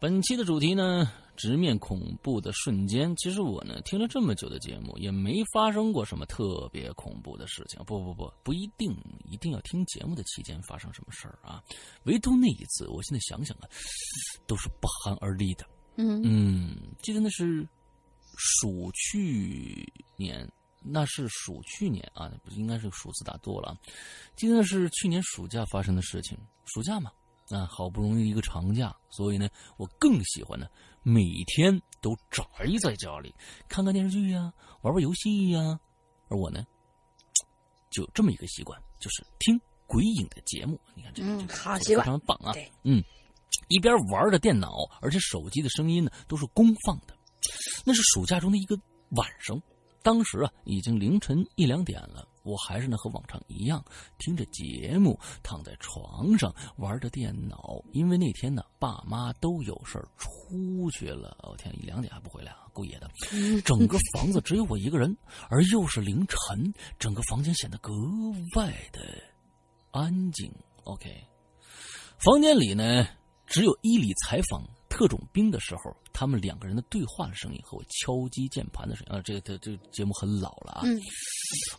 [0.00, 3.14] 本期的主题呢，直面恐怖的瞬间。
[3.16, 7.80] 其实我呢，听了这么久的节目，也没发生过什么特别恐怖的事情。
[7.84, 11.62] 不不不，不一定一定要听节目的期间发生什么事儿啊，
[12.02, 13.68] 唯独那一次，我现在想想啊，
[14.46, 15.64] 都是不寒而栗的。
[15.96, 17.64] 嗯嗯，记得那是
[18.36, 19.86] 暑去
[20.16, 20.50] 年，
[20.84, 23.78] 那是暑去年啊，不应该是暑字打多了啊。
[24.36, 27.10] 记得是去年暑假发生的事情，暑假嘛，
[27.50, 30.66] 啊，好不容易一个长假，所以呢，我更喜欢呢
[31.02, 32.44] 每天都宅
[32.80, 33.34] 在家里，
[33.68, 34.52] 看看电视剧呀、
[34.82, 35.78] 玩玩游戏呀、
[36.28, 36.64] 而我呢，
[37.90, 40.80] 就有这么一个习惯，就是听鬼影的节目。
[40.94, 41.22] 你看这
[41.54, 42.52] 好习惯非常棒啊！
[42.84, 43.02] 嗯，
[43.68, 47.16] 一边玩着电脑，而且手机的声音呢都是公放的。
[47.84, 48.78] 那是暑假中的一个
[49.10, 49.60] 晚上，
[50.02, 53.84] 当时啊已经凌晨一两点了，我还是呢和往常一样
[54.18, 57.80] 听着节目，躺在床上玩着电脑。
[57.92, 63.08] 因为那天呢爸妈都有事儿出去了，我、天，一两点还不回来啊，够野的。
[63.64, 65.16] 整个房子只有我一个人，
[65.48, 67.92] 而又是凌晨，整个房间显得格
[68.56, 69.00] 外的
[69.92, 70.52] 安静。
[70.84, 71.08] OK，
[72.18, 73.06] 房间里呢
[73.46, 74.62] 只有伊里采访
[74.92, 80.82] 特种兵的时候，他们两个人的对话的声音和我敲击键盘的声音啊，这个这这个节目很老了啊。
[80.84, 81.00] 嗯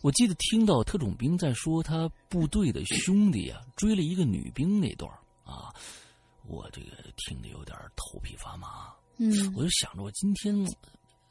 [0.02, 5.72] 我记得听到特种兵在说他部队的兄弟啊追了一个女兵那段儿啊，
[6.46, 8.92] 我这个听得有点头皮发麻。
[9.16, 10.52] 嗯我就想着，我今天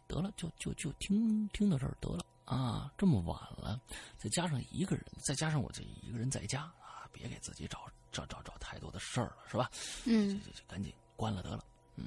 [0.07, 2.91] 得了，就就就听听到这儿得了啊！
[2.97, 3.79] 这么晚了，
[4.17, 7.79] 再加上一个人，再加上我这一个人在家啊，别给自己找
[8.11, 9.69] 找找找太多的事儿了，是吧？
[10.05, 11.63] 嗯就就赶紧关了得了。
[11.95, 12.05] 嗯，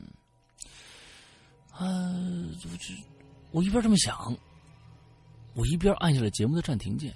[1.71, 1.81] 啊，
[2.65, 2.95] 我这
[3.53, 4.37] 我一边这么想，
[5.55, 7.15] 我一边按下了节目的暂停键。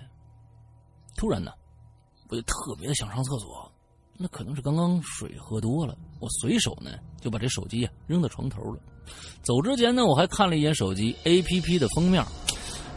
[1.17, 1.53] 突然呢，
[2.29, 3.71] 我就特别的想上厕所，
[4.17, 8.81] 那可能是刚刚水喝多了，我随手呢就把这手机啊扔到床头了。
[9.43, 12.25] 走之前呢，我还看了一眼手机 A P P 的封面。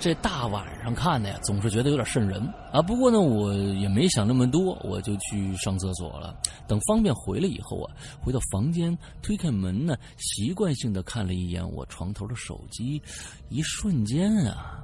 [0.03, 2.81] 这大晚上看的呀，总是觉得有点瘆人啊。
[2.81, 6.37] 不过呢，我也没想那么多，我就去上厕所了。
[6.67, 13.01] 等方便回来以后啊，回到房间，推开门呢，习惯性的看了一眼我床头的手机，
[13.47, 14.83] 一瞬间啊，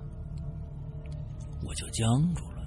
[1.65, 2.65] 我就僵住了，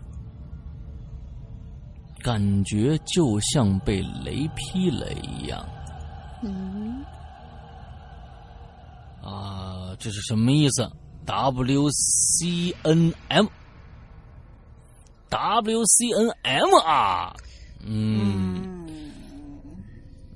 [2.22, 5.66] 感觉就像被雷劈了一样。
[6.42, 7.02] 嗯
[9.22, 10.82] 啊，这是什么意思
[11.26, 13.46] ？W C N M
[15.30, 17.34] W C N M 啊，
[17.84, 19.12] 嗯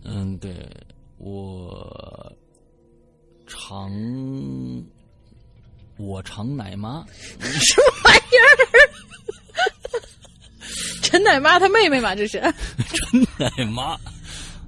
[0.05, 0.55] 嗯，对
[1.19, 2.33] 我
[3.47, 3.91] 常
[5.99, 7.05] 我常奶妈，
[7.41, 8.47] 什么玩意儿？
[11.03, 12.41] 陈奶妈她妹妹嘛，这是。
[12.93, 13.97] 陈奶妈，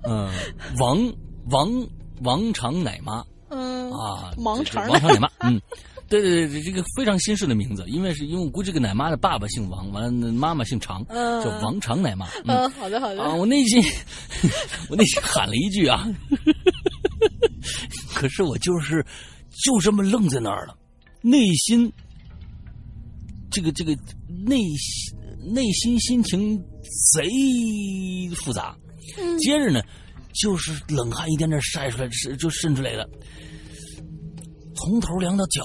[0.02, 0.30] 嗯，
[0.78, 1.12] 王
[1.50, 1.88] 王
[2.22, 3.24] 王常奶妈。
[3.50, 5.60] 嗯啊，盲肠这这王长奶妈，嗯，
[6.08, 11.42] 对对对，这个非常新式的名字，因为是因为我估计这个奶妈的爸爸姓王，完了妈妈姓常，嗯。
[11.44, 12.26] 叫王常奶妈。
[12.46, 13.22] 嗯嗯，好的好的。
[13.22, 13.82] 啊，我内心
[14.88, 16.08] 我内心喊了一句啊，
[18.14, 19.04] 可是我就是
[19.64, 20.76] 就这么愣在那儿了，
[21.20, 21.92] 内心
[23.50, 23.92] 这个这个
[24.46, 25.14] 内心
[25.52, 26.58] 内心心情
[27.12, 27.28] 贼
[28.36, 28.74] 复杂，
[29.40, 29.82] 接着呢
[30.32, 33.08] 就是冷汗一点点晒出来，是就渗出来了，
[34.74, 35.64] 从头凉到脚，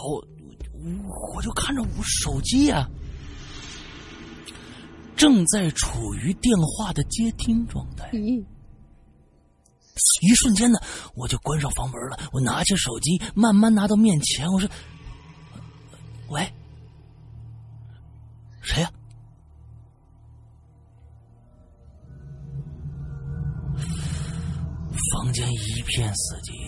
[1.35, 2.89] 我就看着我手机呀、
[5.15, 8.09] 正在处于电话的接听状态。
[8.11, 8.43] 咦，
[10.21, 10.79] 一瞬间呢，
[11.15, 12.17] 我就关上房门了。
[12.31, 14.69] 我拿起手机，慢慢拿到面前，我说
[16.29, 16.51] ：“喂，
[18.61, 18.91] 谁呀、
[25.13, 26.62] 房间一片死寂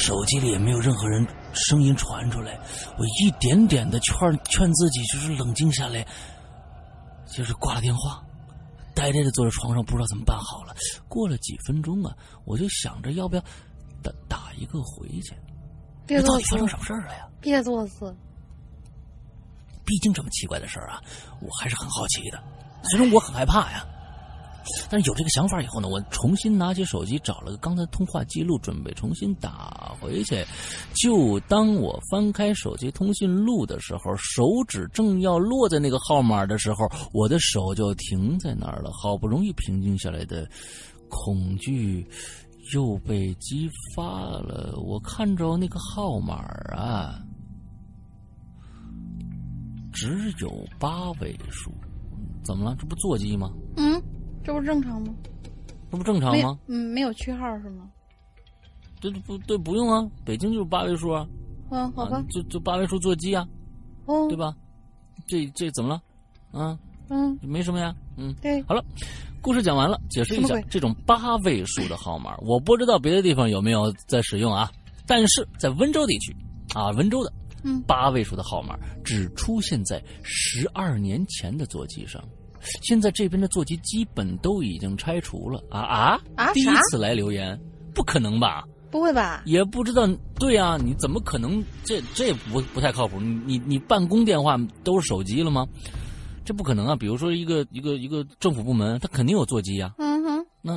[0.00, 2.58] 手机里也没有任何人声音传出来。
[2.96, 6.06] 我一点点的劝劝自己，就是冷静下来，
[7.26, 8.22] 就是挂了电话。
[8.94, 10.74] 呆呆的坐在床上，不知道怎么办好了。
[11.08, 13.42] 过了几分钟啊，我就想着要不要
[14.02, 15.34] 打打一个回去。
[16.06, 17.28] 别这到底发生，什么事儿了呀？
[17.40, 18.14] 别作死。
[19.84, 21.00] 毕竟这么奇怪的事儿啊，
[21.40, 22.42] 我还是很好奇的。
[22.84, 23.86] 虽然我很害怕呀，
[24.88, 30.44] 但是有这个想法以后呢，我重新拿起手机找了个刚才通话记录，准备重新打回去。
[30.94, 38.90] 就当我翻开手机通讯录的时候，手指正要落在那个号码的时候，我的手就停在那儿了。
[38.92, 40.48] 好不容易平静下来的
[41.08, 42.06] 恐惧
[42.74, 44.04] 又被激发
[44.40, 44.74] 了。
[44.84, 46.34] 我看着那个号码
[46.74, 47.22] 啊。
[49.92, 51.70] 只有八位数，
[52.44, 52.76] 怎么了？
[52.78, 53.50] 这不座机吗？
[53.76, 54.00] 嗯，
[54.42, 55.14] 这不正常吗？
[55.90, 56.58] 这不正常吗？
[56.66, 57.90] 嗯，没有区号是吗？
[59.00, 61.26] 这不对，不用啊，北京就是八位数啊，
[61.70, 63.46] 嗯，好吧啊，，就就八位数座机啊，
[64.06, 64.36] 哦，对？
[64.36, 64.54] 吧？
[65.26, 66.02] 这这怎么了？
[66.58, 68.34] 啊，嗯，没什么呀，嗯。
[68.42, 68.84] 对，好了，
[69.40, 74.70] 故事讲完了，解释一下这种八位数的号码，我不知道别的地方有没有在使用啊，
[75.06, 76.36] 但是在温州地区，
[76.74, 77.32] 啊，温州的，
[77.64, 82.22] 嗯八位数的号码只出现在十二年前的座机上。
[82.82, 85.80] 现在这边的座机基本都已经拆除了啊
[86.36, 87.58] 啊第一次来留言，
[87.94, 88.64] 不可能吧？
[88.90, 89.42] 不会吧？
[89.46, 91.62] 也不知道，对呀、你怎么可能？
[91.84, 93.20] 这这不不太靠谱。
[93.20, 95.66] 你你你办公电话都是手机了吗？
[96.44, 96.96] 这不可能啊！
[96.96, 100.76] 比如说一个一个一个政府部门，他肯定有座机呀、嗯哼，那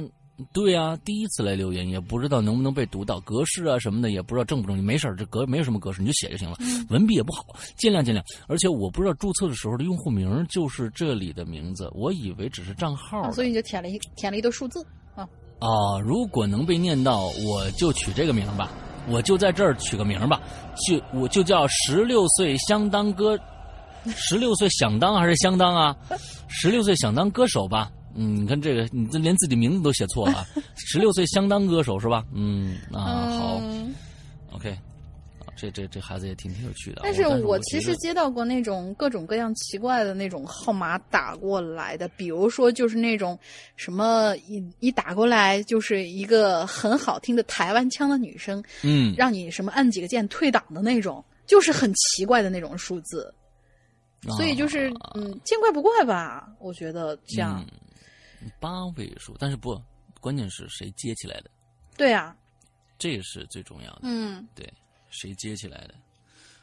[0.52, 4.84] 对啊、第一次来留言，也不知道能不能被读到，格式啊什么的也不知道正不正。
[4.84, 6.58] 没事儿这格没有什么格式，你就写就行了。
[6.90, 7.46] 文笔也不好，
[7.78, 8.26] 尽量尽量。
[8.48, 13.22] 而且我不知道注册的时候的用户名就是这里的名字，我以为只是账号。
[13.22, 14.84] 啊所以你就填了一填了一堆数字
[15.16, 15.22] 啊。
[15.60, 18.72] 啊，如果能被念到，我就取这个名吧，
[19.08, 20.42] 我就在这儿取个名吧，
[20.88, 23.40] 就我就叫十六岁相当歌，
[24.16, 25.96] 十六岁想当还是相当啊？
[26.48, 27.92] 十六岁想当歌手吧。
[28.16, 30.48] 嗯，你看这个，你这连自己名字都写错了啊！
[30.76, 32.24] 十六岁相当歌手是吧？
[32.34, 33.94] 嗯啊，好嗯
[34.52, 34.70] ，OK，
[35.40, 37.02] 啊，这这这孩子也挺挺有趣的啊。
[37.04, 43.38] 但是我我其实接到过那种各种各样奇怪的那种号码打过来的，比如说就是那种
[43.76, 53.34] 什么一一打过来就是一个很好听的台湾腔的女生，嗯，让你什么按几个键退档的那种，就是很奇怪的那种数字，
[54.38, 57.80] 所以就是啊嗯见怪不怪吧，我觉得这样、嗯
[58.60, 59.80] 八位数，但是不，
[60.20, 61.50] 关键是谁接起来的，
[61.98, 62.36] 对啊，
[62.98, 64.00] 这是最重要的。
[64.04, 64.72] 嗯对，
[65.10, 65.96] 谁接起来的？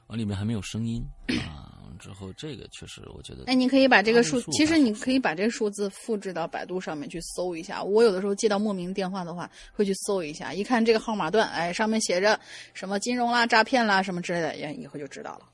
[0.06, 1.04] 完里面还没有声音
[1.46, 1.76] 啊。
[1.98, 7.82] 之后这个确实，我觉得哎，你可以把这个数其实你可以把这个数字复制到百度上面去搜一下。
[7.82, 12.40] 我有的时候接到莫名电话的话，会去搜一下，一看这个号码段，哎，上面写着
[12.72, 15.46] 什么金融啦、诈骗啦什么之类的，也以后就知道了。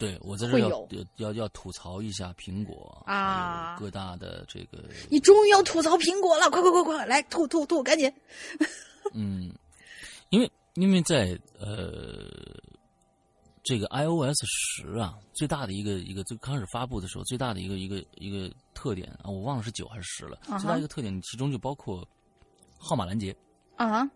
[0.00, 0.86] 对我在这要要
[1.16, 8.10] 要要吐槽一下苹果啊各大的这个 你终于要吐槽苹果了，快快快快，来吐吐吐，赶紧！
[9.12, 9.52] 嗯，
[10.30, 12.24] 因为因为在呃
[13.62, 20.40] 这个 iOS 十啊，最大的一个一个最开始发布的时候，最大的一个一个一个特点啊，我忘了是九还是十了。
[20.58, 22.08] 最大一个特点，其中就包括
[22.78, 23.36] 号码拦截。
[23.76, 24.08] 啊，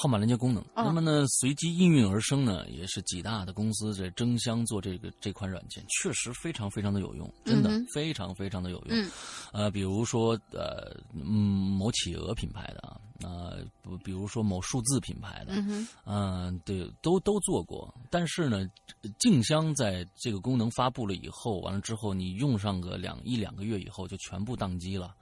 [0.00, 0.62] 号码连接功能。
[0.74, 8.88] 哦那么呢，随机应运而生呢，也是几大的公司在争相做这个这款软件，确实非常非常的有用，真的、嗯非常非常的有用。
[8.90, 9.10] 嗯
[9.52, 11.24] 呃，比如说呃，嗯，
[11.76, 15.54] 某企鹅品牌的啊，呃，不比如说某数字品牌的，
[16.04, 17.92] 嗯对，都都做过。
[18.10, 18.68] 但是呢，
[19.18, 25.14] 静香在这个功能发布了以后，完了之后，你用上个两一两个月以后，就全部宕机了，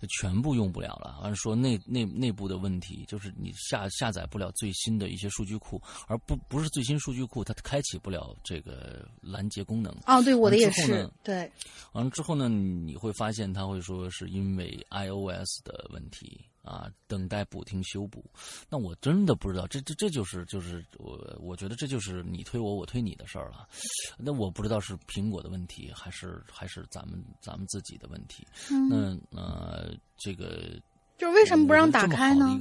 [0.00, 1.18] 就全部用不了了。
[1.20, 9.92] 完了说内内内部的问题，就是你下下载不了最新的一些数据库，而不不是最新数据库，它开启不了这个拦截功能。
[10.06, 11.50] 哦，对，我的也是对，
[11.92, 18.24] 完了之后呢，你会发现它会说是因为 iOS 的问题啊，等待补丁修补。
[18.68, 23.68] 那我真的不知道，这这这就是就是我我觉得这就是你推我我推你的事儿了。
[24.16, 28.46] 那我不知道是苹果的问题，还是还是咱们咱们自己的问题。
[28.70, 30.80] 嗯，那呃，这个
[31.18, 32.58] 就是为什么不让打开呢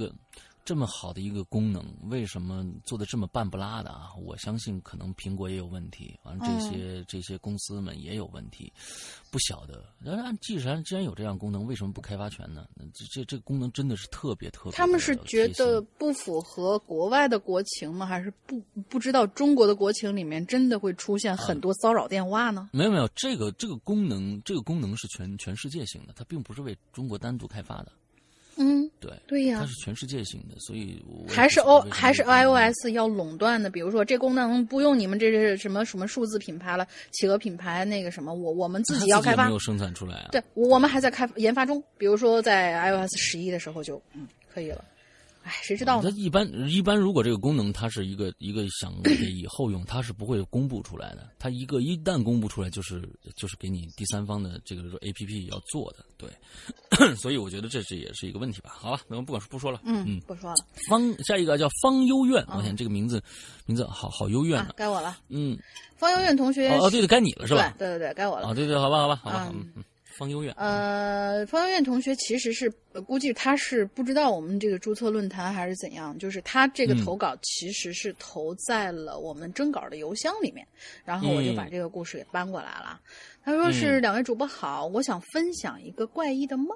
[0.64, 4.10] 这么好的一个功能，为什么做的这么半不拉的啊？
[4.24, 8.72] 我相信可能苹果也有问题，完了这嗯些、这些公司们也有问题，
[9.32, 9.84] 不晓得。
[10.00, 12.68] 那既然既然有这样功能，为什么不开发权呢？
[12.94, 14.72] 这这这个功能真的是特别特别。
[14.74, 18.06] 他们是觉得不符合国外的国情吗？
[18.06, 22.70] 还是不不知道中国的国情里面真的会出现很多骚扰电话呢？
[22.72, 27.92] 没有没有，这个这个功能这个功能是全全世界性的，它并不是为中国单独开发的。
[29.02, 40.30] 嗯，对，对呀它是全世界性的，所以我还是 O 还是 iOS 要垄断的，比如说这功能不用你们这是什么什么数字品牌了，企鹅品牌那个什么，我我们自己要开发没有，生产出来啊。
[40.32, 44.84] 对，我们还在开研发中，比如说在 iOS 十一的时候就嗯可以了。
[45.44, 46.10] 哎，谁知道呢？
[46.10, 51.30] 它一般一般，如果这个功能它是一个一个想给以后用，它是不会公布出来的。
[51.40, 53.02] 它一个一旦公布出来，就是
[53.36, 56.30] 就是给你第三方的这个说 A P P 要做的，对。
[57.16, 58.76] 所以我觉得这是也是一个问题吧。
[58.78, 59.82] 好了，那我不管不说了。
[59.84, 60.56] 嗯，嗯不说了。
[60.90, 63.22] 方下一个叫方幽怨，我天，这个名字
[63.66, 64.74] 名字好好幽怨啊！
[64.76, 65.18] 该我了。
[65.30, 65.58] 嗯，
[65.98, 66.70] 方幽怨同学。
[66.78, 67.74] 哦，对对，该你了是吧？
[67.80, 68.48] 对对对，该我了。
[68.48, 69.50] 啊，对对，好吧好吧好吧。
[69.54, 69.84] 嗯嗯。
[70.12, 72.70] 方悠远，呃，方悠远同学其实是
[73.06, 80.68] 估计他是不知道我们这个注册论坛还是怎样，就是他这个投稿其实是投在了我们征稿的邮箱里面，
[81.06, 83.00] 然后我就把这个故事给搬过来了。
[83.44, 86.68] 他说是两位主播好，我想分享一个怪异的梦，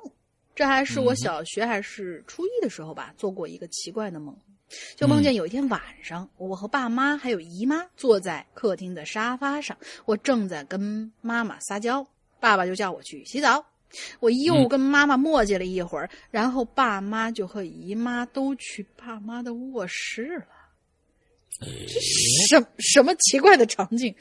[0.55, 4.35] 这还是我小学还是初一的时候吧，做过一个奇怪的梦，
[4.95, 12.07] 就梦见有一天晚上，我和爸妈还有姨妈坐在客厅的沙发上，我正在跟妈妈撒娇。
[12.45, 13.65] 爸爸就叫我去洗澡，
[14.19, 20.45] 我又跟妈妈磨叽了一会儿，然后爸妈就和姨妈都去爸妈的卧室了。
[21.59, 21.67] 这
[22.47, 24.13] 什什么奇怪的场景？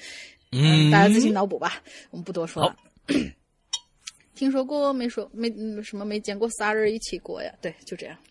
[0.52, 2.74] 嗯，大家自行脑补吧，我们不多说了。
[4.34, 5.52] 听说过没说没
[5.82, 7.52] 什么没见过仨人一起过呀？
[7.60, 8.16] 对，就这样。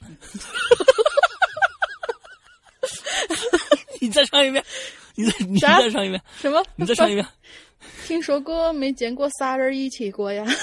[4.01, 4.65] 你再唱一遍，
[5.13, 6.65] 你再你再唱一遍，什么？
[6.77, 7.23] 你再唱一遍。
[8.05, 10.45] 听说过没见过仨人一起过呀？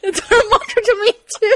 [0.00, 1.46] 突然冒出这么一句，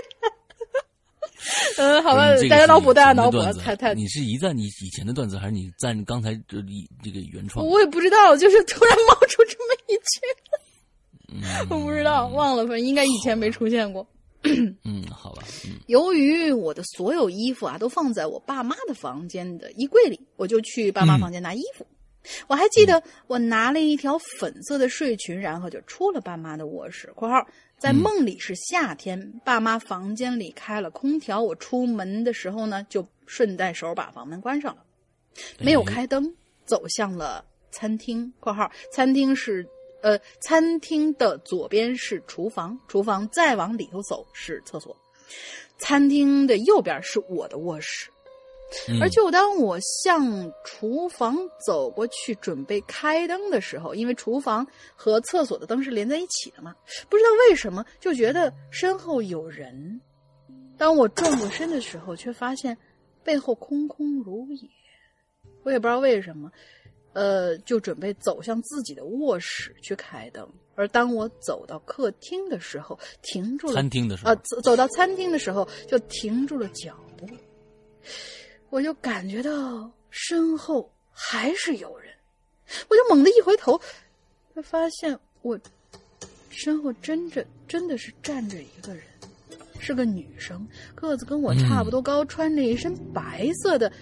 [1.78, 3.94] 嗯，好吧，大家脑补，大家脑补，太太。
[3.94, 6.58] 你是一赞你以前的段子，还是你赞刚才这
[7.02, 7.66] 这个原创？
[7.66, 11.40] 我也不知道，就是突然冒出这么一句，
[11.70, 14.06] 我不知道，忘了，反正应该以前没出现过。
[14.44, 15.42] 嗯，好吧。
[15.86, 21.86] 由于我的所有衣服啊都放在我爸妈的房间的衣柜里，我就去爸妈房间拿衣服。
[22.46, 27.12] 我还记得，我拿了一条粉色的睡裙，然后就出了爸妈的卧室。
[27.16, 27.46] （括号
[27.78, 31.42] 在梦里是夏天，爸妈房间里开了空调。
[31.42, 34.84] 我出门的时候呢，就顺带手把房门关上了，
[35.58, 36.32] 没有开灯，
[36.64, 38.32] 走向了餐厅。
[38.38, 39.66] （括号餐厅是
[40.02, 44.96] 呃，餐厅的左边是厨房，厨房再往里头走是厕所，
[45.78, 48.08] 餐厅的右边是我的卧室。）
[49.00, 51.36] 而就当我向厨房
[51.66, 56.74] 走过去准备开灯的时候，因为厨房和厕所的灯是连在一起的嘛，
[57.08, 60.00] 不知道为什么就觉得身后有人。
[60.78, 62.76] 当我转过身的时候，却发现
[63.22, 64.68] 背后空空如也。
[65.62, 66.50] 我也不知道为什么，
[67.12, 70.48] 呃，就准备走向自己的卧室去开灯。
[70.74, 73.74] 而当我走到客厅的时候，停住了。
[73.74, 77.28] 餐厅的时候，呃，走走到餐厅的时候就停住了脚步。
[78.72, 82.10] 我就感觉到身后还是有人，
[82.88, 83.78] 我就猛地一回头，
[84.56, 85.60] 就发现我
[86.48, 89.04] 身后真着真的是站着一个人，
[89.78, 93.92] 是个女生，个子跟我差不多高，穿着一身白色的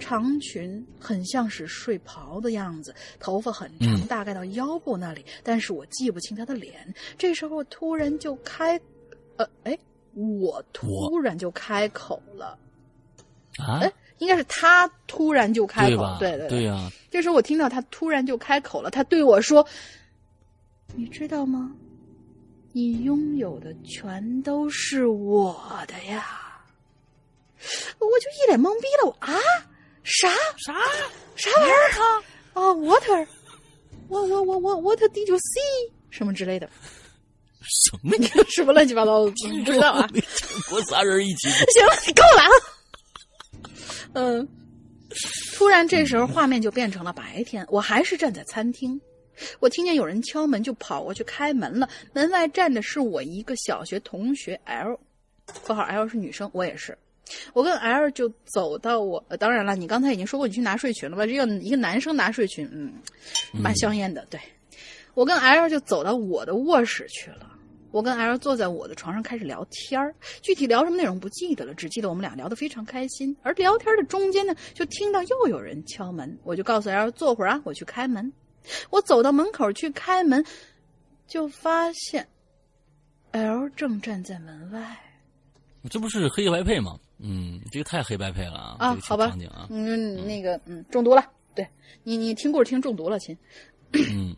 [0.00, 6.94] 长裙，很像是睡袍的样子，头发很长，大概到腰部那里，但是我记不清她的脸。
[7.18, 8.80] 这时候突然就开，
[9.36, 9.78] 呃，哎，
[10.14, 12.58] 我突然就开口了，
[13.58, 13.82] 啊？
[14.18, 16.90] 应该是他突然就开口，对对对呀。
[17.10, 19.66] 这时候我听到他突然就开口了，他对我说
[20.94, 21.72] ：“你知道吗？
[22.72, 26.42] 你拥有的全都是我的呀！”
[27.98, 29.32] 我就一脸懵逼了，我啊，
[30.04, 30.28] 啥
[30.58, 30.74] 啥
[31.36, 32.22] 啥玩意儿？
[32.52, 33.26] 啊，water，
[34.08, 35.90] 我我我我 what did you see？
[36.10, 36.68] 什么之类的？
[37.62, 38.14] 什么？
[38.54, 39.30] 什么乱七八糟的？
[39.64, 40.08] 不知道啊。
[40.70, 41.48] 我仨人一起。
[41.72, 42.75] 行了，够了。
[44.16, 44.48] 嗯，
[45.54, 48.98] 突然这时候画面就变成了白天，我还是站在餐厅，
[49.60, 51.86] 我听见有人敲门，就跑过去开门了。
[52.14, 54.98] 门外站的是我一个小学同学 L，
[55.62, 56.96] 括号 L 是女生，我也是。
[57.52, 61.26] 我跟 L 就走到我，当然了，你刚才已经说过你去拿睡裙了吧？
[61.26, 62.94] 这个一个男生拿睡裙，嗯，
[63.52, 64.26] 蛮香艳的。
[64.30, 64.40] 对，
[65.12, 67.52] 我跟 L 就走到我的卧室去了。
[67.96, 73.34] 我跟 L 坐在我的床上开始聊天儿，具体聊什么内容不记得了，只记得我们俩聊得非常开心。
[73.42, 78.30] 而聊天的中间呢，就听到又有人敲门，我就告诉 L 坐会儿啊，我去开门。
[78.90, 80.44] 我走到门口去开门，
[81.26, 82.28] 就发现
[83.30, 84.98] L 正站在门外。
[85.88, 86.98] 这不是黑白配吗？
[87.18, 88.76] 嗯，这个太黑白配了啊！
[88.78, 89.34] 啊，好吧，
[89.70, 91.24] 嗯，那个，嗯，中毒了。
[91.54, 91.66] 对
[92.02, 93.34] 你，你听故事听中毒了，亲。
[93.94, 94.36] 嗯。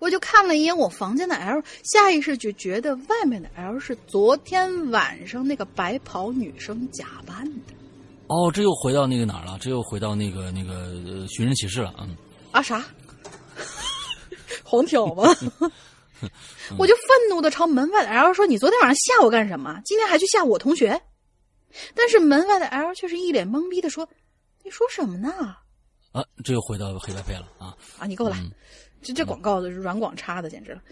[0.00, 7.74] 我就看了一眼我房间的 L，下意识就觉得外面的 L 是昨天晚上那个白袍女生假扮的。
[8.26, 9.58] 哦，这又回到那个哪儿了？
[9.60, 11.94] 这又回到那个那个寻人启事了。
[12.00, 12.16] 嗯。
[12.50, 12.84] 啊啥？
[14.64, 15.22] 黄挑吗？
[16.78, 19.80] 我就愤怒的朝门外的 L 说：“你昨天晚上吓我干什么？
[19.84, 21.00] 今天还去吓我同学？”
[21.94, 24.08] 但是门外的 L 却是一脸懵逼的说
[24.64, 25.56] ：“你说什么呢？
[26.12, 27.76] 啊，这又回到黑白配了啊！
[27.98, 28.36] 啊，你给我来！
[28.38, 28.50] 嗯
[29.02, 30.82] 这这广告的软广插的简直了！”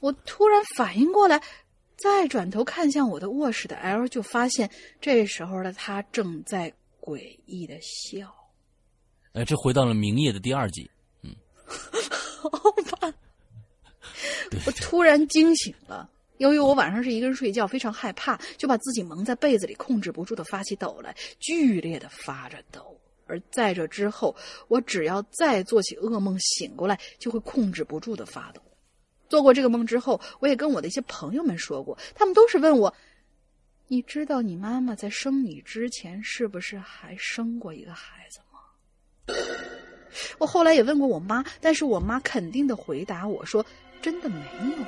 [0.00, 1.40] 我突然反应过来，
[1.96, 4.68] 再转头看向我的卧室的 L，就发现
[5.00, 8.34] 这时候的他正在诡异的笑。
[9.32, 10.90] 哎，这回到了《明夜》的第二季。
[14.50, 23.00] 对 我突然惊醒了，由于我晚上是一个人睡觉，非常害怕，就把自己蒙在被子里，控制不住的发起抖来，剧烈的发着抖。
[23.32, 24.36] 而在这之后，
[24.68, 28.60] 我只要再做起噩梦，醒过来就会控制不住的发抖。
[29.30, 32.94] 做过这个梦之后，我也跟我的一些朋友们说过，他们都是问我
[33.88, 39.34] ：“你知道你妈妈在生你之前是不是还生过一个孩子吗？”
[40.36, 43.64] 我后来也问过我妈，但是我妈肯定的回答我说
[44.02, 44.44] ：“真的没
[44.76, 44.84] 有。”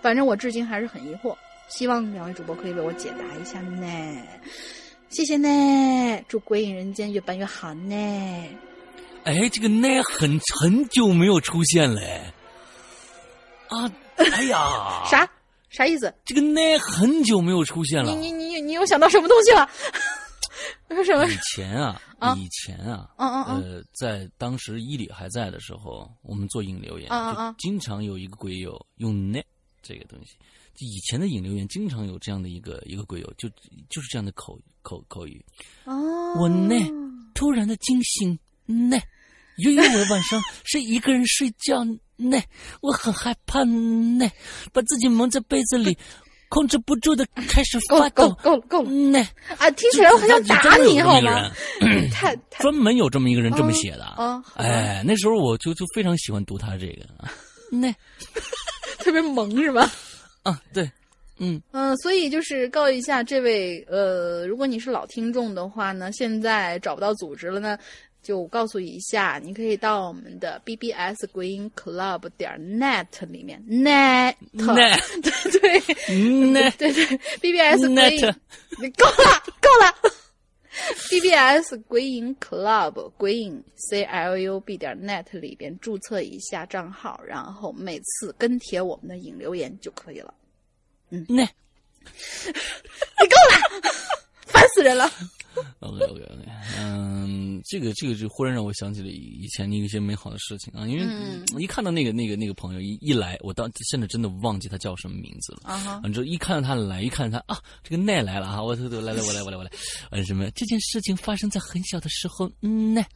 [0.00, 1.36] 反正我至今还是很疑惑，
[1.68, 4.22] 希望两位主播可以为我解答一下呢。
[5.08, 5.48] 谢谢呢，
[6.28, 7.94] 祝《鬼影人间》越办越好呢。
[9.24, 12.32] 哎，这个奈很很久没有出现了哎。
[13.68, 15.28] 啊，哎呀， 啥
[15.70, 16.12] 啥意思？
[16.24, 18.10] 这个奈很久没有出现了。
[18.14, 19.68] 你你你你又想到什么东西了？
[21.04, 21.26] 什么？
[21.26, 29.44] 以前啊，啊以前啊，嗯嗯嗯呃，在当时伊里还在的时候，我们做引流言，嗯嗯嗯就经常有一个鬼友用 net
[29.82, 30.36] 这个东西。
[30.74, 33.48] 就以前的引流言经常有这样的一个一个鬼友，就
[33.88, 35.44] 就是这样的口口口语。
[35.84, 36.76] 哦，我呢，
[37.34, 38.96] 突然的惊醒呢，
[39.56, 41.84] 由于我晚上是一个人睡觉
[42.16, 42.40] 呢，
[42.80, 44.30] 我很害怕呢，
[44.72, 45.98] 把自己蒙在被子里，
[46.48, 49.28] 控制不住的开始发抖够了够了呢。
[49.58, 49.68] 啊！
[49.72, 51.50] 听起来我很想打你好吗？
[51.80, 54.04] 人 太太专门有这么一个人这么写的。
[54.04, 57.32] 啊，哎，那时候我就就非常喜欢读他这个啊，
[57.72, 57.92] 那
[58.98, 59.90] 特别萌是吧？
[60.44, 60.88] 啊，对，
[61.38, 67.78] 嗯，嗯，所以就是告一下这位呃，如果你是老听众的话呢，现在找不到组织了呢，
[68.22, 75.80] 就告诉一下，你可以到我们的 BBS Green Club 点 net 里面 net net 对对。
[76.08, 77.04] net 对对
[77.40, 80.12] BBS Net Green 够 了够了。
[81.10, 90.34] BBS 鬼影 Club 鬼影 C L U B 点 net 里边注册一下账号，然后每次跟帖我们的影留言就可以了。
[91.08, 91.44] 那 你
[93.28, 93.54] 够了，
[94.46, 95.10] 烦死人了。
[95.80, 96.44] OK OK OK，
[96.78, 105.60] 嗯，这个这个就忽然让我想起了以前的一些美好的事情啊，因为嗯一看到那个那个那个朋友一一来，我当现在真的忘记他叫什么名字了。
[105.64, 109.70] 啊哈，完之后一看到他来，一看到他啊，这个奈来了啊，我我来来我来我来我来，
[110.10, 113.00] 嗯什么这件事情发生在很小的时候，嗯奈，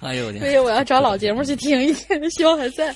[0.00, 2.94] 哎呦我天，所以我要找老节目去听一听，希望还在。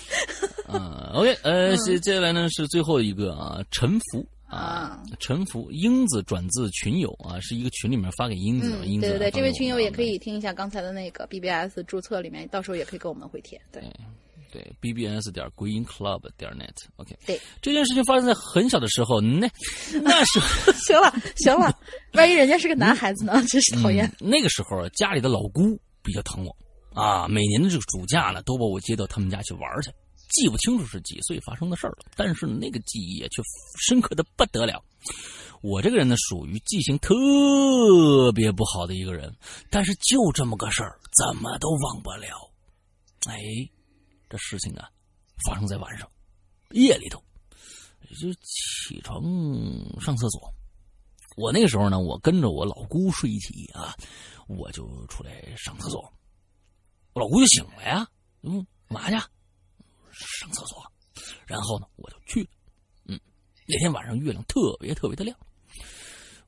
[0.67, 13.61] 啊，OK，呃，接接下来呢是最后一个啊，沉浮啊啊，沉浮，英子转自群友啊，是一个群里面发给英子的，嗯，英子对对对，这位群友也可以听一下刚才的那个 BBS 注册里面，到时候也可以给我们回帖。
[13.73, 13.83] 对，
[14.53, 19.49] 对，bbs 点归音 club 点 net，OK，、对，这件事情发生在很小的时候，那
[20.03, 21.73] 那时候 行了行了，
[22.15, 24.07] 万一人家是个男孩子呢，真是讨厌。
[24.21, 26.57] 嗯那个时候啊，家里的老姑比较疼我
[27.01, 29.91] 啊，每年的这个暑假呢，都把我接到他们家去玩去。
[30.37, 33.43] 记不清楚是几岁发生的事儿了，但是那个记忆啊却
[33.81, 34.85] 深刻的不得了。
[35.63, 37.15] 我这个人呢，属于记性特
[38.35, 39.35] 别不好的一个人，
[39.71, 42.29] 但是就这么个事儿，怎么都忘不了。
[43.27, 43.39] 哎，
[44.29, 44.91] 这事情啊，
[45.47, 46.07] 发生在晚上，
[46.73, 47.19] 夜里头，
[48.21, 49.23] 就起床
[49.99, 50.53] 上厕所。
[51.39, 53.97] 我那个时候呢，我跟着我老姑睡一起啊，
[54.49, 56.13] 我就出来上厕所。
[57.15, 58.07] 我老姑就醒了呀，
[58.43, 59.17] 嗯，干嘛去？
[60.41, 60.83] 上厕所。
[61.47, 62.49] 然后呢，我就去了。
[63.07, 63.21] 嗯，
[63.67, 65.37] 那天晚上月亮特别特别的亮，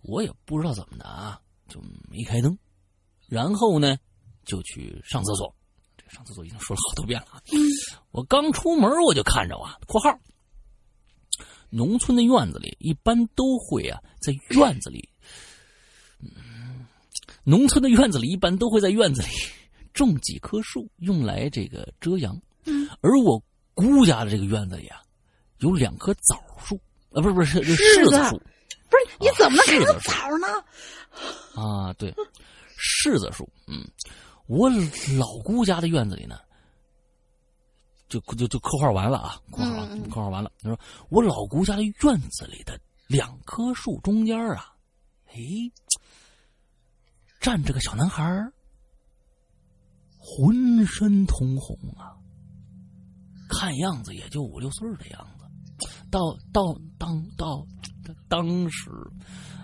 [0.02, 1.80] 我也不知道怎么的啊，就
[2.10, 2.58] 没开灯。
[3.26, 3.96] 然后呢，
[4.44, 5.54] 就去上厕所。
[5.96, 7.42] 这个上厕所已经说了好多遍了啊。
[8.10, 10.18] 我刚出门我就看着啊（括号）
[11.70, 15.08] 农村的院子里一般都会啊，在院子里，
[16.20, 16.86] 嗯，
[17.44, 19.28] 农村的院子里一般都会在院子里
[19.92, 22.40] 种几棵树，用来这个遮阳。
[22.64, 23.42] 嗯，而我
[23.78, 25.00] 姑家的这个院子里啊，
[25.58, 26.74] 有两棵枣树，
[27.12, 28.36] 啊，不是不是是柿子树
[28.90, 30.48] 不是你怎么能看到是的是的枣呢？
[31.54, 32.12] 啊，对，
[32.76, 33.48] 柿子树。
[33.68, 33.88] 嗯，
[34.48, 34.68] 我
[35.16, 36.40] 老姑家的院子里呢，
[38.08, 40.50] 就就就刻画完了啊，括号嗯嗯括号完了。
[40.60, 42.76] 他说我老姑家的院子里的
[43.06, 44.74] 两棵树中间啊，
[45.28, 45.36] 哎，
[47.38, 48.52] 站着个小男孩儿
[50.18, 52.17] 浑身通红啊，
[53.48, 55.88] 看样子也就五六岁的样子。
[56.10, 56.20] 到
[56.52, 56.62] 到
[56.98, 57.64] 当到
[58.28, 58.90] 当时，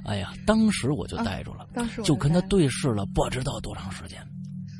[0.04, 4.24] 哎呀，当时我就呆住了，当时我就跟他对视了不知道多长时间，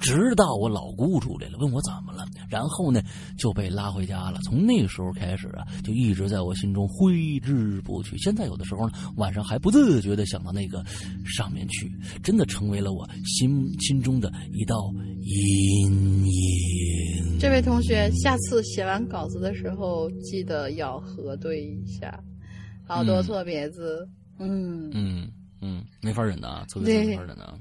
[0.01, 3.03] 直到我老姑出来了，问我怎么了，然后呢
[3.37, 4.39] 就被拉回家了。
[4.45, 8.17] 从那时候开始啊，就一直在我心中挥之不去。
[8.19, 10.85] 现在有的时候呢，晚上还不自觉的想到那个
[11.25, 11.91] 上面去，
[12.23, 14.93] 真的成为了我心心中的一道
[15.25, 17.39] 阴影。
[17.41, 22.23] 这位同学，下次写完稿子的时候，记得要核对一下，
[22.87, 24.07] 好多嗯错别字。
[24.39, 25.31] 嗯，嗯
[25.61, 27.59] 嗯，没法忍的啊，错别字没法忍的啊。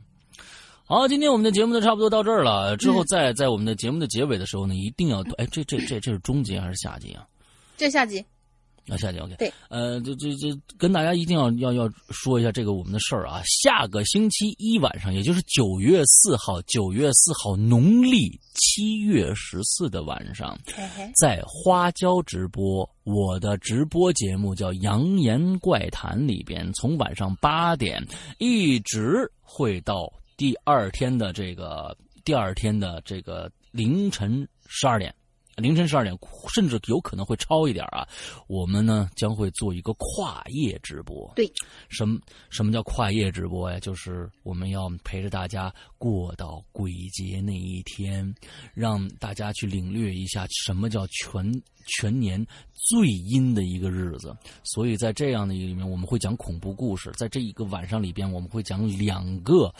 [0.85, 2.75] 好，今天我们的节目就差不多到这儿了。
[2.77, 7.25] 之后在在我们的节目的结尾的时候呢，一定要哎，这这这这是中集还是下集啊？
[7.77, 8.23] 这下集
[8.89, 9.35] 啊，下集 OK。
[9.37, 13.41] 对，呃，这这这跟大家一定要要要说一下这个我们的事儿啊。
[13.45, 20.57] 下个星期一晚上，也就是九月四号，九月四号农历七月十四的晚上，
[21.19, 28.05] 在花椒直播，我的直播节目叫《扬言怪谈》里边，从晚上八点
[28.37, 31.95] 一直会到第二天的这个
[32.25, 35.13] 第二天的这个凌晨十二点。
[35.55, 36.17] 凌晨十二点，
[36.53, 38.07] 甚至有可能会超一点啊！
[38.47, 41.31] 我们呢将会做一个跨夜直播。
[41.35, 41.51] 对，
[41.89, 42.19] 什么
[42.49, 43.79] 什么叫跨夜直播呀？
[43.79, 48.33] 就是我们要陪着大家过到鬼节那一天，
[48.73, 51.43] 让大家去领略一下什么叫全
[51.99, 52.43] 全年
[52.73, 54.35] 最阴的一个日子。
[54.63, 57.11] 所以在这样的一个里面，我们会讲恐怖故事。
[57.15, 59.73] 在这一个晚上里边，我们会讲两个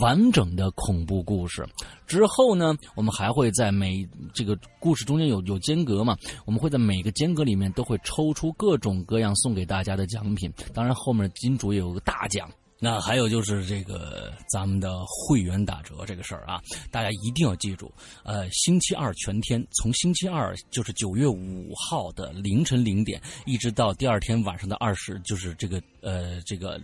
[0.00, 1.66] 完整的恐怖故事。
[2.06, 6.16] 之后呢，我们还会在每这个故事中间有有间隔嘛，
[6.46, 10.50] 我们会在每个间隔里面都会抽出各种各样送给大家的奖品。
[10.72, 12.50] 当然，后面金主也有个大奖。
[12.82, 16.58] 那还有就是这个咱们的会员打折这个事儿啊，
[16.90, 17.92] 大家一定要记住。
[18.24, 26.80] 呃，星期二全天，从星期二就是九月五号的凌晨零点，一直到第二天晚上的二十，就是这个呃这个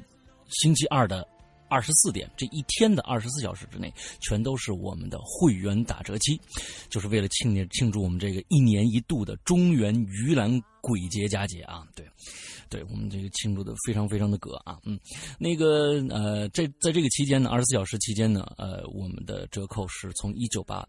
[0.50, 1.26] 星期二的
[1.68, 6.40] 二十四点，这一天的二十四小时之内，全都是我们的会员打折期，
[6.88, 11.86] 就是为了庆祝庆祝我们这个一年一度的中原鱼兰鬼节佳节啊！
[11.94, 12.06] 对，
[12.68, 14.98] 对我们这个庆祝的非常非常的格啊，嗯，
[15.38, 20.86] 那个呃，这在这个期间呢，二十四小时期间呢，呃，我们的折扣是从一九八。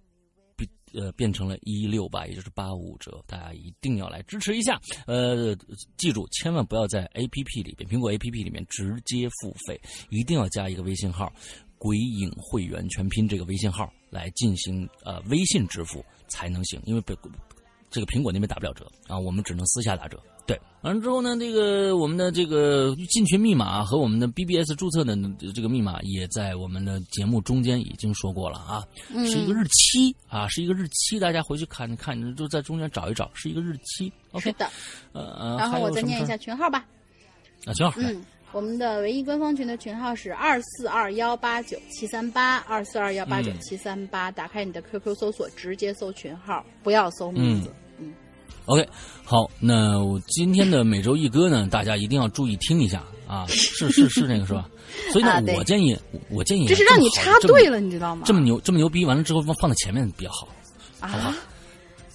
[0.97, 4.81] 呃变成了一六八，也就是八五折，大家一定要来支持一下。
[5.05, 5.55] 呃，
[5.95, 9.79] 记住，千万不要在 A P P 里边，苹果 A P P 里面直接付费，
[10.09, 11.31] 一定要加一个微信号
[11.77, 17.15] “鬼影会员全拼”这个微信号来进行呃微信支付才能行，因为被
[17.89, 20.21] 这个苹果那边打不了折啊，我们只能私下打折。
[20.47, 25.13] 对，完了之后呢，这个我们的这个进群密码和我们的 BBS 注册的
[25.53, 28.87] 这个密码也在我们的节目中间已经说过了啊，
[29.25, 34.09] 是一个日期啊，是一个日期，大家回去看看，就在中间找一找，是一个日期。
[34.31, 34.65] OK，是的。
[35.11, 36.85] 呃呃，然后我再念一下群号吧。
[37.65, 44.31] 啊，行，嗯，我们的唯一官方群的群号是二四二幺八九七三八二四二幺八九七三八。
[44.31, 47.69] 打开你的 QQ 搜索，直接搜群号，不要搜名字。
[48.65, 48.87] OK，
[49.23, 54.69] 好，那我今天的每周一歌呢，大家一定要注意听一下啊， 是是是那个是吧？
[55.11, 55.97] 所以呢，啊我建议，
[56.29, 58.23] 我建议这是让你插队了，你知道吗？
[58.25, 60.47] 这么牛这么牛逼，完了之后放放在前面比较好。
[60.99, 61.29] 啊好不好？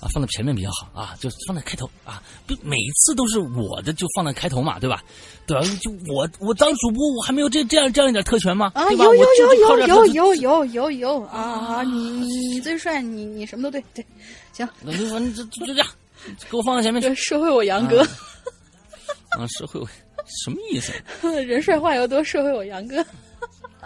[0.01, 5.01] 啊，放在前面比较好啊，就放在开头啊，不每一次都是我的就放在开头嘛，对吧？
[5.47, 5.65] 对吧？
[5.81, 8.73] 就我我当主播，我还没有这这样这样一点特权吗？
[8.75, 11.85] 啊，有有有有有有有有有啊！
[11.85, 14.05] 你你你最帅，你你什么都对对，
[14.53, 15.87] 行，那就反正就就这样，
[16.51, 18.03] 给我放在前面去社会我杨哥，
[19.39, 19.47] 啊！
[19.59, 19.87] 社会我
[20.27, 20.93] 什么意思？
[21.43, 23.05] 人帅话又多，社会我杨哥。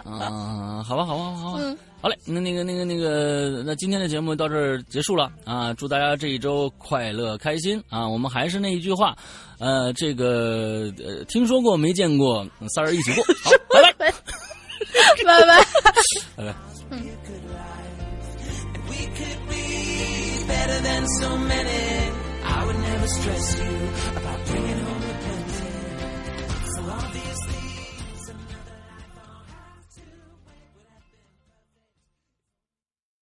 [0.03, 5.73] 啊，好吧，好吧，好吧，嗯好嘞，那那个那个那个，那今天的节目到这儿结束了啊！
[5.73, 8.07] 祝大家这一周快乐开心啊！
[8.07, 9.17] 我们还是那一句话，
[9.57, 14.11] 呃，这个呃，听说过没见过，仨人一起过， 好，拜拜，
[15.25, 15.65] 拜拜。
[16.35, 16.55] 拜拜。
[18.87, 18.95] We
[23.07, 24.96] Stress you about bringing home.